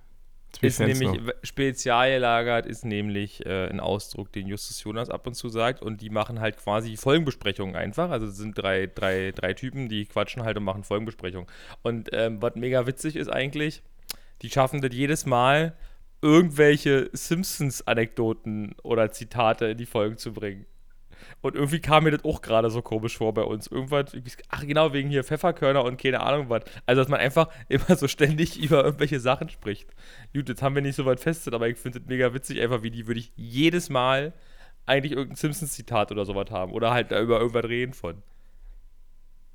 zwei 0.52 0.66
ist 0.66 0.78
Fans 0.78 0.98
nämlich 0.98 1.20
noch. 1.22 1.33
spezial 1.42 2.11
gelagert 2.11 2.64
ist 2.64 2.87
nämlich 2.87 3.44
äh, 3.44 3.68
ein 3.68 3.78
Ausdruck, 3.78 4.33
den 4.33 4.46
Justus 4.46 4.83
Jonas 4.83 5.11
ab 5.11 5.26
und 5.26 5.35
zu 5.35 5.50
sagt 5.50 5.83
und 5.83 6.00
die 6.00 6.09
machen 6.09 6.40
halt 6.40 6.57
quasi 6.57 6.96
Folgenbesprechungen 6.96 7.76
einfach. 7.76 8.11
Also 8.11 8.28
es 8.28 8.38
sind 8.38 8.57
drei, 8.57 8.87
drei, 8.87 9.31
drei 9.33 9.52
Typen, 9.52 9.90
die 9.90 10.07
quatschen 10.07 10.42
halt 10.42 10.57
und 10.57 10.64
machen 10.64 10.85
Folgenbesprechungen. 10.85 11.46
Und 11.83 12.09
ähm, 12.12 12.40
was 12.40 12.54
mega 12.54 12.87
witzig 12.87 13.16
ist 13.16 13.28
eigentlich, 13.28 13.83
die 14.40 14.48
schaffen 14.48 14.81
das 14.81 14.94
jedes 14.94 15.26
Mal 15.26 15.74
irgendwelche 16.22 17.11
Simpsons-Anekdoten 17.12 18.74
oder 18.83 19.11
Zitate 19.12 19.66
in 19.66 19.76
die 19.76 19.87
Folgen 19.87 20.16
zu 20.16 20.33
bringen. 20.33 20.64
Und 21.40 21.55
irgendwie 21.55 21.81
kam 21.81 22.05
mir 22.05 22.11
das 22.11 22.24
auch 22.24 22.42
gerade 22.42 22.68
so 22.70 22.83
komisch 22.83 23.16
vor 23.16 23.33
bei 23.33 23.42
uns. 23.42 23.68
Irgendwas, 23.68 24.12
ach 24.48 24.66
genau, 24.66 24.92
wegen 24.92 25.09
hier 25.09 25.22
Pfefferkörner 25.22 25.85
und 25.85 26.01
keine 26.01 26.20
Ahnung 26.20 26.51
was. 26.51 26.64
Also, 26.85 27.03
dass 27.03 27.09
man 27.09 27.20
einfach 27.20 27.48
immer 27.68 27.96
so 27.96 28.09
ständig 28.09 28.61
über 28.61 28.85
irgendwelche 28.85 29.20
Sachen 29.20 29.48
spricht. 29.48 29.88
Gut, 30.35 30.48
jetzt 30.48 30.62
haben 30.62 30.74
wir 30.74 30.83
nicht 30.83 30.96
so 30.96 31.07
weit 31.07 31.20
festet, 31.20 31.55
aber 31.55 31.68
ich 31.68 31.79
finde 31.79 32.01
es 32.01 32.07
mega 32.07 32.35
witzig, 32.35 32.61
einfach 32.61 32.83
wie 32.83 32.90
die 32.90 33.07
würde 33.07 33.20
ich 33.20 33.33
jedes 33.37 33.88
Mal 33.88 34.33
eigentlich 34.87 35.12
irgendein 35.12 35.37
Simpsons-Zitat 35.37 36.11
oder 36.11 36.24
sowas 36.24 36.51
haben. 36.51 36.72
Oder 36.72 36.90
halt 36.90 37.12
da 37.12 37.20
über 37.20 37.38
irgendwas 37.38 37.64
reden 37.64 37.92
von. 37.92 38.22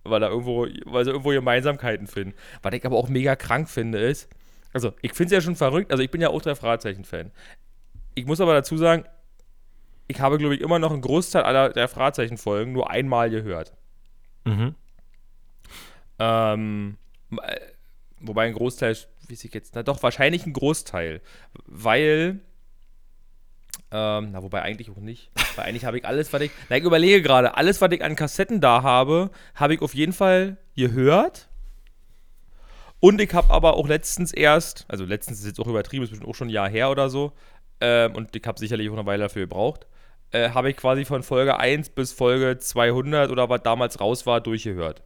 Weil 0.03 0.19
da 0.19 0.29
irgendwo, 0.29 0.67
weil 0.85 1.03
sie 1.03 1.11
irgendwo 1.11 1.29
Gemeinsamkeiten 1.29 2.07
finden. 2.07 2.33
Was 2.61 2.73
ich 2.73 2.85
aber 2.85 2.97
auch 2.97 3.09
mega 3.09 3.35
krank 3.35 3.69
finde, 3.69 3.99
ist, 3.99 4.29
also 4.73 4.93
ich 5.01 5.13
finde 5.13 5.27
es 5.27 5.31
ja 5.31 5.41
schon 5.41 5.55
verrückt, 5.55 5.91
also 5.91 6.03
ich 6.03 6.11
bin 6.11 6.21
ja 6.21 6.29
auch 6.29 6.41
drei 6.41 6.55
Fragezeichen-Fan. 6.55 7.31
Ich 8.15 8.25
muss 8.25 8.41
aber 8.41 8.53
dazu 8.53 8.77
sagen, 8.77 9.05
ich 10.07 10.19
habe, 10.19 10.37
glaube 10.37 10.55
ich, 10.55 10.61
immer 10.61 10.79
noch 10.79 10.91
einen 10.91 11.01
Großteil 11.01 11.43
aller 11.43 11.69
der 11.69 11.87
Fragezeichen-Folgen 11.87 12.71
nur 12.71 12.89
einmal 12.89 13.29
gehört. 13.29 13.73
Mhm. 14.45 14.75
Ähm, 16.19 16.97
äh, 17.41 17.59
wobei 18.19 18.45
ein 18.45 18.53
Großteil, 18.53 18.97
wie 19.27 19.33
ich 19.33 19.53
jetzt, 19.53 19.75
na 19.75 19.83
doch, 19.83 20.03
wahrscheinlich 20.03 20.45
ein 20.45 20.53
Großteil, 20.53 21.21
weil 21.65 22.39
ähm, 23.91 24.29
na, 24.31 24.41
wobei 24.41 24.63
eigentlich 24.63 24.89
auch 24.89 24.97
nicht. 24.97 25.29
Weil 25.55 25.65
eigentlich 25.65 25.85
habe 25.85 25.99
ich 25.99 26.05
alles, 26.05 26.33
was 26.33 26.41
ich. 26.41 26.51
Na, 26.69 26.77
ich 26.77 26.83
überlege 26.83 27.21
gerade, 27.21 27.55
alles, 27.55 27.79
was 27.79 27.91
ich 27.91 28.03
an 28.03 28.15
Kassetten 28.15 28.59
da 28.59 28.81
habe, 28.81 29.29
habe 29.53 29.75
ich 29.75 29.81
auf 29.81 29.93
jeden 29.93 30.13
Fall 30.13 30.57
gehört. 30.75 31.47
Und 32.99 33.21
ich 33.21 33.33
habe 33.33 33.53
aber 33.53 33.75
auch 33.75 33.87
letztens 33.87 34.31
erst, 34.31 34.85
also 34.87 35.05
letztens 35.05 35.39
ist 35.39 35.45
jetzt 35.45 35.59
auch 35.59 35.67
übertrieben, 35.67 36.03
ist 36.03 36.09
bestimmt 36.09 36.29
auch 36.29 36.35
schon 36.35 36.47
ein 36.47 36.51
Jahr 36.51 36.69
her 36.69 36.89
oder 36.89 37.09
so, 37.09 37.33
ähm, 37.81 38.15
und 38.15 38.35
ich 38.35 38.43
habe 38.47 38.57
sicherlich 38.57 38.89
auch 38.89 38.93
eine 38.93 39.05
Weile 39.05 39.23
dafür 39.23 39.41
gebraucht, 39.41 39.85
äh, 40.33 40.49
habe 40.49 40.69
ich 40.69 40.77
quasi 40.77 41.05
von 41.05 41.23
Folge 41.23 41.57
1 41.57 41.89
bis 41.89 42.11
Folge 42.11 42.57
200 42.57 43.31
oder 43.31 43.49
was 43.49 43.61
damals 43.63 43.99
raus 44.01 44.25
war, 44.25 44.41
durchgehört. 44.41 45.01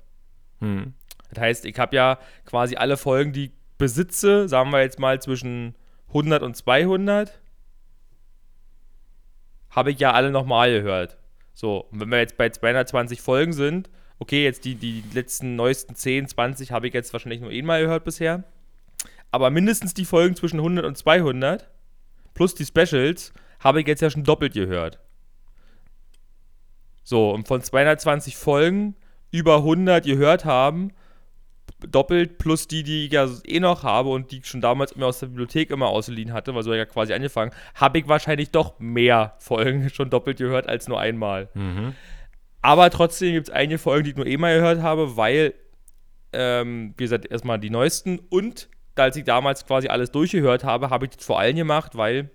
Hm. 0.59 0.93
Das 1.29 1.41
heißt, 1.41 1.65
ich 1.65 1.77
habe 1.77 1.95
ja 1.95 2.19
quasi 2.45 2.77
alle 2.77 2.97
Folgen, 2.97 3.33
die 3.33 3.45
ich 3.45 3.51
besitze, 3.77 4.47
sagen 4.49 4.71
wir 4.71 4.81
jetzt 4.81 4.99
mal 4.99 5.21
zwischen 5.21 5.75
100 6.07 6.41
und 6.41 6.55
200, 6.55 7.39
habe 9.69 9.91
ich 9.91 9.99
ja 9.99 10.13
alle 10.13 10.31
nochmal 10.31 10.71
gehört. 10.71 11.17
So, 11.53 11.81
und 11.91 11.99
wenn 11.99 12.09
wir 12.09 12.19
jetzt 12.19 12.37
bei 12.37 12.49
220 12.49 13.21
Folgen 13.21 13.51
sind, 13.51 13.89
okay, 14.19 14.43
jetzt 14.43 14.63
die, 14.65 14.75
die 14.75 15.03
letzten 15.13 15.55
neuesten 15.55 15.95
10, 15.95 16.27
20 16.29 16.71
habe 16.71 16.87
ich 16.87 16.93
jetzt 16.93 17.11
wahrscheinlich 17.13 17.41
nur 17.41 17.51
einmal 17.51 17.81
gehört 17.81 18.05
bisher. 18.05 18.43
Aber 19.29 19.49
mindestens 19.49 19.93
die 19.93 20.05
Folgen 20.05 20.35
zwischen 20.35 20.57
100 20.57 20.85
und 20.85 20.97
200 20.97 21.69
plus 22.33 22.55
die 22.55 22.65
Specials 22.65 23.33
habe 23.59 23.81
ich 23.81 23.87
jetzt 23.87 24.01
ja 24.01 24.09
schon 24.09 24.23
doppelt 24.23 24.53
gehört. 24.53 24.99
So, 27.07 27.31
und 27.31 27.47
von 27.47 27.61
220 27.61 28.35
Folgen 28.35 28.93
über 29.31 29.59
100 29.59 30.03
gehört 30.03 30.43
haben, 30.43 30.91
doppelt 31.79 32.37
plus 32.37 32.67
die, 32.67 32.83
die 32.83 33.05
ich 33.05 33.13
ja 33.13 33.29
eh 33.45 33.61
noch 33.61 33.83
habe 33.83 34.09
und 34.09 34.31
die 34.31 34.39
ich 34.39 34.45
schon 34.45 34.59
damals 34.59 34.91
immer 34.91 35.05
aus 35.05 35.19
der 35.19 35.27
Bibliothek 35.27 35.69
immer 35.69 35.87
ausgeliehen 35.87 36.33
hatte, 36.33 36.53
weil 36.53 36.63
so 36.63 36.73
ja 36.73 36.83
quasi 36.83 37.13
angefangen, 37.13 37.53
habe 37.75 37.99
ich 37.99 38.09
wahrscheinlich 38.09 38.51
doch 38.51 38.77
mehr 38.79 39.35
Folgen 39.37 39.89
schon 39.93 40.09
doppelt 40.09 40.39
gehört 40.39 40.67
als 40.67 40.89
nur 40.89 40.99
einmal. 40.99 41.47
Mhm. 41.53 41.95
Aber 42.61 42.89
trotzdem 42.89 43.31
gibt 43.31 43.47
es 43.47 43.53
einige 43.53 43.77
Folgen, 43.77 44.03
die 44.03 44.09
ich 44.09 44.17
nur 44.17 44.25
einmal 44.25 44.57
gehört 44.57 44.81
habe, 44.81 45.15
weil, 45.15 45.53
ähm, 46.33 46.93
wie 46.97 47.05
gesagt, 47.05 47.31
erstmal 47.31 47.57
die 47.57 47.69
neuesten 47.69 48.19
und 48.19 48.67
als 48.95 49.15
ich 49.15 49.23
damals 49.23 49.65
quasi 49.65 49.87
alles 49.87 50.11
durchgehört 50.11 50.65
habe, 50.65 50.89
habe 50.89 51.05
ich 51.05 51.11
das 51.15 51.25
vor 51.25 51.39
allem 51.39 51.55
gemacht, 51.55 51.95
weil, 51.95 52.31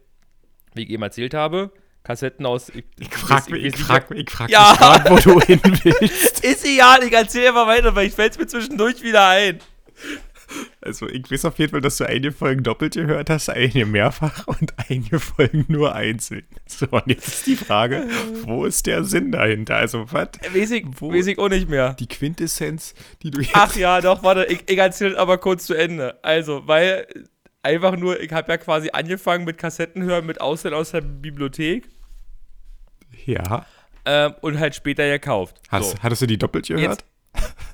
wie 0.72 0.84
ich 0.84 0.88
eben 0.88 1.02
erzählt 1.02 1.34
habe, 1.34 1.72
Kassetten 2.04 2.46
aus. 2.46 2.68
Ich, 2.70 2.84
ich 2.98 3.08
frag 3.08 3.48
mich, 3.50 3.64
ich, 3.64 3.74
ich 3.74 3.80
frag, 3.80 4.10
ich 4.10 4.30
frag 4.30 4.50
ja. 4.50 4.70
mich 4.70 4.78
grad, 4.78 5.10
wo 5.10 5.16
du 5.16 5.40
hin 5.40 5.60
willst. 5.62 6.40
Ist 6.44 6.64
egal, 6.64 7.02
ich 7.04 7.12
erzähl 7.12 7.48
einfach 7.48 7.66
weiter, 7.66 7.94
weil 7.94 8.08
ich 8.08 8.14
fäll's 8.14 8.38
mir 8.38 8.46
zwischendurch 8.46 9.02
wieder 9.02 9.28
ein. 9.28 9.60
Also 10.80 11.08
ich 11.08 11.30
weiß 11.30 11.46
auf 11.46 11.58
jeden 11.58 11.70
Fall, 11.70 11.80
dass 11.80 11.96
du 11.96 12.04
einige 12.04 12.32
Folgen 12.32 12.62
doppelt 12.62 12.94
gehört 12.94 13.30
hast, 13.30 13.48
einige 13.48 13.86
mehrfach 13.86 14.46
und 14.46 14.74
einige 14.88 15.20
Folgen 15.20 15.64
nur 15.68 15.94
einzeln. 15.94 16.44
So, 16.66 16.86
und 16.90 17.06
jetzt 17.06 17.28
ist 17.28 17.46
die 17.46 17.56
Frage, 17.56 18.06
wo 18.42 18.64
ist 18.64 18.86
der 18.86 19.04
Sinn 19.04 19.32
dahinter? 19.32 19.76
Also 19.76 20.06
was? 20.10 20.28
Weiß 20.52 20.70
ich, 20.72 20.86
wo 20.98 21.12
weiß 21.12 21.26
ich 21.26 21.38
auch 21.38 21.48
nicht 21.48 21.68
mehr. 21.68 21.94
Die 21.94 22.08
Quintessenz, 22.08 22.94
die 23.22 23.30
du 23.30 23.40
jetzt... 23.40 23.52
Ach 23.54 23.74
ja, 23.76 24.00
doch, 24.00 24.22
warte, 24.22 24.44
ich, 24.44 24.68
ich 24.68 24.78
erzähle 24.78 25.18
aber 25.18 25.38
kurz 25.38 25.66
zu 25.66 25.74
Ende. 25.74 26.18
Also, 26.22 26.66
weil 26.66 27.06
einfach 27.62 27.96
nur, 27.96 28.20
ich 28.20 28.32
habe 28.32 28.50
ja 28.50 28.58
quasi 28.58 28.90
angefangen 28.92 29.44
mit 29.44 29.58
Kassetten 29.58 30.02
hören, 30.02 30.26
mit 30.26 30.40
Auswahl 30.40 30.74
aus 30.74 30.90
der 30.90 31.00
Bibliothek. 31.00 31.88
Ja. 33.26 33.66
Ähm, 34.04 34.34
und 34.40 34.58
halt 34.58 34.74
später 34.74 35.08
gekauft. 35.08 35.56
Hast, 35.68 35.92
so. 35.92 35.98
Hattest 36.02 36.22
du 36.22 36.26
die 36.26 36.38
doppelt 36.38 36.66
gehört? 36.66 37.04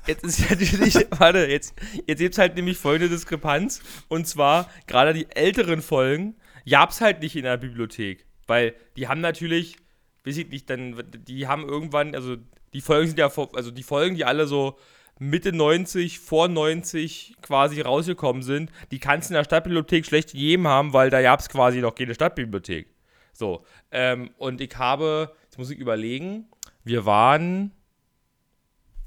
Jetzt, 0.07 0.23
jetzt 0.23 0.23
ist 0.23 0.49
natürlich, 0.49 1.07
warte, 1.17 1.45
jetzt, 1.45 1.73
jetzt 2.07 2.19
gibt 2.19 2.33
es 2.33 2.37
halt 2.37 2.55
nämlich 2.55 2.77
folgende 2.77 3.09
Diskrepanz. 3.09 3.81
Und 4.07 4.27
zwar, 4.27 4.69
gerade 4.87 5.13
die 5.13 5.27
älteren 5.31 5.81
Folgen 5.81 6.35
gab 6.69 6.91
es 6.91 7.01
halt 7.01 7.21
nicht 7.21 7.35
in 7.35 7.43
der 7.43 7.57
Bibliothek. 7.57 8.25
Weil 8.47 8.75
die 8.95 9.07
haben 9.07 9.21
natürlich, 9.21 9.77
weiß 10.25 10.37
ich 10.37 10.49
nicht, 10.49 10.69
dann, 10.69 11.03
die 11.27 11.47
haben 11.47 11.67
irgendwann, 11.67 12.15
also 12.15 12.37
die 12.73 12.81
Folgen 12.81 13.07
sind 13.07 13.19
ja, 13.19 13.31
also 13.53 13.71
die 13.71 13.83
Folgen, 13.83 14.15
die 14.15 14.25
alle 14.25 14.47
so 14.47 14.77
Mitte 15.19 15.51
90, 15.51 16.19
vor 16.19 16.47
90 16.47 17.35
quasi 17.41 17.81
rausgekommen 17.81 18.41
sind, 18.41 18.71
die 18.91 18.99
kannst 18.99 19.29
du 19.29 19.33
in 19.33 19.37
der 19.37 19.43
Stadtbibliothek 19.43 20.05
schlecht 20.05 20.33
jedem 20.33 20.67
haben, 20.67 20.93
weil 20.93 21.09
da 21.09 21.21
gab 21.21 21.41
es 21.41 21.49
quasi 21.49 21.81
noch 21.81 21.93
keine 21.93 22.15
Stadtbibliothek. 22.15 22.87
So, 23.39 23.63
ähm, 23.91 24.31
und 24.37 24.59
ich 24.59 24.75
habe, 24.77 25.33
jetzt 25.45 25.57
muss 25.57 25.71
ich 25.71 25.79
überlegen, 25.79 26.49
wir 26.83 27.05
waren, 27.05 27.71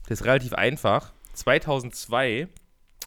das 0.08 0.20
ist 0.20 0.26
relativ 0.26 0.54
einfach, 0.54 1.12
2002 1.34 2.48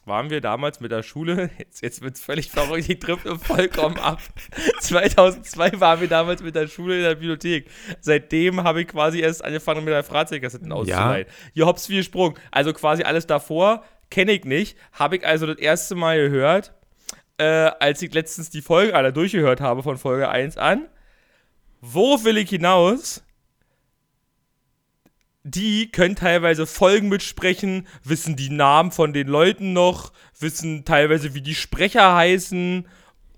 waren 0.05 0.29
wir 0.29 0.39
damals 0.39 0.81
mit 0.81 0.91
der 0.91 1.01
Schule, 1.01 1.49
jetzt, 1.57 1.81
jetzt 1.81 2.03
wird 2.03 2.13
es 2.13 2.23
völlig 2.23 2.51
verrückt, 2.51 2.87
ich 2.87 2.99
trippe 2.99 3.39
vollkommen 3.39 3.97
ab. 3.97 4.21
2002 4.81 5.79
waren 5.79 5.99
wir 5.99 6.07
damals 6.07 6.43
mit 6.43 6.53
der 6.53 6.67
Schule 6.67 6.97
in 6.97 7.01
der 7.01 7.15
Bibliothek. 7.15 7.71
Seitdem 8.01 8.61
habe 8.61 8.81
ich 8.81 8.87
quasi 8.87 9.21
erst 9.21 9.43
angefangen 9.43 9.83
mit 9.83 9.95
der 9.95 10.03
Freizeitkassetten 10.03 10.71
auszuleihen. 10.71 11.25
Ja. 11.27 11.33
Hier 11.55 11.65
hops 11.65 11.89
wie 11.89 12.03
Sprung. 12.03 12.37
Also 12.51 12.71
quasi 12.71 13.01
alles 13.01 13.25
davor 13.25 13.83
kenne 14.11 14.31
ich 14.33 14.45
nicht. 14.45 14.77
Habe 14.91 15.15
ich 15.15 15.25
also 15.25 15.47
das 15.47 15.57
erste 15.57 15.95
Mal 15.95 16.19
gehört, 16.19 16.75
äh, 17.39 17.45
als 17.45 18.03
ich 18.03 18.13
letztens 18.13 18.51
die 18.51 18.61
Folge 18.61 18.93
alle 18.93 19.11
durchgehört 19.11 19.59
habe 19.59 19.81
von 19.81 19.97
Folge 19.97 20.29
1 20.29 20.57
an. 20.57 20.87
Wo 21.87 22.23
will 22.23 22.37
ich 22.37 22.49
hinaus? 22.49 23.21
die 25.47 25.91
können 25.91 26.15
teilweise 26.15 26.65
Folgen 26.65 27.07
mitsprechen, 27.07 27.87
wissen 28.03 28.35
die 28.35 28.49
Namen 28.49 28.91
von 28.91 29.13
den 29.13 29.27
Leuten 29.27 29.73
noch, 29.73 30.11
wissen 30.39 30.85
teilweise, 30.85 31.35
wie 31.35 31.41
die 31.41 31.53
Sprecher 31.53 32.15
heißen 32.15 32.87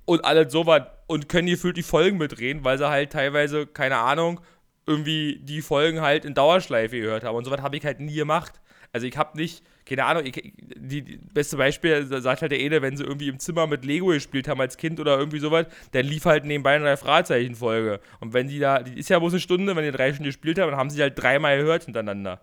und 0.05 0.23
alles 0.23 0.53
sowas 0.53 0.83
und 1.07 1.27
können 1.27 1.49
gefühlt 1.49 1.75
die 1.75 1.83
Folgen 1.83 2.17
mitreden, 2.17 2.63
weil 2.63 2.77
sie 2.77 2.87
halt 2.87 3.11
teilweise, 3.11 3.67
keine 3.67 3.97
Ahnung, 3.97 4.39
irgendwie 4.85 5.41
die 5.43 5.61
Folgen 5.61 5.99
halt 5.99 6.23
in 6.23 6.33
Dauerschleife 6.33 6.97
gehört 6.97 7.25
haben. 7.25 7.35
Und 7.35 7.43
sowas 7.43 7.61
habe 7.61 7.75
ich 7.75 7.85
halt 7.85 7.99
nie 7.99 8.15
gemacht. 8.15 8.53
Also 8.93 9.05
ich 9.05 9.17
habe 9.17 9.37
nicht, 9.37 9.61
keine 9.87 10.05
Ahnung, 10.05 10.25
ich, 10.25 10.33
die, 10.33 11.01
die, 11.01 11.17
beste 11.33 11.57
Beispiel 11.57 12.05
sagt 12.21 12.41
halt 12.41 12.51
der 12.51 12.59
Ede, 12.59 12.81
wenn 12.81 12.97
sie 12.97 13.03
irgendwie 13.03 13.29
im 13.29 13.39
Zimmer 13.39 13.67
mit 13.67 13.85
Lego 13.85 14.07
gespielt 14.07 14.47
haben 14.47 14.59
als 14.59 14.77
Kind 14.77 14.99
oder 14.99 15.17
irgendwie 15.17 15.39
sowas, 15.39 15.65
dann 15.91 16.05
lief 16.05 16.25
halt 16.25 16.45
nebenbei 16.45 16.75
eine 16.75 16.97
Fragezeichenfolge. 16.97 17.99
Und 18.19 18.33
wenn 18.33 18.47
die 18.47 18.59
da, 18.59 18.83
die 18.83 18.99
ist 18.99 19.09
ja 19.09 19.19
bloß 19.19 19.33
eine 19.33 19.39
Stunde, 19.39 19.75
wenn 19.75 19.85
die 19.85 19.91
drei 19.91 20.09
Stunden 20.09 20.25
gespielt 20.25 20.59
haben, 20.59 20.71
dann 20.71 20.79
haben 20.79 20.89
sie 20.89 21.01
halt 21.01 21.21
dreimal 21.21 21.57
gehört 21.57 21.85
hintereinander. 21.85 22.41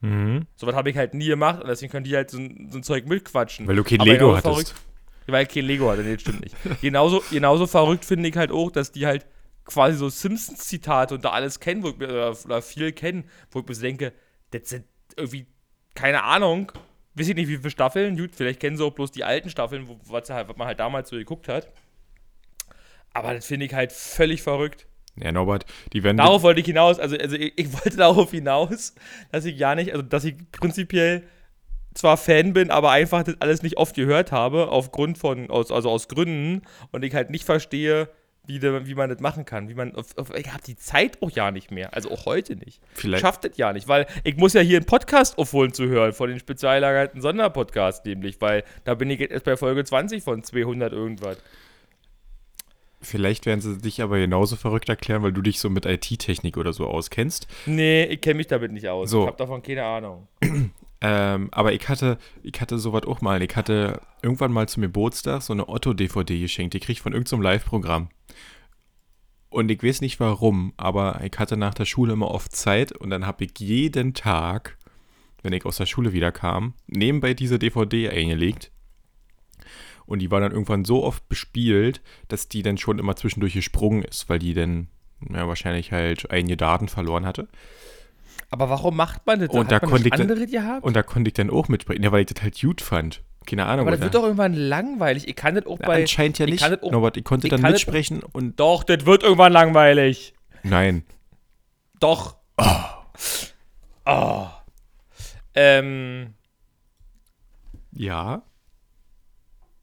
Mhm. 0.00 0.46
Sowas 0.56 0.74
habe 0.74 0.90
ich 0.90 0.96
halt 0.96 1.14
nie 1.14 1.28
gemacht 1.28 1.62
und 1.62 1.68
deswegen 1.68 1.92
könnte 1.92 2.10
ich 2.10 2.16
halt 2.16 2.30
so, 2.30 2.38
so 2.38 2.78
ein 2.78 2.82
Zeug 2.82 3.06
mitquatschen. 3.06 3.66
Weil 3.66 3.76
du 3.76 3.84
kein 3.84 4.00
Aber 4.00 4.10
Lego 4.10 4.36
hattest. 4.36 4.42
Verrückt, 4.42 4.74
weil 5.26 5.44
ich 5.44 5.48
kein 5.48 5.64
Lego 5.64 5.90
hatte, 5.90 6.02
nee, 6.02 6.18
stimmt 6.18 6.42
nicht. 6.42 6.56
genauso, 6.80 7.22
genauso 7.30 7.66
verrückt 7.66 8.04
finde 8.04 8.28
ich 8.28 8.36
halt 8.36 8.50
auch, 8.50 8.70
dass 8.70 8.92
die 8.92 9.06
halt 9.06 9.26
quasi 9.64 9.96
so 9.96 10.08
Simpsons-Zitate 10.08 11.14
und 11.14 11.24
da 11.24 11.30
alles 11.30 11.60
kennen, 11.60 11.82
wo 11.82 11.88
ich, 11.88 11.96
oder, 11.96 12.36
oder 12.44 12.60
viel 12.60 12.92
kennen, 12.92 13.24
wo 13.50 13.60
ich 13.60 13.66
mir 13.66 13.74
denke, 13.76 14.12
das 14.50 14.68
sind 14.68 14.84
irgendwie 15.16 15.46
keine 15.94 16.24
Ahnung, 16.24 16.72
weiß 17.14 17.28
ich 17.28 17.34
nicht, 17.34 17.48
wie 17.48 17.56
viele 17.56 17.70
Staffeln. 17.70 18.16
Gut, 18.16 18.30
vielleicht 18.34 18.60
kennen 18.60 18.76
sie 18.76 18.84
auch 18.84 18.92
bloß 18.92 19.12
die 19.12 19.24
alten 19.24 19.50
Staffeln, 19.50 19.88
wo, 19.88 19.98
was, 20.06 20.30
halt, 20.30 20.48
was 20.48 20.56
man 20.56 20.66
halt 20.66 20.80
damals 20.80 21.08
so 21.08 21.16
geguckt 21.16 21.48
hat. 21.48 21.68
Aber 23.12 23.32
das 23.34 23.46
finde 23.46 23.66
ich 23.66 23.74
halt 23.74 23.92
völlig 23.92 24.42
verrückt. 24.42 24.86
Ja, 25.16 25.30
Norbert, 25.30 25.64
die 25.92 26.02
werden. 26.02 26.16
Darauf 26.16 26.42
wollte 26.42 26.60
ich 26.60 26.66
hinaus, 26.66 26.98
also, 26.98 27.16
also 27.16 27.36
ich, 27.36 27.52
ich, 27.56 27.72
wollte 27.72 27.96
darauf 27.96 28.32
hinaus, 28.32 28.94
dass 29.30 29.44
ich 29.44 29.56
ja 29.56 29.74
nicht, 29.74 29.92
also 29.92 30.02
dass 30.02 30.24
ich 30.24 30.34
prinzipiell 30.50 31.22
zwar 31.94 32.16
Fan 32.16 32.52
bin, 32.52 32.72
aber 32.72 32.90
einfach 32.90 33.22
das 33.22 33.40
alles 33.40 33.62
nicht 33.62 33.76
oft 33.76 33.94
gehört 33.94 34.32
habe, 34.32 34.68
aufgrund 34.70 35.16
von, 35.16 35.48
aus, 35.50 35.70
also 35.70 35.88
aus 35.90 36.08
Gründen, 36.08 36.62
und 36.90 37.04
ich 37.04 37.14
halt 37.14 37.30
nicht 37.30 37.44
verstehe, 37.44 38.08
wie, 38.46 38.58
de, 38.58 38.86
wie 38.86 38.94
man 38.94 39.10
das 39.10 39.20
machen 39.20 39.44
kann. 39.44 39.68
Wie 39.68 39.74
man, 39.74 39.94
auf, 39.94 40.16
auf, 40.16 40.34
ich 40.34 40.52
habe 40.52 40.62
die 40.66 40.76
Zeit 40.76 41.22
auch 41.22 41.30
ja 41.30 41.50
nicht 41.50 41.70
mehr. 41.70 41.94
Also 41.94 42.10
auch 42.10 42.26
heute 42.26 42.56
nicht. 42.56 42.80
Vielleicht. 42.92 43.22
Schafft 43.22 43.44
das 43.44 43.56
ja 43.56 43.72
nicht, 43.72 43.88
weil 43.88 44.06
ich 44.22 44.36
muss 44.36 44.52
ja 44.52 44.60
hier 44.60 44.78
einen 44.78 44.86
Podcast 44.86 45.38
aufholen 45.38 45.72
zu 45.72 45.86
hören, 45.86 46.12
von 46.12 46.28
den 46.28 46.38
speziallagerten 46.38 47.20
Sonderpodcasts 47.20 48.04
nämlich, 48.04 48.40
weil 48.40 48.64
da 48.84 48.94
bin 48.94 49.10
ich 49.10 49.20
jetzt 49.20 49.32
erst 49.32 49.44
bei 49.44 49.56
Folge 49.56 49.84
20 49.84 50.22
von 50.22 50.42
200 50.42 50.92
irgendwas. 50.92 51.38
Vielleicht 53.00 53.46
werden 53.46 53.60
sie 53.60 53.78
dich 53.78 54.02
aber 54.02 54.18
genauso 54.18 54.56
verrückt 54.56 54.88
erklären, 54.88 55.22
weil 55.22 55.32
du 55.32 55.42
dich 55.42 55.60
so 55.60 55.68
mit 55.68 55.84
IT-Technik 55.84 56.56
oder 56.56 56.72
so 56.72 56.86
auskennst. 56.86 57.46
Nee, 57.66 58.04
ich 58.04 58.20
kenne 58.20 58.36
mich 58.36 58.46
damit 58.46 58.72
nicht 58.72 58.88
aus. 58.88 59.10
So. 59.10 59.22
Ich 59.22 59.26
habe 59.26 59.36
davon 59.36 59.62
keine 59.62 59.84
Ahnung. 59.84 60.28
Ähm, 61.06 61.50
aber 61.52 61.74
ich 61.74 61.86
hatte, 61.90 62.16
ich 62.42 62.58
hatte 62.62 62.78
sowas 62.78 63.02
auch 63.06 63.20
mal. 63.20 63.42
Ich 63.42 63.54
hatte 63.56 64.00
irgendwann 64.22 64.52
mal 64.52 64.66
zum 64.70 64.80
Geburtstag 64.80 65.42
so 65.42 65.52
eine 65.52 65.68
Otto-DVD 65.68 66.40
geschenkt. 66.40 66.72
Die 66.72 66.80
krieg 66.80 66.96
ich 66.96 67.02
von 67.02 67.12
irgendeinem 67.12 67.42
Live-Programm. 67.42 68.08
Und 69.54 69.70
ich 69.70 69.84
weiß 69.84 70.00
nicht 70.00 70.18
warum, 70.18 70.72
aber 70.76 71.20
ich 71.22 71.38
hatte 71.38 71.56
nach 71.56 71.74
der 71.74 71.84
Schule 71.84 72.14
immer 72.14 72.28
oft 72.28 72.56
Zeit 72.56 72.90
und 72.90 73.10
dann 73.10 73.24
habe 73.24 73.44
ich 73.44 73.52
jeden 73.60 74.12
Tag, 74.12 74.76
wenn 75.44 75.52
ich 75.52 75.64
aus 75.64 75.76
der 75.76 75.86
Schule 75.86 76.12
wiederkam, 76.12 76.74
nebenbei 76.88 77.34
diese 77.34 77.60
DVD 77.60 78.10
eingelegt. 78.10 78.72
Und 80.06 80.18
die 80.18 80.32
war 80.32 80.40
dann 80.40 80.50
irgendwann 80.50 80.84
so 80.84 81.04
oft 81.04 81.28
bespielt, 81.28 82.02
dass 82.26 82.48
die 82.48 82.62
dann 82.62 82.78
schon 82.78 82.98
immer 82.98 83.14
zwischendurch 83.14 83.54
gesprungen 83.54 84.02
ist, 84.02 84.28
weil 84.28 84.40
die 84.40 84.54
dann 84.54 84.88
ja, 85.30 85.46
wahrscheinlich 85.46 85.92
halt 85.92 86.28
einige 86.32 86.56
Daten 86.56 86.88
verloren 86.88 87.24
hatte. 87.24 87.46
Aber 88.50 88.68
warum 88.70 88.96
macht 88.96 89.24
man 89.24 89.38
das? 89.38 89.50
Und 89.50 89.66
Hat 89.66 89.70
da 89.70 89.78
konnte 89.78 90.08
ich 90.08 90.14
dann-? 90.14 90.82
Und 90.82 90.96
da 90.96 91.04
konnte 91.04 91.28
ich 91.28 91.34
dann 91.34 91.50
auch 91.50 91.68
mitsprechen, 91.68 92.02
ja, 92.02 92.10
weil 92.10 92.22
ich 92.22 92.26
das 92.34 92.42
halt 92.42 92.60
gut 92.60 92.80
fand. 92.80 93.22
Keine 93.46 93.66
Ahnung. 93.66 93.86
aber 93.86 93.90
das 93.92 93.98
oder? 93.98 94.04
wird 94.06 94.14
doch 94.14 94.22
irgendwann 94.24 94.54
langweilig. 94.54 95.28
Ich 95.28 95.36
kann 95.36 95.54
das 95.54 95.66
auch 95.66 95.78
bei. 95.78 96.00
Anscheinend 96.02 96.38
ja 96.38 96.46
ich 96.46 96.52
nicht. 96.62 96.82
auch- 96.82 96.90
Norbert, 96.90 97.16
ich 97.16 97.24
konnte 97.24 97.46
ich 97.46 97.50
dann 97.50 97.60
kann 97.60 97.72
das- 97.72 97.80
mitsprechen 97.82 98.22
und 98.22 98.58
Doch, 98.60 98.84
das 98.84 99.04
wird 99.06 99.22
irgendwann 99.22 99.52
langweilig. 99.52 100.34
nein. 100.62 101.04
Doch. 102.00 102.36
Oh. 104.06 104.46
Ähm, 105.54 106.34
Ja. 107.92 108.42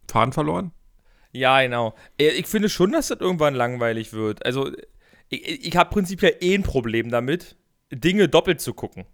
Faden 0.09 0.33
verloren? 0.33 0.71
ja, 1.31 1.61
genau. 1.61 1.95
Äh, 2.19 2.27
Ich 2.31 2.47
finde 2.47 2.67
schon, 2.69 2.91
dass 2.91 3.07
das 3.07 3.19
irgendwann 3.21 3.55
langweilig 3.55 4.11
wird. 4.11 4.45
Also, 4.45 4.69
ich, 5.29 5.65
ich 5.67 5.77
habe 5.77 5.89
prinzipiell 5.89 6.35
eh 6.41 6.53
ein 6.53 6.63
Problem 6.63 7.09
damit, 7.09 7.55
Dinge 7.91 8.27
doppelt 8.27 8.59
zu 8.59 8.73
gucken. 8.73 9.05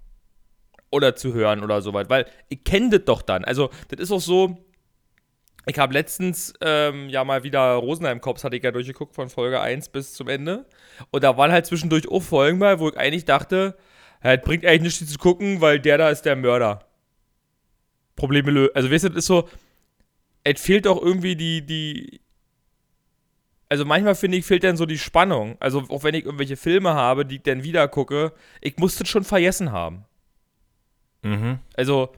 Oder 0.89 1.15
zu 1.15 1.34
hören 1.34 1.63
oder 1.63 1.82
so 1.82 1.93
weit. 1.93 2.10
Weil 2.10 2.26
ich 2.50 2.63
kenne 2.63 2.89
das 2.89 3.06
doch 3.06 3.21
dann. 3.21 3.43
Also, 3.45 3.69
das 3.89 4.00
ist 4.00 4.12
auch 4.12 4.21
so. 4.21 4.58
Ich 5.65 5.78
habe 5.78 5.91
letztens 5.93 6.54
ähm, 6.62 7.10
ja 7.10 7.26
mal 7.26 7.43
wieder 7.43 7.73
Rosenheim 7.73 8.21
Cops 8.21 8.45
hatte 8.45 8.56
ich 8.56 8.63
ja 8.63 8.71
durchgeguckt 8.71 9.13
von 9.13 9.30
Folge 9.30 9.60
1 9.60 9.89
bis 9.89 10.13
zum 10.13 10.30
Ende. 10.30 10.65
Und 11.12 11.26
da 11.26 11.36
waren 11.36 11.52
halt 11.52 11.65
zwischendurch 11.65 12.10
auch 12.10 12.23
Folgen 12.23 12.60
bei, 12.60 12.80
wo 12.80 12.88
ich 12.88 12.97
eigentlich 12.97 13.26
dachte, 13.26 13.76
es 14.21 14.41
bringt 14.41 14.65
eigentlich 14.65 15.02
nichts 15.02 15.12
zu 15.12 15.19
gucken, 15.19 15.60
weil 15.60 15.80
der 15.82 15.97
da 15.97 16.10
ist 16.10 16.21
der 16.21 16.38
Mörder. 16.38 16.86
Probleme 18.15 18.52
lösen. 18.52 18.71
Also, 18.76 18.89
weißt 18.89 19.04
du, 19.06 19.10
das 19.10 19.17
ist 19.17 19.26
so, 19.26 19.50
es 20.54 20.62
fehlt 20.62 20.88
auch 20.88 21.02
irgendwie 21.02 21.36
die, 21.36 21.65
die. 21.65 22.21
Also 23.69 23.84
manchmal 23.84 24.15
finde 24.15 24.38
ich, 24.38 24.45
fehlt 24.45 24.63
dann 24.63 24.78
so 24.78 24.86
die 24.86 24.97
Spannung. 24.97 25.58
Also 25.60 25.84
auch 25.89 26.04
wenn 26.04 26.15
ich 26.15 26.23
irgendwelche 26.23 26.56
Filme 26.56 26.93
habe, 26.93 27.26
die 27.26 27.36
ich 27.36 27.43
dann 27.43 27.63
wieder 27.63 27.88
gucke, 27.89 28.32
ich 28.62 28.78
muss 28.78 28.95
das 28.95 29.10
schon 29.10 29.26
vergessen 29.26 29.73
haben. 29.73 30.06
Mhm. 31.30 31.60
Also, 31.76 32.10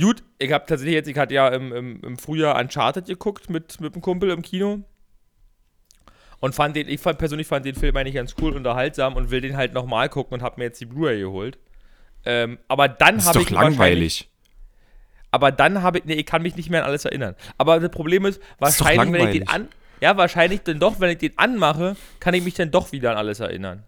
gut, 0.00 0.22
ich 0.38 0.52
habe 0.52 0.64
tatsächlich 0.66 0.94
jetzt, 0.94 1.08
ich 1.08 1.16
hatte 1.18 1.34
ja 1.34 1.48
im, 1.48 1.72
im, 1.72 2.00
im 2.02 2.18
Frühjahr 2.18 2.58
Uncharted 2.60 3.06
geguckt 3.06 3.50
mit, 3.50 3.80
mit 3.80 3.94
einem 3.94 4.02
Kumpel 4.02 4.30
im 4.30 4.42
Kino. 4.42 4.80
Und 6.40 6.54
fand 6.56 6.74
den, 6.74 6.88
ich 6.88 7.00
fand 7.00 7.18
persönlich 7.18 7.46
fand 7.46 7.64
den 7.64 7.76
Film 7.76 7.96
eigentlich 7.96 8.16
ganz 8.16 8.34
cool, 8.40 8.52
unterhaltsam 8.56 9.14
und 9.14 9.30
will 9.30 9.40
den 9.40 9.56
halt 9.56 9.72
nochmal 9.74 10.08
gucken 10.08 10.34
und 10.34 10.42
habe 10.42 10.56
mir 10.60 10.64
jetzt 10.64 10.80
die 10.80 10.86
Blu-ray 10.86 11.20
geholt. 11.20 11.58
Ähm, 12.24 12.58
aber 12.68 12.88
dann 12.88 13.18
ist 13.18 13.26
habe 13.26 13.38
doch 13.38 13.46
ich 13.46 13.52
wahrscheinlich- 13.52 13.78
langweilig. 13.78 14.28
aber 15.30 15.52
dann 15.52 15.82
habe 15.82 15.98
ich, 15.98 16.04
nee, 16.04 16.14
ich 16.14 16.26
kann 16.26 16.42
mich 16.42 16.56
nicht 16.56 16.68
mehr 16.68 16.82
an 16.82 16.88
alles 16.88 17.04
erinnern. 17.04 17.36
Aber 17.58 17.78
das 17.78 17.90
Problem 17.90 18.26
ist, 18.26 18.40
Das 18.58 18.70
ist 18.70 18.80
doch 18.80 18.86
wahrscheinlich, 18.86 19.20
wenn 19.22 19.28
ich 19.28 19.38
den 19.38 19.48
an, 19.48 19.68
ja, 20.00 20.16
wahrscheinlich 20.16 20.62
dann 20.62 20.80
doch, 20.80 20.98
wenn 20.98 21.10
ich 21.10 21.18
den 21.18 21.38
anmache, 21.38 21.94
kann 22.18 22.34
ich 22.34 22.42
mich 22.42 22.54
dann 22.54 22.72
doch 22.72 22.90
wieder 22.90 23.12
an 23.12 23.16
alles 23.18 23.38
erinnern. 23.38 23.84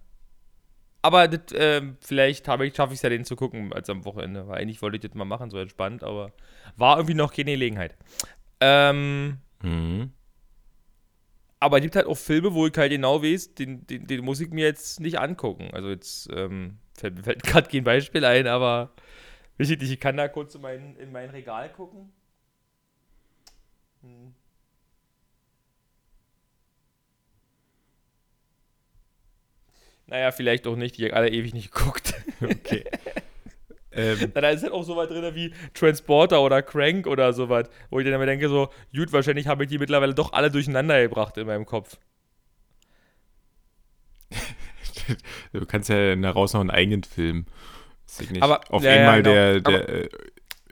Aber 1.05 1.29
das, 1.29 1.55
ähm, 1.55 1.99
vielleicht 2.01 2.47
schaffe 2.47 2.65
ich 2.65 2.73
es 2.79 3.03
ja, 3.03 3.11
den 3.11 3.27
zu 3.27 3.37
gucken 3.37 3.75
als 3.75 3.91
am 3.91 4.07
Wochenende. 4.07 4.49
Weil 4.49 4.63
eigentlich 4.63 4.81
wollte 4.81 4.97
ich 4.97 5.03
das 5.03 5.13
mal 5.15 5.27
machen, 5.27 5.51
so 5.51 5.59
entspannt, 5.59 6.03
aber 6.03 6.33
war 6.77 6.97
irgendwie 6.97 7.13
noch 7.15 7.31
keine 7.31 7.51
Gelegenheit. 7.51 7.95
Ähm, 8.61 9.39
Mhm. 9.63 10.13
aber 11.61 11.77
es 11.79 11.83
gibt 11.83 11.97
halt 11.97 12.07
auch 12.07 12.17
Filme, 12.17 12.55
wo 12.55 12.67
ich 12.67 12.77
halt 12.77 12.91
genau 12.91 13.23
weiß, 13.23 13.55
den, 13.55 13.87
den, 13.87 14.07
den 14.07 14.25
muss 14.25 14.41
ich 14.41 14.51
mir 14.51 14.65
jetzt 14.65 15.01
nicht 15.01 15.19
angucken. 15.19 15.69
Also 15.73 15.91
jetzt 15.91 16.29
ähm, 16.33 16.79
fällt 16.97 17.17
mir 17.17 17.23
fällt 17.25 17.43
gerade 17.43 17.69
kein 17.71 17.85
Beispiel 17.85 18.25
ein, 18.25 18.47
aber 18.47 18.93
ich 19.59 20.01
kann 20.01 20.17
da 20.17 20.29
kurz 20.29 20.55
in 20.55 20.63
mein, 20.63 20.97
in 20.97 21.13
mein 21.13 21.31
Regal 21.31 21.71
gucken. 21.73 22.13
Hm. 24.03 24.35
Naja, 30.07 30.31
vielleicht 30.33 30.67
auch 30.67 30.77
nicht, 30.77 30.99
die 30.99 31.13
alle 31.13 31.31
ewig 31.31 31.55
nicht 31.55 31.73
geguckt. 31.73 32.15
Okay. 32.43 32.85
ähm, 33.93 34.33
Da 34.35 34.51
ist 34.51 34.63
halt 34.65 34.73
auch 34.73 34.83
so 34.83 34.97
was 34.97 35.09
drin 35.09 35.35
wie 35.35 35.55
Transporter 35.73 36.43
oder 36.43 36.63
Crank 36.63 37.07
oder 37.07 37.33
sowas, 37.33 37.71
wo 37.91 38.01
ich 38.01 38.05
dann 38.05 38.15
immer 38.15 38.27
denke, 38.27 38.49
so, 38.49 38.69
gut, 38.95 39.13
wahrscheinlich 39.13 39.47
habe 39.47 39.63
ich 39.65 39.71
die 39.71 39.79
mittlerweile 39.79 40.15
doch 40.15 40.33
alle 40.33 40.51
durcheinander 40.51 41.01
gebracht 41.01 41.39
in 41.39 41.47
meinem 41.47 41.65
Kopf. 41.65 41.97
du 45.53 45.65
kannst 45.67 45.89
ja 45.89 46.15
daraus 46.17 46.53
noch 46.53 46.61
einen 46.61 46.71
eigenen 46.71 47.05
Film. 47.05 47.47
Aber- 48.41 48.61
auf 48.71 48.83
ja, 48.83 48.91
ja, 48.95 48.99
einmal 49.01 49.23
genau. 49.23 49.35
der, 49.35 49.61
der 49.61 49.89
äh, 49.89 50.09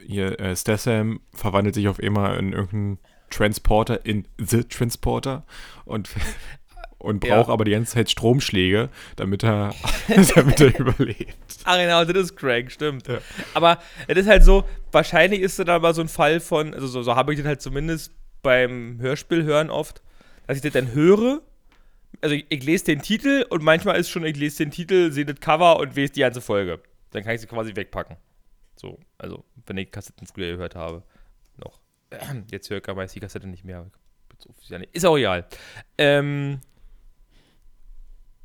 hier, 0.05 0.39
äh, 0.39 0.55
Statham 0.55 1.21
verwandelt 1.33 1.75
sich 1.75 1.87
auf 1.87 1.99
einmal 1.99 2.37
in 2.37 2.53
irgendeinen 2.53 2.99
Transporter 3.29 4.05
in 4.05 4.27
The 4.37 4.63
Transporter 4.65 5.45
und, 5.85 6.09
und 7.03 7.23
Ja. 7.23 7.35
braucht 7.35 7.49
aber 7.51 7.65
die 7.65 7.71
ganze 7.71 7.93
Zeit 7.93 8.09
Stromschläge, 8.09 8.89
damit 9.15 9.43
er, 9.43 9.73
damit 10.35 10.59
er 10.61 10.79
überlebt. 10.79 11.35
Ah, 11.65 11.77
genau, 11.77 12.03
das 12.05 12.15
ist 12.15 12.35
Crank, 12.35 12.71
stimmt. 12.71 13.07
Ja. 13.07 13.19
Aber 13.53 13.79
es 14.07 14.17
ist 14.17 14.27
halt 14.27 14.43
so, 14.43 14.63
wahrscheinlich 14.91 15.41
ist 15.41 15.59
das 15.59 15.67
aber 15.67 15.93
so 15.93 16.01
ein 16.01 16.07
Fall 16.07 16.39
von, 16.39 16.73
also 16.73 16.87
so, 16.87 17.03
so 17.03 17.15
habe 17.15 17.33
ich 17.33 17.39
das 17.39 17.47
halt 17.47 17.61
zumindest 17.61 18.11
beim 18.41 18.99
Hörspiel 18.99 19.43
hören 19.43 19.69
oft, 19.69 20.01
dass 20.47 20.57
ich 20.57 20.63
das 20.63 20.73
dann 20.73 20.93
höre. 20.93 21.41
Also 22.21 22.35
ich, 22.35 22.45
ich 22.49 22.63
lese 22.63 22.85
den 22.85 23.01
Titel 23.01 23.45
und 23.49 23.63
manchmal 23.63 23.97
ist 23.97 24.09
schon, 24.09 24.23
ich 24.25 24.37
lese 24.37 24.57
den 24.63 24.71
Titel, 24.71 25.11
sehe 25.11 25.25
das 25.25 25.39
Cover 25.39 25.79
und 25.79 25.95
lese 25.95 26.13
die 26.13 26.19
ganze 26.21 26.41
Folge. 26.41 26.79
Dann 27.11 27.23
kann 27.23 27.35
ich 27.35 27.41
sie 27.41 27.47
quasi 27.47 27.75
wegpacken. 27.75 28.17
So, 28.75 28.97
also 29.17 29.43
wenn 29.65 29.77
ich 29.77 29.91
Kassetten 29.91 30.25
früher 30.27 30.51
gehört 30.53 30.75
habe. 30.75 31.03
Noch. 31.57 31.79
Jetzt 32.51 32.69
höre 32.69 32.77
ich 32.79 32.87
aber 32.89 33.05
die 33.05 33.19
Kassette 33.19 33.47
nicht 33.47 33.63
mehr. 33.65 33.85
Ist 34.91 35.05
auch 35.05 35.17
egal. 35.17 35.45
Ähm, 35.97 36.59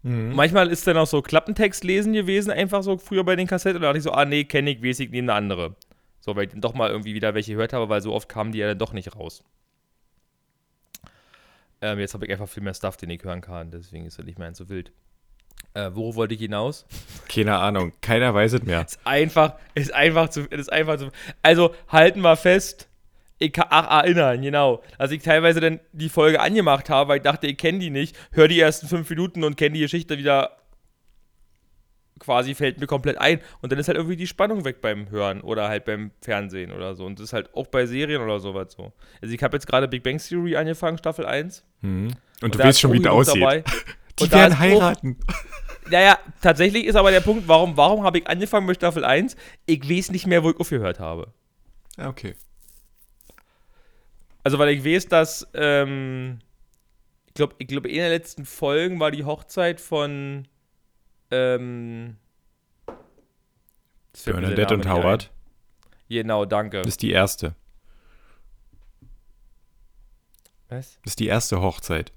Manchmal 0.09 0.69
ist 0.69 0.87
dann 0.87 0.97
auch 0.97 1.07
so 1.07 1.23
Klappentext 1.23 1.85
lesen 1.85 2.13
gewesen, 2.13 2.51
einfach 2.51 2.83
so 2.83 2.99
früher 2.99 3.25
bei 3.25 3.37
den 3.37 3.47
Kassetten. 3.47 3.77
Und 3.77 3.83
da 3.83 3.89
dachte 3.89 3.99
ich 3.99 4.05
so, 4.05 4.13
ah 4.13 4.25
nee, 4.25 4.45
kenne 4.45 4.71
ich, 4.71 4.83
weiß 4.83 5.01
ich, 5.01 5.11
nehme 5.11 5.33
eine 5.33 5.39
andere. 5.39 5.77
So, 6.21 6.35
weil 6.37 6.45
ich 6.45 6.51
dann 6.51 6.61
doch 6.61 6.75
mal 6.75 6.91
irgendwie 6.91 7.15
wieder 7.15 7.35
welche 7.35 7.53
gehört 7.53 7.73
habe, 7.73 7.89
weil 7.89 8.01
so 8.01 8.13
oft 8.13 8.29
kamen 8.29 8.53
die 8.53 8.59
ja 8.59 8.69
dann 8.69 8.79
doch 8.79 8.93
nicht 8.93 9.15
raus. 9.17 9.43
Ähm, 11.81 11.99
jetzt 11.99 12.15
habe 12.15 12.27
ich 12.27 12.33
einfach 12.33 12.49
viel 12.49 12.63
mehr 12.63 12.75
Stuff, 12.75 12.97
den 12.97 13.11
ich 13.11 13.23
hören 13.23 13.41
kann, 13.41 13.71
deswegen 13.71 14.05
ist 14.05 14.19
er 14.19 14.25
nicht 14.25 14.39
mehr 14.39 14.53
so 14.55 14.69
wild. 14.69 14.91
Äh, 15.75 15.91
worauf 15.93 16.17
wollte 16.17 16.35
ich 16.35 16.41
hinaus? 16.41 16.87
Keine 17.29 17.57
Ahnung, 17.57 17.93
keiner 18.01 18.35
weiß 18.35 18.55
es 18.55 18.63
mehr. 18.63 18.85
Ist 18.85 18.99
einfach, 19.05 19.55
ist 19.75 19.93
einfach 19.93 20.29
zu, 20.29 20.43
ist 20.43 20.73
einfach 20.73 20.99
zu. 20.99 21.11
Also 21.43 21.75
halten 21.89 22.21
wir 22.21 22.37
fest. 22.37 22.88
Ich 23.39 23.53
kann, 23.53 23.67
ach, 23.71 24.03
erinnern, 24.03 24.43
genau. 24.43 24.83
Als 24.99 25.13
ich 25.13 25.23
teilweise 25.23 25.61
dann 25.61 25.79
die 25.93 26.09
Folge 26.09 26.41
angemacht 26.41 26.91
habe, 26.91 27.11
weil 27.11 27.17
ich 27.19 27.23
dachte, 27.23 27.47
ich 27.47 27.57
kenne 27.57 27.79
die 27.79 27.91
nicht, 27.91 28.17
höre 28.33 28.49
die 28.49 28.59
ersten 28.59 28.89
fünf 28.89 29.09
Minuten 29.11 29.45
und 29.45 29.57
kenne 29.57 29.75
die 29.75 29.81
Geschichte 29.81 30.19
wieder 30.19 30.57
quasi 32.19 32.55
fällt 32.57 32.81
mir 32.81 32.87
komplett 32.89 33.19
ein. 33.19 33.41
Und 33.63 33.71
dann 33.71 33.79
ist 33.79 33.87
halt 33.87 33.97
irgendwie 33.97 34.17
die 34.17 34.27
Spannung 34.27 34.65
weg 34.65 34.81
beim 34.81 35.09
Hören 35.11 35.41
oder 35.41 35.69
halt 35.69 35.85
beim 35.85 36.11
Fernsehen 36.21 36.73
oder 36.73 36.95
so. 36.97 37.05
Und 37.07 37.19
das 37.21 37.27
ist 37.27 37.33
halt 37.33 37.55
auch 37.55 37.69
bei 37.69 37.87
Serien 37.87 38.21
oder 38.23 38.41
sowas 38.41 38.73
so. 38.77 38.93
Also 39.23 39.33
ich 39.35 39.43
habe 39.43 39.57
jetzt 39.57 39.67
gerade 39.69 39.87
Big 39.87 40.03
Bang 40.03 40.19
Theory 40.19 40.57
angefangen, 40.57 40.99
Staffel 40.99 41.27
1. 41.27 41.65
Mhm. 41.81 42.09
Und, 42.43 42.55
du 42.55 42.59
da 42.59 42.65
weißt 42.65 42.81
schon, 42.81 42.93
wie 42.93 43.01
das 43.01 43.13
aussieht. 43.13 43.41
dabei. 43.41 43.63
Die 44.19 44.25
Und 44.25 44.33
werden 44.33 44.55
auch- 44.55 44.59
heiraten. 44.59 45.17
Naja, 45.91 46.19
tatsächlich 46.43 46.87
ist 46.87 46.97
aber 46.97 47.13
der 47.13 47.21
Punkt, 47.21 47.47
warum, 47.47 47.77
warum 47.77 48.03
habe 48.03 48.19
ich 48.19 48.27
angefangen 48.27 48.67
mit 48.67 48.77
Staffel 48.77 49.05
1? 49.05 49.37
Ich 49.65 49.89
weiß 49.89 50.11
nicht 50.11 50.27
mehr, 50.27 50.43
wo 50.43 50.51
ich 50.51 50.57
aufgehört 50.59 50.99
habe. 50.99 51.33
Ja, 51.97 52.09
okay. 52.09 52.35
Also, 54.49 54.59
weil 54.59 54.71
ich 54.71 54.83
weiß, 54.83 55.09
dass, 55.09 55.47
ähm, 55.53 56.39
ich 57.27 57.35
glaube, 57.35 57.55
ich 57.59 57.67
glaub, 57.67 57.85
in 57.85 57.97
der 57.97 58.09
letzten 58.09 58.47
Folgen 58.47 58.99
war 58.99 59.11
die 59.11 59.25
Hochzeit 59.25 59.79
von, 59.79 60.49
ähm, 61.31 62.17
Bernadette 64.25 64.73
und 64.73 64.89
Howard. 64.89 65.25
ein. 65.25 65.97
Genau, 66.09 66.47
danke. 66.47 66.79
Das 66.79 66.87
ist 66.93 67.03
die 67.03 67.11
erste. 67.11 67.57
Was? 70.71 70.99
Das 71.03 71.13
ist 71.13 71.21
die 71.21 71.27
erste 71.27 71.61
Hochzeit. 71.61 72.15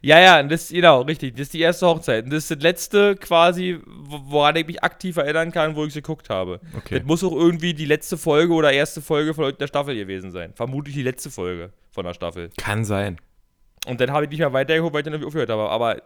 Ja, 0.00 0.18
ja, 0.20 0.42
das, 0.42 0.68
genau, 0.70 1.02
richtig. 1.02 1.32
Das 1.34 1.42
ist 1.42 1.54
die 1.54 1.60
erste 1.60 1.86
Hochzeit. 1.86 2.24
Und 2.24 2.32
das 2.32 2.44
ist 2.44 2.50
das 2.50 2.58
letzte 2.62 3.14
quasi, 3.16 3.78
wo- 3.86 4.20
woran 4.24 4.56
ich 4.56 4.66
mich 4.66 4.82
aktiv 4.82 5.16
erinnern 5.16 5.52
kann, 5.52 5.76
wo 5.76 5.84
ich 5.84 5.92
sie 5.92 6.00
geguckt 6.02 6.30
habe. 6.30 6.60
Okay. 6.76 6.98
Das 7.00 7.06
muss 7.06 7.22
auch 7.22 7.32
irgendwie 7.36 7.74
die 7.74 7.84
letzte 7.84 8.16
Folge 8.16 8.52
oder 8.54 8.72
erste 8.72 9.02
Folge 9.02 9.34
von 9.34 9.44
irgendeiner 9.44 9.68
Staffel 9.68 9.94
gewesen 9.94 10.30
sein. 10.30 10.52
Vermutlich 10.54 10.94
die 10.94 11.02
letzte 11.02 11.30
Folge 11.30 11.72
von 11.90 12.04
der 12.06 12.14
Staffel. 12.14 12.50
Kann 12.56 12.84
sein. 12.84 13.18
Und 13.86 14.00
dann 14.00 14.10
habe 14.12 14.24
ich 14.24 14.30
nicht 14.30 14.40
mehr 14.40 14.52
weitergeholt, 14.52 14.92
weil 14.92 15.00
ich 15.00 15.04
dann 15.04 15.12
irgendwie 15.12 15.28
aufgehört 15.28 15.50
habe. 15.50 15.68
Aber 15.68 16.00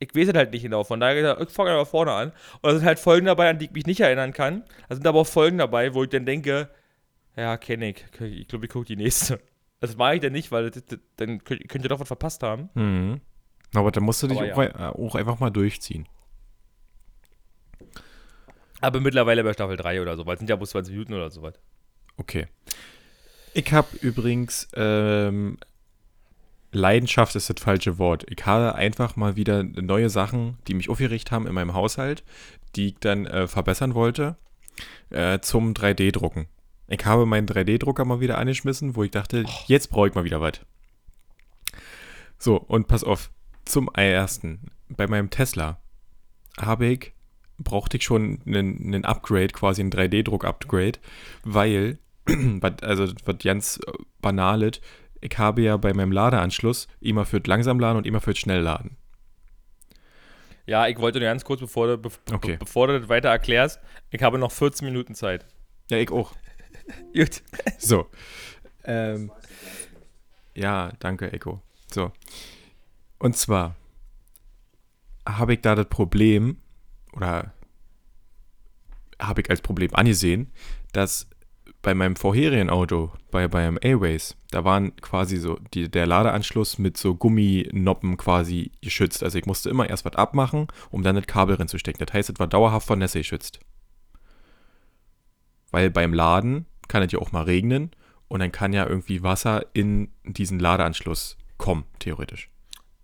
ich 0.00 0.14
weiß 0.14 0.28
es 0.28 0.34
halt 0.34 0.50
nicht 0.50 0.62
genau. 0.62 0.82
Von 0.82 0.98
daher, 0.98 1.40
ich 1.40 1.48
fange 1.50 1.70
einfach 1.70 1.86
vorne 1.88 2.12
an. 2.12 2.28
Und 2.60 2.64
da 2.72 2.74
sind 2.76 2.84
halt 2.84 2.98
Folgen 2.98 3.26
dabei, 3.26 3.48
an 3.50 3.58
die 3.58 3.66
ich 3.66 3.70
mich 3.72 3.86
nicht 3.86 4.00
erinnern 4.00 4.32
kann. 4.32 4.64
Da 4.88 4.96
sind 4.96 5.06
aber 5.06 5.20
auch 5.20 5.26
Folgen 5.26 5.58
dabei, 5.58 5.94
wo 5.94 6.02
ich 6.02 6.10
dann 6.10 6.26
denke, 6.26 6.68
ja, 7.36 7.56
kenne 7.56 7.90
ich. 7.90 8.04
Ich 8.20 8.48
glaube, 8.48 8.66
ich 8.66 8.70
gucke 8.72 8.86
die 8.86 8.96
nächste. 8.96 9.38
Das 9.82 9.96
mache 9.96 10.14
ich 10.14 10.20
dann 10.20 10.32
nicht, 10.32 10.52
weil 10.52 10.70
das, 10.70 10.84
das, 10.84 11.00
dann 11.16 11.42
könnt, 11.42 11.68
könnt 11.68 11.84
ihr 11.84 11.88
doch 11.88 11.98
was 11.98 12.06
verpasst 12.06 12.44
haben. 12.44 12.70
Mhm. 12.74 13.20
Aber 13.74 13.90
dann 13.90 14.04
musst 14.04 14.22
du 14.22 14.28
dich 14.28 14.38
auch, 14.38 14.58
äh, 14.62 14.70
auch 14.76 15.16
einfach 15.16 15.40
mal 15.40 15.50
durchziehen. 15.50 16.06
Aber 18.80 19.00
mittlerweile 19.00 19.42
bei 19.42 19.52
Staffel 19.52 19.76
3 19.76 20.00
oder 20.00 20.16
so, 20.16 20.24
weil 20.24 20.34
es 20.34 20.38
sind 20.38 20.48
ja 20.48 20.54
bloß 20.54 20.70
20 20.70 20.92
Minuten 20.92 21.14
oder 21.14 21.30
so 21.30 21.42
was. 21.42 21.54
Okay. 22.16 22.46
Ich 23.54 23.72
habe 23.72 23.88
übrigens, 24.02 24.68
ähm, 24.74 25.58
Leidenschaft 26.70 27.34
ist 27.34 27.50
das 27.50 27.60
falsche 27.60 27.98
Wort. 27.98 28.24
Ich 28.30 28.46
habe 28.46 28.76
einfach 28.76 29.16
mal 29.16 29.34
wieder 29.34 29.64
neue 29.64 30.10
Sachen, 30.10 30.58
die 30.68 30.74
mich 30.74 30.88
aufgeregt 30.88 31.32
haben 31.32 31.48
in 31.48 31.54
meinem 31.54 31.74
Haushalt, 31.74 32.22
die 32.76 32.88
ich 32.88 32.98
dann 33.00 33.26
äh, 33.26 33.48
verbessern 33.48 33.94
wollte, 33.94 34.36
äh, 35.10 35.40
zum 35.40 35.74
3D-Drucken. 35.74 36.46
Ich 36.88 37.04
habe 37.06 37.26
meinen 37.26 37.46
3D-Drucker 37.46 38.04
mal 38.04 38.20
wieder 38.20 38.38
angeschmissen, 38.38 38.96
wo 38.96 39.04
ich 39.04 39.10
dachte, 39.10 39.44
jetzt 39.66 39.88
brauche 39.88 40.08
ich 40.08 40.14
mal 40.14 40.24
wieder 40.24 40.40
was. 40.40 40.60
So, 42.38 42.56
und 42.56 42.88
pass 42.88 43.04
auf, 43.04 43.30
zum 43.64 43.88
ersten, 43.94 44.70
bei 44.88 45.06
meinem 45.06 45.30
Tesla 45.30 45.80
habe 46.60 46.86
ich, 46.86 47.12
brauchte 47.58 47.96
ich 47.96 48.04
schon 48.04 48.40
einen, 48.46 48.78
einen 48.82 49.04
Upgrade, 49.04 49.48
quasi 49.48 49.82
ein 49.82 49.90
3D-Druck-Upgrade, 49.90 50.98
weil, 51.44 51.98
also 52.82 53.12
was 53.24 53.38
ganz 53.38 53.80
äh, 53.86 53.92
banales, 54.20 54.80
ich 55.20 55.38
habe 55.38 55.62
ja 55.62 55.76
bei 55.76 55.94
meinem 55.94 56.12
Ladeanschluss 56.12 56.88
immer 57.00 57.24
für 57.24 57.40
das 57.40 57.48
Langsamladen 57.48 57.96
und 57.98 58.06
immer 58.06 58.20
für 58.20 58.32
das 58.32 58.40
Schnellladen. 58.40 58.96
Ja, 60.66 60.86
ich 60.88 60.98
wollte 60.98 61.18
nur 61.18 61.28
ganz 61.28 61.44
kurz, 61.44 61.60
bevor 61.60 61.86
du, 61.86 61.98
be 61.98 62.10
Okay. 62.32 62.56
bevor 62.58 62.88
du 62.88 62.98
das 62.98 63.08
weiter 63.08 63.28
erklärst, 63.28 63.80
ich 64.10 64.22
habe 64.22 64.38
noch 64.38 64.52
14 64.52 64.86
Minuten 64.86 65.14
Zeit. 65.14 65.46
Ja, 65.90 65.98
ich 65.98 66.10
auch. 66.10 66.32
Gut. 67.14 67.42
So. 67.78 68.06
Ähm, 68.84 69.30
ja, 70.54 70.92
danke, 70.98 71.32
Echo. 71.32 71.62
So. 71.92 72.12
Und 73.18 73.36
zwar 73.36 73.76
habe 75.26 75.54
ich 75.54 75.60
da 75.60 75.74
das 75.74 75.86
Problem, 75.86 76.56
oder 77.12 77.52
habe 79.20 79.40
ich 79.40 79.50
als 79.50 79.60
Problem 79.60 79.94
angesehen, 79.94 80.50
dass 80.92 81.28
bei 81.82 81.94
meinem 81.94 82.16
vorherigen 82.16 82.70
Auto, 82.70 83.12
bei 83.30 83.48
beim 83.48 83.78
Airways, 83.80 84.36
da 84.50 84.64
waren 84.64 84.94
quasi 84.96 85.36
so 85.36 85.58
die, 85.74 85.90
der 85.90 86.06
Ladeanschluss 86.06 86.78
mit 86.78 86.96
so 86.96 87.14
Gumminoppen 87.14 88.16
quasi 88.16 88.70
geschützt. 88.80 89.22
Also 89.22 89.38
ich 89.38 89.46
musste 89.46 89.68
immer 89.68 89.90
erst 89.90 90.04
was 90.04 90.14
abmachen, 90.14 90.68
um 90.90 91.02
dann 91.02 91.16
das 91.16 91.26
Kabel 91.26 91.56
reinzustecken. 91.56 92.04
Das 92.04 92.14
heißt, 92.14 92.30
es 92.30 92.38
war 92.38 92.46
dauerhaft 92.46 92.86
von 92.86 93.00
Nässe 93.00 93.18
geschützt. 93.18 93.58
Weil 95.72 95.90
beim 95.90 96.12
Laden 96.12 96.66
kann 96.88 97.02
es 97.02 97.12
ja 97.12 97.18
auch 97.18 97.32
mal 97.32 97.42
regnen 97.44 97.90
und 98.28 98.40
dann 98.40 98.52
kann 98.52 98.72
ja 98.72 98.86
irgendwie 98.86 99.22
Wasser 99.22 99.64
in 99.72 100.10
diesen 100.24 100.58
Ladeanschluss 100.58 101.36
kommen, 101.58 101.84
theoretisch. 101.98 102.48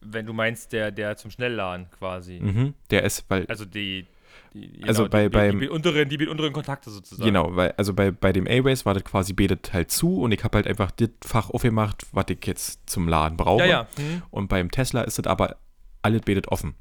Wenn 0.01 0.27
du 0.27 0.33
meinst, 0.33 0.73
der, 0.73 0.91
der 0.91 1.17
zum 1.17 1.31
Schnellladen 1.31 1.91
quasi. 1.99 2.39
Mhm. 2.41 2.75
Der 2.91 3.03
ist, 3.03 3.25
weil, 3.29 3.47
Also 3.47 3.65
die, 3.65 4.07
die 4.55 4.83
Also 4.87 5.09
bei- 5.09 5.25
die, 5.25 5.29
beim- 5.31 5.61
die, 5.61 5.69
unteren, 5.69 6.09
die 6.09 6.27
unteren 6.27 6.53
Kontakte 6.53 6.91
sozusagen. 6.91 7.27
genau, 7.27 7.55
weil, 7.57 7.73
also 7.73 7.93
bei, 7.95 8.11
bei 8.11 8.33
dem 8.33 8.47
A-Ways 8.47 8.87
war 8.87 8.95
das 8.95 9.05
quasi 9.05 9.33
betet 9.33 9.73
halt 9.73 9.91
zu 9.91 10.21
und 10.23 10.33
ich 10.33 10.43
habe 10.45 10.57
halt 10.57 10.67
einfach 10.67 10.91
das 10.93 11.11
Fach 11.25 11.51
aufgemacht, 11.51 12.07
was 12.13 12.27
ich 12.31 12.45
jetzt 12.47 12.89
zum 12.89 13.09
Laden 13.09 13.37
brauche. 13.37 13.61
Ja, 13.65 13.67
ja. 13.69 13.89
Hm. 13.97 14.23
Und 14.31 14.49
beim 14.49 14.71
Tesla 14.71 15.03
ist 15.03 15.19
das 15.19 15.27
aber 15.27 15.57
alles 16.03 16.23
betet 16.23 16.49
offen. 16.49 16.75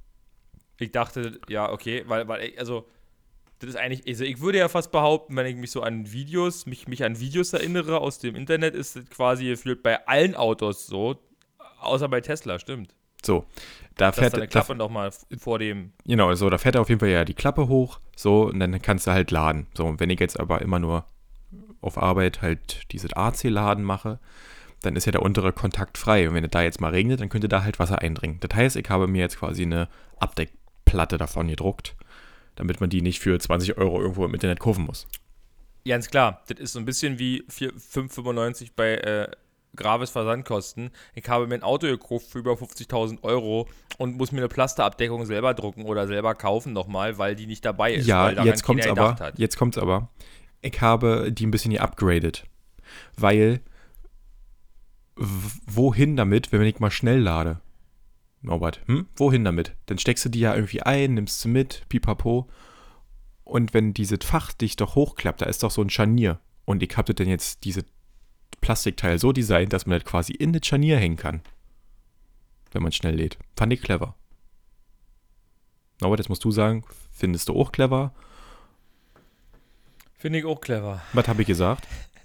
Ich 0.79 0.91
dachte, 0.91 1.39
ja, 1.49 1.71
okay, 1.71 2.03
weil, 2.07 2.27
weil, 2.27 2.43
ich- 2.49 2.59
also, 2.59 2.87
das 3.59 3.71
ist 3.71 3.75
eigentlich, 3.75 4.07
also 4.07 4.23
ich 4.23 4.39
würde 4.39 4.59
ja 4.59 4.69
fast 4.69 4.91
behaupten, 4.91 5.35
wenn 5.35 5.45
ich 5.45 5.55
mich 5.55 5.71
so 5.71 5.81
an 5.81 6.11
Videos, 6.11 6.65
mich, 6.65 6.87
mich 6.87 7.03
an 7.03 7.19
Videos 7.19 7.53
erinnere 7.53 7.99
aus 7.99 8.19
dem 8.19 8.35
Internet, 8.35 8.75
ist 8.75 8.95
das 8.95 9.09
quasi 9.09 9.45
gefühlt 9.45 9.83
bei 9.83 10.07
allen 10.07 10.35
Autos 10.35 10.87
so, 10.87 11.19
außer 11.79 12.07
bei 12.07 12.21
Tesla, 12.21 12.59
stimmt. 12.59 12.93
So, 13.25 13.45
da 13.95 14.11
fährt, 14.11 14.37
da, 14.37 14.45
Klappe 14.45 14.75
nochmal 14.75 15.09
vor 15.39 15.57
dem, 15.57 15.91
genau, 16.05 16.33
so, 16.35 16.49
da 16.49 16.57
fährt 16.57 16.77
auf 16.77 16.89
jeden 16.89 16.99
Fall 16.99 17.09
ja 17.09 17.25
die 17.25 17.33
Klappe 17.33 17.67
hoch, 17.67 17.99
so, 18.15 18.43
und 18.43 18.59
dann 18.59 18.79
kannst 18.81 19.07
du 19.07 19.11
halt 19.11 19.31
laden. 19.31 19.67
So, 19.75 19.85
und 19.85 19.99
wenn 19.99 20.09
ich 20.09 20.19
jetzt 20.19 20.39
aber 20.39 20.61
immer 20.61 20.79
nur 20.79 21.05
auf 21.81 21.97
Arbeit 21.97 22.41
halt 22.41 22.91
dieses 22.91 23.13
AC-Laden 23.13 23.83
mache, 23.83 24.19
dann 24.81 24.95
ist 24.95 25.05
ja 25.05 25.11
der 25.11 25.23
untere 25.23 25.53
Kontakt 25.53 25.97
frei. 25.97 26.27
Und 26.27 26.35
wenn 26.35 26.43
es 26.43 26.51
da 26.51 26.61
jetzt 26.61 26.81
mal 26.81 26.91
regnet, 26.91 27.19
dann 27.19 27.29
könnte 27.29 27.47
da 27.47 27.63
halt 27.63 27.79
Wasser 27.79 27.99
eindringen. 28.01 28.39
Das 28.39 28.55
heißt, 28.55 28.75
ich 28.75 28.89
habe 28.89 29.07
mir 29.07 29.19
jetzt 29.19 29.39
quasi 29.39 29.63
eine 29.63 29.87
Abdeckplatte 30.19 31.17
davon 31.17 31.47
gedruckt, 31.47 31.95
damit 32.57 32.81
man 32.81 32.89
die 32.89 33.01
nicht 33.01 33.19
für 33.19 33.39
20 33.39 33.77
Euro 33.77 34.01
irgendwo 34.01 34.25
im 34.25 34.33
Internet 34.33 34.59
kaufen 34.59 34.85
muss. 34.85 35.07
ganz 35.87 36.09
klar, 36.09 36.43
das 36.47 36.59
ist 36.59 36.73
so 36.73 36.79
ein 36.79 36.85
bisschen 36.85 37.17
wie 37.17 37.43
4 37.47 37.71
5,95 37.73 38.71
bei 38.75 38.95
äh, 38.95 39.31
Graves 39.75 40.09
Versandkosten. 40.09 40.89
Ich 41.15 41.27
habe 41.29 41.47
mir 41.47 41.55
ein 41.55 41.63
Auto 41.63 41.87
gekauft 41.87 42.27
für 42.29 42.39
über 42.39 42.53
50.000 42.53 43.23
Euro 43.23 43.69
und 43.97 44.17
muss 44.17 44.31
mir 44.33 44.39
eine 44.39 44.49
Plasterabdeckung 44.49 45.25
selber 45.25 45.53
drucken 45.53 45.83
oder 45.83 46.07
selber 46.07 46.35
kaufen 46.35 46.73
nochmal, 46.73 47.17
weil 47.17 47.35
die 47.35 47.47
nicht 47.47 47.63
dabei 47.63 47.93
ist. 47.93 48.07
ja, 48.07 48.31
jetzt 48.43 48.63
kommt's 48.63 48.85
keiner 48.85 49.01
aber. 49.01 49.19
hat. 49.23 49.39
Jetzt 49.39 49.57
kommt's 49.57 49.77
aber. 49.77 50.09
Ich 50.61 50.81
habe 50.81 51.31
die 51.31 51.45
ein 51.45 51.51
bisschen 51.51 51.71
geupgradet. 51.71 52.45
Weil, 53.15 53.61
wohin 55.15 56.15
damit, 56.15 56.51
wenn 56.51 56.61
ich 56.63 56.79
mal 56.79 56.91
schnell 56.91 57.19
lade? 57.19 57.59
Norbert, 58.41 58.81
hm? 58.85 59.07
Wohin 59.15 59.43
damit? 59.43 59.75
Dann 59.87 59.97
steckst 59.97 60.25
du 60.25 60.29
die 60.29 60.39
ja 60.39 60.55
irgendwie 60.55 60.81
ein, 60.81 61.15
nimmst 61.15 61.41
sie 61.41 61.49
mit, 61.49 61.85
pipapo. 61.89 62.47
Und 63.43 63.73
wenn 63.73 63.93
dieses 63.93 64.19
Fach 64.23 64.53
dich 64.53 64.75
doch 64.75 64.95
hochklappt, 64.95 65.41
da 65.41 65.45
ist 65.45 65.63
doch 65.63 65.71
so 65.71 65.81
ein 65.81 65.89
Scharnier. 65.89 66.39
Und 66.65 66.83
ich 66.83 66.95
habe 66.97 67.13
denn 67.13 67.29
jetzt 67.29 67.63
diese 67.63 67.85
Plastikteil 68.61 69.19
so 69.19 69.31
designt, 69.31 69.73
dass 69.73 69.85
man 69.85 69.99
das 69.99 70.05
quasi 70.07 70.33
in 70.33 70.53
das 70.53 70.65
Scharnier 70.65 70.97
hängen 70.97 71.15
kann. 71.15 71.41
Wenn 72.71 72.83
man 72.83 72.91
schnell 72.91 73.15
lädt. 73.15 73.37
Fand 73.55 73.71
ich 73.73 73.81
clever. 73.81 74.15
Norbert, 76.01 76.19
jetzt 76.19 76.29
musst 76.29 76.43
du 76.43 76.51
sagen, 76.51 76.83
findest 77.11 77.49
du 77.49 77.59
auch 77.59 77.71
clever? 77.71 78.13
Finde 80.17 80.39
ich 80.39 80.45
auch 80.45 80.61
clever. 80.61 81.01
Was 81.13 81.27
habe 81.27 81.41
ich 81.41 81.47
gesagt? 81.47 81.87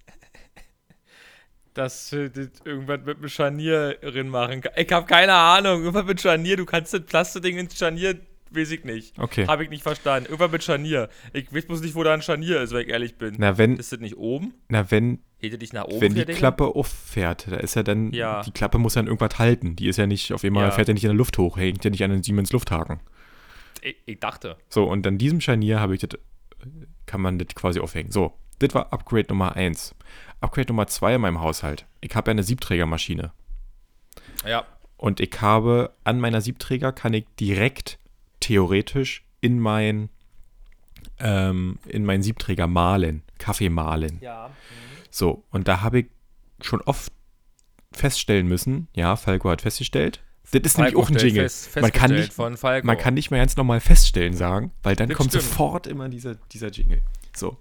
Dass 1.75 2.11
das 2.11 2.51
irgendwas 2.65 3.01
mit 3.07 3.17
einem 3.17 3.29
Scharnier 3.29 3.95
drin 4.03 4.29
machen 4.29 4.61
kann. 4.61 4.73
Ich 4.77 4.93
habe 4.93 5.07
keine 5.07 5.33
Ahnung. 5.35 5.81
Irgendwas 5.81 6.05
mit 6.05 6.21
Scharnier. 6.21 6.57
Du 6.57 6.67
kannst 6.67 6.93
das 6.93 7.01
Plasteding 7.03 7.57
ins 7.57 7.79
Scharnier, 7.79 8.21
weiß 8.51 8.73
ich 8.73 8.85
nicht. 8.85 9.19
Okay. 9.19 9.47
Habe 9.47 9.65
ich 9.65 9.71
nicht 9.71 9.83
verstanden. 9.83 10.27
Irgendwas 10.27 10.53
mit 10.53 10.63
Scharnier. 10.63 11.09
Ich 11.33 11.51
weiß 11.55 11.65
bloß 11.67 11.81
nicht, 11.81 11.95
wo 11.95 12.03
da 12.03 12.13
ein 12.13 12.21
Scharnier 12.21 12.61
ist, 12.61 12.73
wenn 12.75 12.83
ich 12.83 12.89
ehrlich 12.89 13.17
bin. 13.17 13.37
Na, 13.39 13.57
wenn, 13.57 13.79
Ist 13.79 13.91
das 13.93 14.01
nicht 14.01 14.19
oben? 14.19 14.53
na, 14.69 14.91
wenn, 14.91 15.21
Hätte 15.41 15.57
dich 15.57 15.73
nach 15.73 15.85
oben 15.87 16.01
wenn 16.03 16.15
die? 16.15 16.25
Klappe 16.27 16.67
auffährt, 16.67 17.47
da 17.51 17.57
ist 17.57 17.75
ja 17.75 17.83
dann, 17.83 18.13
Ja. 18.13 18.43
die 18.43 18.51
Klappe 18.53 18.77
muss 18.79 18.95
ja 18.95 19.01
an 19.01 19.07
irgendwas 19.07 19.39
halten. 19.39 19.75
Die 19.75 19.89
ist 19.89 19.97
ja 19.97 20.07
nicht, 20.07 20.31
auf 20.35 20.45
einmal 20.45 20.65
Ja. 20.65 20.71
fährt 20.73 20.89
ja 20.89 20.95
nicht 20.95 21.05
in 21.05 21.09
der 21.09 21.17
Luft 21.17 21.39
hoch, 21.39 21.57
hängt 21.57 21.83
ja 21.85 21.91
nicht 21.91 22.05
an 22.05 22.11
den 22.11 22.23
Siemens 22.23 22.53
Lufthaken. 22.53 23.01
Ich, 23.81 23.97
ich 24.05 24.21
dachte. 24.21 24.57
So, 24.69 24.85
und 24.85 25.07
an 25.07 25.17
diesem 25.19 25.41
Scharnier 25.41 25.81
habe 25.81 25.95
ich 25.95 26.03
das, 26.03 26.21
kann 27.07 27.21
man 27.23 27.39
das 27.39 27.49
quasi 27.57 27.81
aufhängen. 27.81 28.13
So, 28.13 28.35
das 28.62 28.75
war 28.75 28.92
Upgrade 28.92 29.27
Nummer 29.29 29.57
1. 29.57 29.94
Upgrade 30.40 30.68
Nummer 30.68 30.87
2 30.87 31.16
in 31.16 31.20
meinem 31.20 31.40
Haushalt. 31.40 31.87
Ich 32.01 32.14
habe 32.14 32.31
ja 32.31 32.33
eine 32.33 32.42
Siebträgermaschine. 32.42 33.33
Ja. 34.46 34.64
Und 34.96 35.20
ich 35.20 35.40
habe 35.40 35.94
an 36.05 36.20
meiner 36.20 36.40
Siebträger 36.40 36.92
kann 36.92 37.12
ich 37.14 37.27
direkt 37.38 37.98
theoretisch 38.40 39.25
in 39.40 39.59
mein 39.59 40.09
ähm, 41.18 41.79
in 41.87 42.05
meinen 42.05 42.22
Siebträger 42.22 42.66
mahlen, 42.66 43.22
Kaffee 43.38 43.68
mahlen. 43.68 44.18
Ja. 44.20 44.51
So, 45.11 45.44
und 45.51 45.68
da 45.68 45.81
habe 45.81 46.01
ich 46.01 46.07
schon 46.61 46.81
oft 46.83 47.12
feststellen 47.92 48.46
müssen, 48.46 48.88
ja, 48.94 49.16
Falco 49.16 49.51
hat 49.51 49.62
festgestellt, 49.62 50.22
das 50.51 50.61
ist 50.62 50.79
nämlich 50.79 50.96
auch 50.96 51.09
ein 51.09 51.16
Jingle. 51.16 51.44
Fest, 51.44 51.81
man, 51.81 51.92
kann 51.92 52.11
nicht, 52.11 52.33
Falco. 52.33 52.87
man 52.87 52.98
kann 52.98 53.14
nicht 53.14 53.31
mehr 53.31 53.41
ganz 53.41 53.57
normal 53.57 53.80
feststellen 53.80 54.34
sagen, 54.34 54.72
weil 54.82 54.97
dann 54.97 55.09
Das 55.09 55.16
kommt 55.16 55.30
stimmt. 55.30 55.45
sofort 55.45 55.87
immer 55.87 56.09
dieser, 56.09 56.34
dieser 56.34 56.68
Jingle. 56.68 57.01
So, 57.34 57.57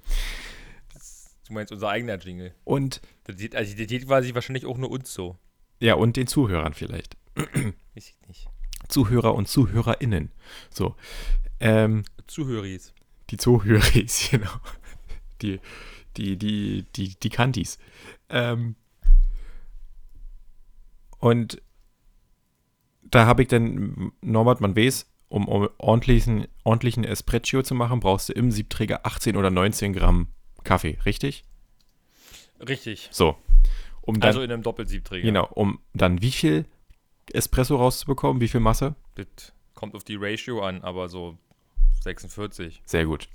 Du 1.51 1.55
meinst 1.55 1.73
unser 1.73 1.89
eigener 1.89 2.17
Jingle. 2.17 2.53
und 2.63 3.01
Das 3.25 3.35
geht, 3.35 3.57
also 3.57 3.75
das 3.75 3.87
geht 3.87 4.07
quasi 4.07 4.33
wahrscheinlich 4.33 4.65
auch 4.65 4.77
nur 4.77 4.89
uns 4.89 5.13
so. 5.13 5.37
ja, 5.81 5.95
und 5.95 6.15
den 6.15 6.25
Zuhörern 6.25 6.73
vielleicht. 6.73 7.17
Weiß 7.35 7.73
ich 7.95 8.15
nicht. 8.25 8.47
Zuhörer 8.87 9.35
und 9.35 9.49
ZuhörerInnen. 9.49 10.31
So, 10.69 10.95
ähm, 11.59 12.03
Zuhöris. 12.25 12.93
Die 13.31 13.35
Zuhöris, 13.35 14.29
genau. 14.31 14.49
Die, 15.41 15.59
die, 16.15 16.37
die, 16.37 16.85
die, 16.95 17.19
die 17.19 17.29
Kantis. 17.29 17.79
Ähm, 18.29 18.77
und 21.19 21.61
da 23.03 23.25
habe 23.25 23.41
ich 23.41 23.49
dann, 23.49 24.13
Norbert, 24.21 24.61
man 24.61 24.73
weiß, 24.73 25.05
um, 25.27 25.49
um 25.49 25.67
ordentlichen, 25.79 26.47
ordentlichen 26.63 27.03
Espresso 27.03 27.61
zu 27.61 27.75
machen, 27.75 27.99
brauchst 27.99 28.29
du 28.29 28.33
im 28.33 28.51
Siebträger 28.51 29.05
18 29.05 29.35
oder 29.35 29.49
19 29.49 29.91
Gramm 29.91 30.29
Kaffee, 30.63 30.97
richtig? 31.05 31.43
Richtig. 32.67 33.09
So. 33.11 33.35
Um 34.01 34.19
dann, 34.19 34.27
Also 34.29 34.41
in 34.41 34.51
einem 34.51 34.63
Doppelsiebträger. 34.63 35.25
genau, 35.25 35.47
um 35.53 35.79
dann 35.93 36.21
wie 36.21 36.31
viel 36.31 36.65
Espresso 37.33 37.75
rauszubekommen? 37.75 38.41
Wie 38.41 38.47
viel 38.47 38.59
Masse? 38.59 38.95
Das 39.15 39.53
kommt 39.75 39.95
auf 39.95 40.03
die 40.03 40.15
Ratio 40.15 40.61
an, 40.61 40.81
aber 40.81 41.07
so 41.09 41.37
46. 42.01 42.81
Sehr 42.85 43.05
gut. 43.05 43.27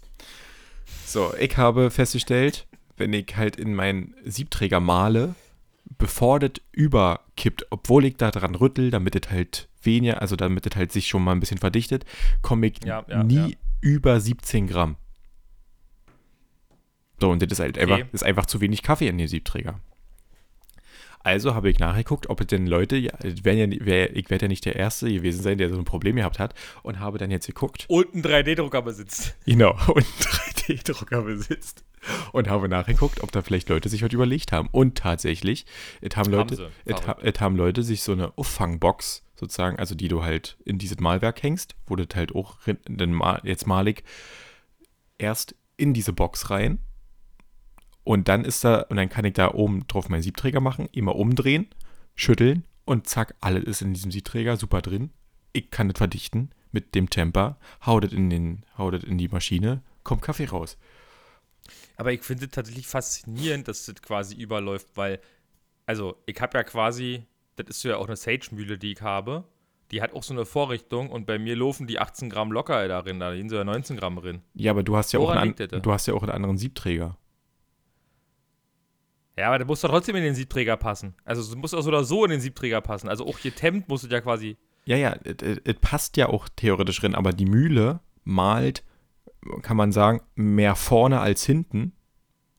So, 1.04 1.32
ich 1.38 1.56
habe 1.56 1.90
festgestellt, 1.90 2.66
wenn 2.96 3.12
ich 3.12 3.36
halt 3.36 3.56
in 3.56 3.74
meinen 3.74 4.14
Siebträger 4.24 4.80
male, 4.80 5.34
bevor 5.98 6.40
das 6.40 6.52
überkippt, 6.72 7.66
obwohl 7.70 8.04
ich 8.04 8.16
da 8.16 8.30
dran 8.30 8.54
rüttel, 8.54 8.90
damit 8.90 9.14
es 9.24 9.30
halt 9.30 9.68
weniger, 9.82 10.20
also 10.20 10.34
damit 10.36 10.66
es 10.66 10.76
halt 10.76 10.92
sich 10.92 11.06
schon 11.06 11.22
mal 11.22 11.32
ein 11.32 11.40
bisschen 11.40 11.58
verdichtet, 11.58 12.04
komme 12.42 12.66
ich 12.66 12.84
Ja, 12.84 13.04
ja, 13.08 13.22
nie 13.22 13.50
ja. 13.50 13.56
über 13.80 14.20
17 14.20 14.66
Gramm. 14.66 14.96
So, 17.20 17.30
und 17.30 17.42
das 17.42 17.50
ist 17.52 17.60
halt 17.60 17.78
Okay. 17.78 17.92
einfach, 17.92 18.12
ist 18.12 18.24
einfach 18.24 18.46
zu 18.46 18.60
wenig 18.60 18.82
Kaffee 18.82 19.08
in 19.08 19.18
den 19.18 19.28
Siebträger. 19.28 19.80
Also 21.26 21.56
habe 21.56 21.68
ich 21.68 21.80
nachgeguckt, 21.80 22.30
ob 22.30 22.40
es 22.40 22.46
denn 22.46 22.68
Leute, 22.68 22.94
ja, 22.96 23.12
werden 23.20 23.72
ja, 23.72 23.78
wer, 23.80 24.14
ich 24.14 24.30
werde 24.30 24.44
ja 24.44 24.48
nicht 24.48 24.64
der 24.64 24.76
Erste 24.76 25.12
gewesen 25.12 25.42
sein, 25.42 25.58
der 25.58 25.70
so 25.70 25.76
ein 25.76 25.84
Problem 25.84 26.14
gehabt 26.14 26.38
hat, 26.38 26.54
und 26.84 27.00
habe 27.00 27.18
dann 27.18 27.32
jetzt 27.32 27.48
geguckt, 27.48 27.84
Und 27.88 28.14
ein 28.14 28.22
3D-Drucker 28.22 28.80
besitzt. 28.82 29.34
Genau, 29.44 29.72
und 29.88 30.06
3D-Drucker 30.06 31.22
besitzt. 31.22 31.84
Und 32.30 32.48
habe 32.48 32.68
nachgeguckt, 32.68 33.24
ob 33.24 33.32
da 33.32 33.42
vielleicht 33.42 33.68
Leute 33.68 33.88
sich 33.88 34.04
was 34.04 34.12
überlegt 34.12 34.52
haben. 34.52 34.68
Und 34.70 34.98
tatsächlich, 34.98 35.66
es 36.00 36.16
haben 36.16 36.30
Leute, 36.30 36.70
es, 36.84 37.40
haben 37.40 37.56
Leute 37.56 37.82
sich 37.82 38.04
so 38.04 38.12
eine 38.12 38.38
Auffangbox 38.38 39.24
sozusagen, 39.34 39.80
also 39.80 39.96
die 39.96 40.06
du 40.06 40.22
halt 40.22 40.56
in 40.64 40.78
dieses 40.78 41.00
Malwerk 41.00 41.42
hängst, 41.42 41.74
wo 41.88 41.96
das 41.96 42.06
halt 42.14 42.36
auch 42.36 42.58
jetzt 43.42 43.66
malig 43.66 44.04
erst 45.18 45.56
in 45.76 45.92
diese 45.92 46.12
Box 46.12 46.50
rein. 46.50 46.78
Und 48.06 48.28
dann 48.28 48.44
ist 48.44 48.62
da, 48.62 48.82
und 48.82 48.98
dann 48.98 49.08
kann 49.08 49.24
ich 49.24 49.32
da 49.32 49.52
oben 49.52 49.84
drauf 49.88 50.08
meinen 50.08 50.22
Siebträger 50.22 50.60
machen, 50.60 50.88
immer 50.92 51.16
umdrehen, 51.16 51.66
schütteln 52.14 52.64
und 52.84 53.08
zack, 53.08 53.34
alles 53.40 53.64
ist 53.64 53.82
in 53.82 53.94
diesem 53.94 54.12
Siebträger 54.12 54.56
super 54.56 54.80
drin. 54.80 55.10
Ich 55.52 55.72
kann 55.72 55.88
das 55.88 55.98
verdichten 55.98 56.52
mit 56.70 56.94
dem 56.94 57.10
Temper, 57.10 57.58
hau 57.84 57.98
das 57.98 58.12
in, 58.12 58.30
den, 58.30 58.64
hau 58.78 58.92
das 58.92 59.02
in 59.02 59.18
die 59.18 59.26
Maschine, 59.26 59.82
kommt 60.04 60.22
Kaffee 60.22 60.44
raus. 60.44 60.78
Aber 61.96 62.12
ich 62.12 62.22
finde 62.22 62.44
es 62.44 62.52
tatsächlich 62.52 62.86
faszinierend, 62.86 63.66
dass 63.66 63.86
das 63.86 64.00
quasi 64.00 64.36
überläuft, 64.36 64.86
weil, 64.94 65.18
also, 65.84 66.16
ich 66.26 66.40
habe 66.40 66.58
ja 66.58 66.62
quasi, 66.62 67.24
das 67.56 67.66
ist 67.70 67.82
ja 67.82 67.96
auch 67.96 68.06
eine 68.06 68.14
Sage-Mühle, 68.14 68.78
die 68.78 68.92
ich 68.92 69.02
habe. 69.02 69.42
Die 69.90 70.00
hat 70.00 70.12
auch 70.12 70.22
so 70.22 70.32
eine 70.32 70.46
Vorrichtung 70.46 71.10
und 71.10 71.26
bei 71.26 71.40
mir 71.40 71.56
laufen 71.56 71.88
die 71.88 71.98
18 71.98 72.30
Gramm 72.30 72.52
locker 72.52 72.86
darin, 72.86 73.18
da 73.18 73.30
liegen 73.30 73.48
so 73.48 73.56
ja 73.56 73.64
19 73.64 73.96
Gramm 73.96 74.14
drin. 74.14 74.42
Ja, 74.54 74.70
aber 74.70 74.84
du 74.84 74.96
hast 74.96 75.12
ja, 75.12 75.18
auch 75.18 75.30
einen, 75.30 75.56
an, 75.58 75.82
du 75.82 75.92
hast 75.92 76.06
ja 76.06 76.14
auch 76.14 76.22
einen 76.22 76.30
anderen 76.30 76.56
Siebträger. 76.56 77.16
Ja, 79.38 79.48
aber 79.48 79.58
der 79.58 79.66
muss 79.66 79.80
doch 79.82 79.90
trotzdem 79.90 80.16
in 80.16 80.22
den 80.22 80.34
Siebträger 80.34 80.76
passen. 80.76 81.14
Also, 81.24 81.42
es 81.42 81.54
muss 81.54 81.74
auch 81.74 81.82
so 81.82 81.88
oder 81.88 82.04
so 82.04 82.24
in 82.24 82.30
den 82.30 82.40
Siebträger 82.40 82.80
passen. 82.80 83.08
Also, 83.08 83.26
auch 83.26 83.38
hier 83.38 83.54
Temp 83.54 83.88
muss 83.88 84.02
es 84.02 84.10
ja 84.10 84.20
quasi. 84.20 84.56
Ja, 84.86 84.96
ja, 84.96 85.16
es 85.24 85.74
passt 85.80 86.16
ja 86.16 86.28
auch 86.28 86.48
theoretisch 86.56 87.00
drin, 87.00 87.14
aber 87.14 87.32
die 87.32 87.44
Mühle 87.46 88.00
malt, 88.24 88.82
kann 89.62 89.76
man 89.76 89.92
sagen, 89.92 90.20
mehr 90.36 90.74
vorne 90.76 91.20
als 91.20 91.44
hinten. 91.44 91.92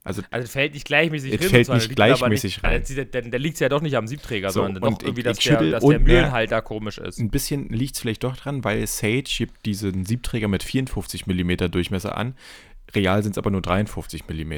Also 0.03 0.21
Also, 0.29 0.45
es 0.45 0.51
fällt 0.51 0.73
nicht 0.73 0.85
gleichmäßig 0.85 1.33
Es 1.33 1.41
rein. 1.41 1.49
fällt 1.49 1.65
sozusagen. 1.65 1.87
nicht 1.89 1.95
gleichmäßig 1.95 2.55
nicht, 2.57 2.63
rein. 2.63 2.73
Also, 2.81 2.93
der, 2.95 3.05
der, 3.05 3.39
liegt 3.39 3.59
ja 3.59 3.69
doch 3.69 3.81
nicht 3.81 3.95
am 3.97 4.07
Siebträger, 4.07 4.51
So, 4.51 4.61
sondern 4.61 4.81
doch 4.83 5.01
irgendwie, 5.01 5.23
dass, 5.23 5.37
der, 5.39 5.61
dass 5.71 5.83
der 5.83 5.99
mehr- 5.99 5.99
Mühlenhalter 5.99 6.61
komisch 6.61 6.97
ist. 6.97 7.17
ein 7.19 7.29
bisschen 7.29 7.69
liegt 7.69 7.95
es 7.95 8.01
vielleicht 8.01 8.23
doch 8.23 8.37
dran, 8.37 8.63
weil 8.63 8.85
Sage 8.87 9.23
gibt 9.25 9.65
diesen 9.65 10.05
Siebträger 10.05 10.47
mit 10.47 10.63
54 10.63 11.27
mm 11.27 11.71
Durchmesser 11.71 12.15
an. 12.17 12.35
Real 12.95 13.21
sind 13.23 13.31
es 13.33 13.37
aber 13.37 13.49
nur 13.51 13.61
53 13.61 14.23
mm. 14.29 14.53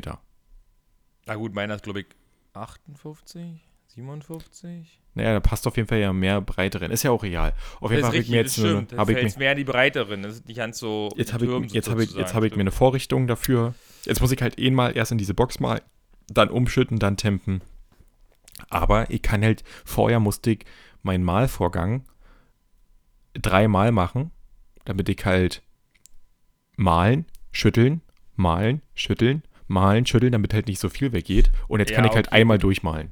Na 1.29 1.35
gut, 1.35 1.53
meiner 1.53 1.75
ist, 1.75 1.83
glaube 1.83 1.99
ich, 1.99 2.07
58, 2.53 3.61
57. 3.85 4.99
Naja, 5.13 5.33
da 5.33 5.39
passt 5.39 5.67
auf 5.67 5.77
jeden 5.77 5.87
Fall 5.87 5.99
ja 5.99 6.11
mehr 6.11 6.41
Breite 6.41 6.79
drin. 6.79 6.89
Ist 6.89 7.03
ja 7.03 7.11
auch 7.11 7.21
real. 7.21 7.53
Auf 7.79 7.91
jeden 7.91 8.01
Fall 8.01 8.09
habe 8.09 8.17
ich 8.17 8.29
mir 8.29 8.37
jetzt 8.37 8.57
eine, 8.57 8.87
habe 8.97 9.13
ich 9.13 9.35
mir, 9.35 9.39
mehr 9.39 9.51
in 9.51 9.59
die 9.59 9.63
Breiteren. 9.63 10.23
Das 10.23 10.33
ist 10.33 10.47
nicht 10.47 10.57
ganz 10.57 10.79
so. 10.79 11.09
jetzt 11.17 11.31
habe 11.31 11.45
ich, 11.45 11.71
jetzt 11.71 11.87
habe 11.87 12.03
ich, 12.03 12.15
jetzt 12.15 12.33
habe 12.33 12.47
ich 12.47 12.55
mir 12.55 12.61
eine 12.61 12.71
Vorrichtung 12.71 13.27
dafür. 13.27 13.75
Jetzt 14.05 14.21
muss 14.21 14.31
ich 14.31 14.41
halt 14.41 14.57
eh 14.57 14.71
mal 14.71 14.97
erst 14.97 15.11
in 15.11 15.19
diese 15.19 15.35
Box 15.35 15.59
mal, 15.59 15.83
dann 16.27 16.49
umschütten, 16.49 16.97
dann 16.97 17.15
tempen. 17.15 17.61
Aber 18.71 19.11
ich 19.11 19.21
kann 19.21 19.43
halt, 19.43 19.63
vorher 19.85 20.19
musste 20.19 20.49
ich 20.49 20.65
meinen 21.03 21.23
Malvorgang 21.23 22.05
dreimal 23.33 23.91
machen, 23.91 24.31
damit 24.85 25.07
ich 25.09 25.23
halt 25.25 25.61
malen, 26.75 27.27
schütteln, 27.51 28.01
malen, 28.35 28.81
schütteln, 28.95 29.43
malen, 29.69 30.05
schütteln, 30.05 30.31
damit 30.31 30.53
halt 30.53 30.67
nicht 30.67 30.79
so 30.79 30.89
viel 30.89 31.11
weggeht. 31.13 31.51
Und 31.67 31.79
jetzt 31.79 31.93
kann 31.93 32.03
Ja, 32.03 32.09
ich 32.09 32.15
halt 32.15 32.27
okay. 32.27 32.35
einmal 32.41 32.57
durchmalen. 32.57 33.11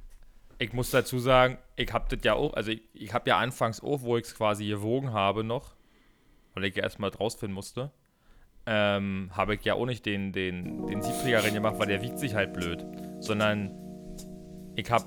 Ich 0.59 0.73
muss 0.73 0.89
dazu 0.89 1.19
sagen, 1.19 1.57
ich 1.75 1.93
habe 1.93 2.05
das 2.15 2.23
ja 2.25 2.33
auch, 2.33 2.53
also 2.55 2.71
ich, 2.71 2.81
ich 2.93 3.13
habe 3.13 3.29
ja 3.29 3.37
anfangs 3.37 3.81
auch, 3.81 4.01
wo 4.01 4.17
ich 4.17 4.25
es 4.25 4.35
quasi 4.35 4.65
gewogen 4.67 5.13
habe 5.13 5.43
noch, 5.43 5.75
weil 6.55 6.65
ich 6.65 6.75
ja 6.75 6.83
erstmal 6.83 7.11
rausfinden 7.11 7.53
musste, 7.53 7.91
ähm, 8.65 9.29
habe 9.33 9.55
ich 9.55 9.63
ja 9.63 9.75
auch 9.75 9.85
nicht 9.85 10.05
den, 10.05 10.33
den, 10.33 10.87
den 10.87 11.01
Siebträger 11.01 11.43
rein 11.43 11.53
gemacht, 11.53 11.75
weil 11.77 11.87
der 11.87 12.01
wiegt 12.01 12.17
sich 12.19 12.33
halt 12.33 12.53
blöd. 12.53 12.83
Sondern 13.19 13.71
ich 14.75 14.89
habe 14.89 15.05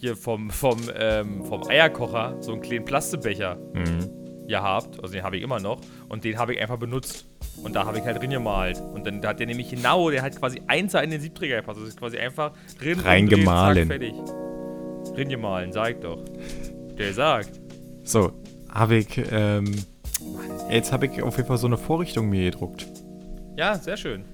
hier 0.00 0.16
vom, 0.16 0.50
vom, 0.50 0.80
ähm, 0.94 1.44
vom 1.44 1.66
Eierkocher 1.68 2.40
so 2.40 2.52
einen 2.52 2.62
kleinen 2.62 2.84
Plastebecher 2.84 3.56
Mhm. 3.74 4.46
gehabt, 4.46 5.00
also 5.02 5.12
den 5.12 5.24
habe 5.24 5.36
ich 5.36 5.42
immer 5.42 5.58
noch, 5.58 5.80
und 6.08 6.22
den 6.22 6.38
habe 6.38 6.54
ich 6.54 6.60
einfach 6.60 6.78
benutzt. 6.78 7.26
Und 7.62 7.74
da 7.74 7.84
habe 7.86 7.98
ich 7.98 8.04
halt 8.04 8.20
drin 8.20 8.30
gemalt. 8.30 8.80
Und 8.94 9.06
dann 9.06 9.24
hat 9.26 9.40
der 9.40 9.46
nämlich 9.46 9.70
genau, 9.70 10.10
der 10.10 10.22
hat 10.22 10.36
quasi 10.38 10.60
Einser 10.66 11.02
in 11.02 11.10
den 11.10 11.20
Siebträger 11.20 11.56
gepasst. 11.56 11.80
Das 11.80 11.88
ist 11.88 11.98
quasi 11.98 12.18
einfach 12.18 12.52
drin, 12.78 13.00
Reingemahlen. 13.00 13.88
fertig. 13.88 14.14
Drin 15.14 15.28
gemahlen, 15.28 15.72
sag 15.72 15.90
ich 15.92 15.96
doch. 16.00 16.22
Der 16.98 17.12
sagt. 17.12 17.60
So, 18.02 18.32
habe 18.70 18.96
ich, 18.96 19.08
ähm, 19.32 19.74
jetzt 20.70 20.92
habe 20.92 21.06
ich 21.06 21.22
auf 21.22 21.36
jeden 21.36 21.48
Fall 21.48 21.58
so 21.58 21.66
eine 21.66 21.76
Vorrichtung 21.78 22.28
mir 22.28 22.50
gedruckt. 22.50 22.86
Ja, 23.56 23.74
sehr 23.76 23.96
schön. 23.96 24.24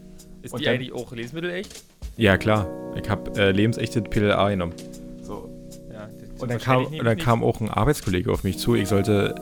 Ist 0.42 0.52
Und 0.52 0.60
die 0.60 0.64
dann- 0.64 0.74
eigentlich 0.74 0.92
auch 0.92 1.12
lebensmittelecht? 1.12 1.84
Ja, 2.16 2.36
klar. 2.36 2.68
Ich 3.00 3.08
habe 3.08 3.30
äh, 3.40 3.52
lebensechtes 3.52 4.02
PLA 4.10 4.50
genommen. 4.50 4.74
So. 5.22 5.48
Ja. 5.92 6.08
Und 6.40 6.50
dann, 6.50 6.58
kam, 6.58 6.86
und 6.86 7.04
dann 7.04 7.16
kam 7.16 7.42
auch 7.42 7.60
ein 7.60 7.70
Arbeitskollege 7.70 8.30
auf 8.30 8.44
mich 8.44 8.58
zu. 8.58 8.74
Ich 8.74 8.88
sollte, 8.88 9.34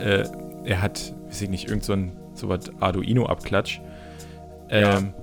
äh, 0.64 0.68
er 0.68 0.82
hat, 0.82 1.12
weiß 1.26 1.42
ich 1.42 1.48
nicht, 1.48 1.68
irgend 1.68 1.84
so 1.84 1.94
so 2.40 2.48
was 2.48 2.70
Arduino-Abklatsch. 2.80 3.80
Ähm, 4.68 5.14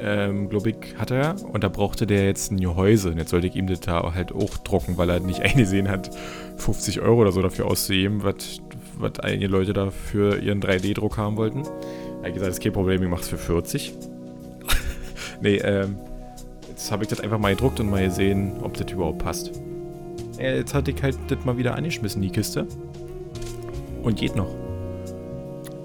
ähm, 0.00 0.48
glaube 0.50 0.70
ich, 0.70 0.76
hat 0.98 1.10
er. 1.10 1.36
Und 1.52 1.64
da 1.64 1.68
brauchte 1.68 2.06
der 2.06 2.26
jetzt 2.26 2.52
ein 2.52 2.60
Gehäuse. 2.60 3.10
Und 3.10 3.18
jetzt 3.18 3.30
sollte 3.30 3.46
ich 3.46 3.56
ihm 3.56 3.66
das 3.66 3.80
da 3.80 4.14
halt 4.14 4.32
auch 4.32 4.58
drucken, 4.58 4.96
weil 4.96 5.08
er 5.10 5.20
nicht 5.20 5.40
eingesehen 5.42 5.88
hat, 5.88 6.10
50 6.56 7.00
Euro 7.00 7.22
oder 7.22 7.32
so 7.32 7.42
dafür 7.42 7.66
auszugeben, 7.66 8.22
was 8.22 8.60
was 8.98 9.18
einige 9.20 9.46
Leute 9.48 9.72
da 9.72 9.90
für 9.90 10.38
ihren 10.38 10.60
3D-Druck 10.60 11.16
haben 11.16 11.36
wollten. 11.36 11.62
Er 12.22 12.28
hat 12.28 12.34
gesagt, 12.34 12.48
das 12.48 12.58
ist 12.58 12.62
kein 12.62 12.72
Problem, 12.72 13.02
ich 13.02 13.08
mach's 13.08 13.28
für 13.28 13.38
40. 13.38 13.92
nee, 15.42 15.56
ähm, 15.56 15.96
jetzt 16.68 16.90
habe 16.90 17.04
ich 17.04 17.08
das 17.08 17.20
einfach 17.20 17.38
mal 17.38 17.54
gedruckt 17.54 17.80
und 17.80 17.90
mal 17.90 18.04
gesehen, 18.04 18.52
ob 18.62 18.74
das 18.74 18.90
überhaupt 18.92 19.18
passt. 19.18 19.50
Ja, 20.38 20.50
jetzt 20.54 20.74
hatte 20.74 20.90
ich 20.90 21.02
halt 21.02 21.16
das 21.28 21.44
mal 21.44 21.56
wieder 21.56 21.74
angeschmissen, 21.74 22.22
die 22.22 22.30
Kiste. 22.30 22.66
Und 24.02 24.16
geht 24.16 24.36
noch. 24.36 24.63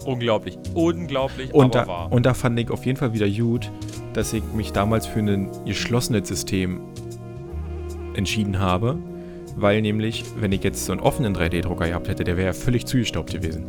Unglaublich. 0.10 0.57
Unglaublich, 0.74 1.53
Und 1.53 1.76
aber 1.76 1.86
da, 1.86 1.88
wahr. 1.88 2.12
und 2.12 2.26
da 2.26 2.34
fand 2.34 2.60
ich 2.60 2.72
auf 2.72 2.84
jeden 2.84 2.97
Fall 2.97 3.14
wieder 3.14 3.30
gut, 3.30 3.72
dass 4.14 4.34
ich 4.34 4.43
mich 4.55 4.72
damals 4.72 5.05
für 5.05 5.20
ein 5.20 5.51
geschlossenes 5.66 6.28
System 6.28 6.82
entschieden 8.16 8.57
habe. 8.60 8.97
Weil 9.55 9.82
nämlich, 9.84 10.24
wenn 10.39 10.51
ich 10.51 10.64
jetzt 10.64 10.84
so 10.86 10.93
einen 10.93 11.01
offenen 11.01 11.36
3D-Drucker 11.36 11.88
gehabt 11.88 12.07
hätte, 12.07 12.24
der 12.24 12.38
wäre 12.38 12.47
ja 12.47 12.53
völlig 12.53 12.88
zugestaubt 12.88 13.32
gewesen. 13.32 13.66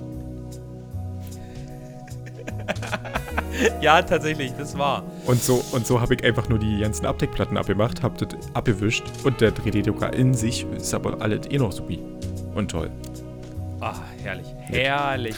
ja, 3.82 4.01
tatsächlich, 4.01 4.53
das 4.57 4.78
war. 4.78 5.03
Und 5.26 5.43
so, 5.43 5.62
und 5.72 5.86
so 5.86 6.01
habe 6.01 6.14
ich 6.14 6.24
einfach 6.24 6.49
nur 6.49 6.59
die 6.59 6.78
ganzen 6.80 7.05
Abdeckplatten 7.05 7.59
abgemacht, 7.59 8.03
habe 8.03 8.24
das 8.24 8.38
abgewischt 8.55 9.05
und 9.24 9.43
der 9.43 9.53
3D-Drucker 9.53 10.14
in 10.14 10.32
sich 10.32 10.64
ist 10.74 10.95
aber 10.95 11.20
alles 11.20 11.41
eh 11.51 11.59
noch 11.59 11.72
supi. 11.72 11.99
Und 12.55 12.70
toll. 12.70 12.91
Ah, 13.80 13.95
herrlich. 14.22 14.47
Herrlich. 14.61 15.36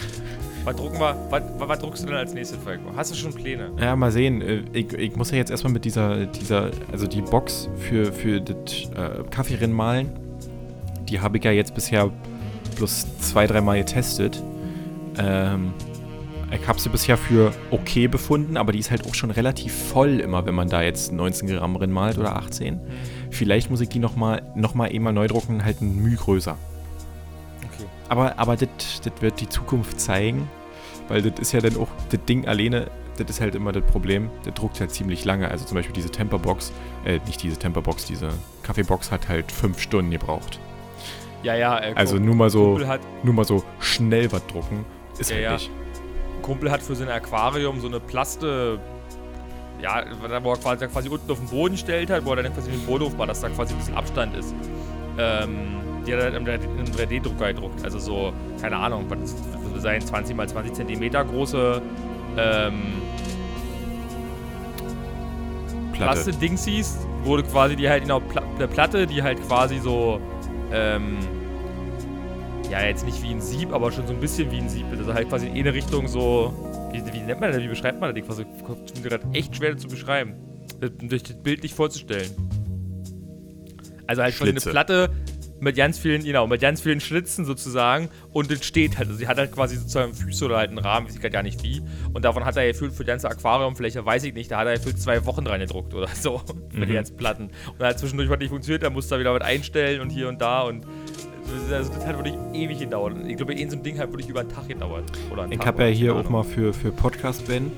Was 0.65 0.75
drucken 0.77 0.97
wir? 0.99 1.15
Was, 1.29 1.43
was, 1.57 1.79
druckst 1.79 2.03
du 2.03 2.07
denn 2.07 2.15
als 2.15 2.33
nächstes, 2.33 2.57
Volker? 2.59 2.95
Hast 2.95 3.11
du 3.11 3.15
schon 3.15 3.33
Pläne? 3.33 3.71
Ja, 3.79 3.95
mal 3.97 4.11
sehen. 4.11 4.41
Äh, 4.41 4.63
Ich, 4.71 4.93
ich 4.93 5.15
muss 5.15 5.31
ja 5.31 5.37
jetzt 5.37 5.51
erstmal 5.51 5.73
mit 5.73 5.83
dieser, 5.83 6.25
dieser, 6.25 6.71
also 6.91 7.05
die 7.05 7.21
Box 7.21 7.69
für, 7.77 8.13
für 8.13 8.39
das 8.39 8.89
äh, 8.95 9.23
Kaffeerennen 9.29 9.75
malen. 9.75 10.09
Die 11.09 11.19
habe 11.19 11.37
ich 11.37 11.43
ja 11.43 11.51
jetzt 11.51 11.75
bisher 11.75 12.09
bloß 12.77 13.17
zwei, 13.19 13.45
dreimal 13.45 13.77
getestet. 13.79 14.41
Ähm, 15.17 15.73
ich 16.49 16.65
habe 16.65 16.79
sie 16.79 16.89
bisher 16.89 17.17
für 17.17 17.51
okay 17.71 18.07
befunden, 18.07 18.55
aber 18.55 18.71
die 18.71 18.79
ist 18.79 18.89
halt 18.89 19.05
auch 19.05 19.15
schon 19.15 19.31
relativ 19.31 19.73
voll 19.73 20.21
immer, 20.21 20.45
wenn 20.45 20.55
man 20.55 20.69
da 20.69 20.81
jetzt 20.81 21.11
19 21.11 21.49
Gramm 21.49 21.73
drin 21.73 21.91
malt 21.91 22.17
oder 22.17 22.37
18. 22.37 22.79
Vielleicht 23.31 23.69
muss 23.69 23.81
ich 23.81 23.89
die 23.89 23.99
nochmal 23.99 24.43
noch 24.55 24.75
mal 24.75 24.93
eh 24.93 24.99
mal 24.99 25.11
neu 25.11 25.27
drucken, 25.27 25.65
halt 25.65 25.81
ein 25.81 25.95
Mühe 26.01 26.15
größer. 26.15 26.57
Aber, 28.09 28.37
aber 28.37 28.55
das 28.57 29.01
wird 29.19 29.39
die 29.39 29.49
Zukunft 29.49 29.99
zeigen, 29.99 30.49
weil 31.07 31.21
das 31.21 31.39
ist 31.39 31.51
ja 31.51 31.61
dann 31.61 31.77
auch, 31.77 31.87
das 32.09 32.19
Ding 32.25 32.47
alleine, 32.47 32.89
das 33.17 33.29
ist 33.29 33.41
halt 33.41 33.55
immer 33.55 33.71
das 33.71 33.83
Problem, 33.83 34.29
der 34.45 34.53
druckt 34.53 34.79
halt 34.79 34.91
ziemlich 34.91 35.25
lange. 35.25 35.49
Also 35.49 35.65
zum 35.65 35.75
Beispiel 35.75 35.93
diese 35.93 36.09
Temperbox, 36.09 36.71
äh, 37.05 37.19
nicht 37.25 37.41
diese 37.43 37.57
Temperbox, 37.57 38.05
diese 38.05 38.29
Kaffeebox 38.63 39.11
hat 39.11 39.27
halt 39.29 39.51
fünf 39.51 39.79
Stunden 39.79 40.11
gebraucht. 40.11 40.59
Ja, 41.43 41.55
ja, 41.55 41.77
äh, 41.79 41.93
Also 41.95 42.17
nur 42.17 42.35
mal 42.35 42.49
so, 42.49 42.79
nur 43.23 43.33
mal 43.33 43.45
so 43.45 43.63
schnell 43.79 44.31
was 44.31 44.45
drucken. 44.47 44.85
Ist 45.17 45.29
Ja, 45.29 45.37
ja. 45.37 45.51
wirklich. 45.51 45.69
Kumpel 46.41 46.71
hat 46.71 46.81
für 46.81 46.95
sein 46.95 47.09
Aquarium 47.09 47.79
so 47.79 47.87
eine 47.87 47.99
Plaste, 47.99 48.79
ja, 49.81 50.03
wo 50.41 50.51
er 50.51 50.57
quasi, 50.57 50.87
quasi 50.87 51.09
unten 51.09 51.31
auf 51.31 51.39
den 51.39 51.47
Boden 51.47 51.77
stellt 51.77 52.09
hat, 52.09 52.25
wo 52.25 52.31
er 52.31 52.43
dann 52.43 52.53
quasi 52.53 52.71
den 52.71 52.85
Boden 52.85 53.05
aufbaut, 53.05 53.29
dass 53.29 53.41
da 53.41 53.49
quasi 53.49 53.73
ein 53.73 53.79
bisschen 53.79 53.95
Abstand 53.95 54.35
ist. 54.35 54.53
Ähm, 55.17 55.82
die 56.05 56.13
hat 56.13 56.21
er 56.21 56.31
dann 56.31 56.45
im 56.45 56.85
3D-Drucker 56.85 57.53
gedruckt. 57.53 57.83
Also 57.83 57.99
so, 57.99 58.33
keine 58.61 58.77
Ahnung, 58.77 59.05
was 59.09 59.81
sein 59.81 60.01
20 60.01 60.35
mal 60.35 60.47
20 60.47 60.73
Zentimeter 60.73 61.23
große 61.23 61.81
ähm, 62.37 62.81
Platte. 65.93 66.23
Plaste-Dingsies, 66.23 66.97
wurde 67.23 67.43
quasi 67.43 67.75
die 67.75 67.87
halt, 67.87 68.03
genau, 68.03 68.21
eine 68.55 68.67
Platte, 68.67 69.07
die 69.07 69.21
halt 69.21 69.41
quasi 69.47 69.79
so, 69.79 70.19
ähm, 70.71 71.17
ja, 72.69 72.83
jetzt 72.83 73.05
nicht 73.05 73.21
wie 73.21 73.31
ein 73.31 73.41
Sieb, 73.41 73.71
aber 73.71 73.91
schon 73.91 74.07
so 74.07 74.13
ein 74.13 74.19
bisschen 74.19 74.51
wie 74.51 74.57
ein 74.57 74.69
Sieb. 74.69 74.85
Also 74.91 75.13
halt 75.13 75.29
quasi 75.29 75.47
in 75.47 75.55
eine 75.55 75.73
Richtung 75.73 76.07
so, 76.07 76.53
wie, 76.91 77.03
wie 77.13 77.19
nennt 77.19 77.39
man 77.39 77.51
das, 77.51 77.61
wie 77.61 77.67
beschreibt 77.67 77.99
man 77.99 78.09
das? 78.09 78.19
Ich 78.19 78.27
quasi, 78.27 78.45
mir 79.03 79.09
gerade 79.09 79.27
echt 79.33 79.55
schwer 79.55 79.77
zu 79.77 79.87
beschreiben. 79.87 80.33
Durch 80.79 81.23
das 81.23 81.35
Bild 81.35 81.63
nicht 81.63 81.75
vorzustellen. 81.75 82.29
Also 84.07 84.23
halt 84.23 84.35
quasi 84.35 84.49
eine 84.49 84.59
Schlitze. 84.59 84.71
Platte 84.71 85.09
mit 85.63 85.75
ganz 85.75 85.97
vielen, 85.97 86.23
genau, 86.23 86.45
mit 86.47 86.61
ganz 86.61 86.81
vielen 86.81 86.99
Schlitzen 86.99 87.45
sozusagen 87.45 88.09
und 88.31 88.51
es 88.51 88.63
steht 88.65 88.97
halt. 88.97 89.07
Also 89.07 89.17
sie 89.19 89.27
hat 89.27 89.37
halt 89.37 89.51
quasi 89.51 89.75
sozusagen 89.77 90.13
Füße 90.13 90.45
oder 90.45 90.57
halt 90.57 90.69
einen 90.69 90.77
Rahmen, 90.79 91.07
weiß 91.07 91.15
ich 91.15 91.21
gerade 91.21 91.31
gar 91.33 91.43
nicht 91.43 91.63
wie. 91.63 91.81
Und 92.13 92.23
davon 92.25 92.45
hat 92.45 92.55
er 92.57 92.67
gefühlt 92.67 92.93
für 92.93 93.03
die 93.03 93.07
ganze 93.07 93.29
Aquariumfläche, 93.29 94.05
weiß 94.05 94.23
ich 94.25 94.33
nicht, 94.33 94.51
da 94.51 94.59
hat 94.59 94.67
er 94.67 94.73
gefühlt 94.77 94.99
zwei 94.99 95.25
Wochen 95.25 95.43
dran 95.45 95.59
gedruckt 95.59 95.93
oder 95.93 96.07
so. 96.07 96.39
Für 96.69 96.85
die 96.85 96.91
Mhm. 96.91 96.93
ganzen 96.95 97.17
Platten. 97.17 97.43
Und 97.45 97.79
dann 97.79 97.89
hat 97.89 97.99
zwischendurch 97.99 98.29
was 98.29 98.39
nicht 98.39 98.49
funktioniert, 98.49 98.83
dann 98.83 98.93
musste 98.93 99.15
er 99.15 99.19
wieder 99.19 99.33
was 99.33 99.41
einstellen 99.41 100.01
und 100.01 100.09
hier 100.09 100.27
und 100.29 100.41
da 100.41 100.61
und 100.63 100.85
also 101.69 101.89
das 101.91 102.05
hat 102.07 102.15
wirklich 102.17 102.35
ewig 102.53 102.79
gedauert. 102.79 103.15
Ich 103.27 103.35
glaube, 103.37 103.53
eh 103.53 103.67
so 103.67 103.75
ein 103.75 103.83
Ding 103.83 103.99
hat 103.99 104.09
wirklich 104.11 104.29
über 104.29 104.39
einen 104.41 104.49
Tag 104.49 104.67
gedauert. 104.67 105.03
Einen 105.37 105.51
Ich 105.51 105.59
habe 105.65 105.83
ja 105.83 105.89
hier 105.89 106.15
auch 106.15 106.29
mal 106.29 106.43
für, 106.43 106.73
für 106.73 106.91
Podcast 106.91 107.45
Ben, 107.47 107.71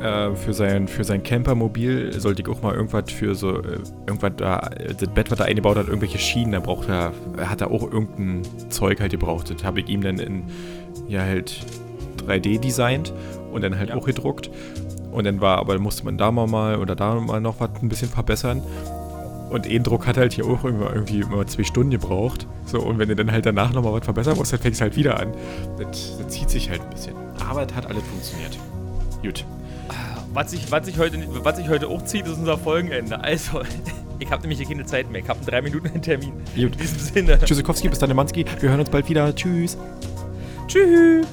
äh, 0.00 0.34
für 0.34 0.54
sein, 0.54 0.88
für 0.88 1.04
sein 1.04 1.22
Campermobil 1.22 2.12
sollte 2.18 2.42
ich 2.42 2.48
auch 2.48 2.62
mal 2.62 2.74
irgendwas 2.74 3.10
für 3.10 3.34
so, 3.34 3.58
äh, 3.58 3.78
irgendwas 4.06 4.32
da, 4.36 4.58
äh, 4.58 4.94
das 4.94 5.08
Bett, 5.08 5.30
was 5.30 5.40
er 5.40 5.46
eingebaut 5.46 5.76
hat, 5.76 5.86
irgendwelche 5.86 6.18
Schienen, 6.18 6.52
da 6.52 6.60
braucht 6.60 6.88
er, 6.88 7.12
hat 7.38 7.60
er 7.60 7.70
auch 7.70 7.82
irgendein 7.82 8.42
Zeug 8.70 9.00
halt 9.00 9.10
gebraucht. 9.12 9.50
Das 9.50 9.64
habe 9.64 9.80
ich 9.80 9.88
ihm 9.88 10.02
dann 10.02 10.18
in, 10.18 10.44
ja 11.08 11.20
halt 11.22 11.64
3D 12.26 12.58
designt 12.60 13.12
und 13.52 13.62
dann 13.62 13.78
halt 13.78 13.90
Ja. 13.90 13.96
auch 13.96 14.06
gedruckt. 14.06 14.50
Und 15.12 15.24
dann 15.24 15.40
war, 15.40 15.58
aber 15.58 15.74
dann 15.74 15.82
musste 15.82 16.04
man 16.04 16.16
da 16.16 16.30
mal, 16.30 16.46
mal 16.46 16.76
oder 16.78 16.94
da 16.96 17.14
mal 17.16 17.40
noch 17.40 17.60
was 17.60 17.70
ein 17.82 17.88
bisschen 17.88 18.08
verbessern. 18.08 18.62
Und 19.50 19.66
ein 19.68 19.82
Druck 19.82 20.06
hat 20.06 20.16
halt 20.16 20.32
hier 20.32 20.46
auch 20.46 20.64
immer 20.64 20.94
irgendwie 20.94 21.20
immer 21.20 21.46
zwei 21.46 21.64
Stunden 21.64 21.90
gebraucht. 21.90 22.46
So, 22.64 22.80
und 22.80 22.98
wenn 22.98 23.08
du 23.10 23.16
dann 23.16 23.30
halt 23.30 23.44
danach 23.44 23.74
nochmal 23.74 23.92
was 23.92 24.04
verbessern 24.04 24.36
musst, 24.38 24.54
dann 24.54 24.60
fängst 24.60 24.80
du 24.80 24.84
halt 24.84 24.96
wieder 24.96 25.20
an. 25.20 25.32
Das, 25.78 26.16
das 26.16 26.28
zieht 26.28 26.48
sich 26.48 26.70
halt 26.70 26.80
ein 26.80 26.88
bisschen. 26.88 27.14
Aber 27.46 27.66
es 27.66 27.74
hat 27.74 27.84
alles 27.86 28.02
funktioniert. 28.04 28.56
Gut. 29.22 29.44
Was 30.32 30.50
sich 30.50 30.70
was 30.70 30.88
ich 30.88 30.98
heute, 30.98 31.18
was 31.44 31.56
sich 31.56 31.68
heute 31.68 31.88
auch 31.88 32.02
zieht, 32.04 32.26
ist 32.26 32.38
unser 32.38 32.56
Folgenende. 32.56 33.20
Also, 33.22 33.62
ich 34.18 34.30
habe 34.30 34.42
nämlich 34.42 34.58
hier 34.58 34.68
keine 34.68 34.86
Zeit 34.86 35.10
mehr. 35.10 35.20
Ich 35.20 35.28
habe 35.28 35.40
in 35.40 35.46
drei 35.46 35.62
Minuten 35.62 35.88
einen 35.88 36.02
Termin. 36.02 36.32
Gut. 36.54 36.72
In 36.72 36.72
diesem 36.72 36.98
Sinne. 36.98 37.38
Tschüssikowski, 37.38 37.88
bis 37.88 37.98
dann, 37.98 38.14
Manski. 38.14 38.44
Wir 38.60 38.70
hören 38.70 38.80
uns 38.80 38.90
bald 38.90 39.08
wieder. 39.08 39.34
Tschüss. 39.34 39.76
Tschüss. 40.68 41.26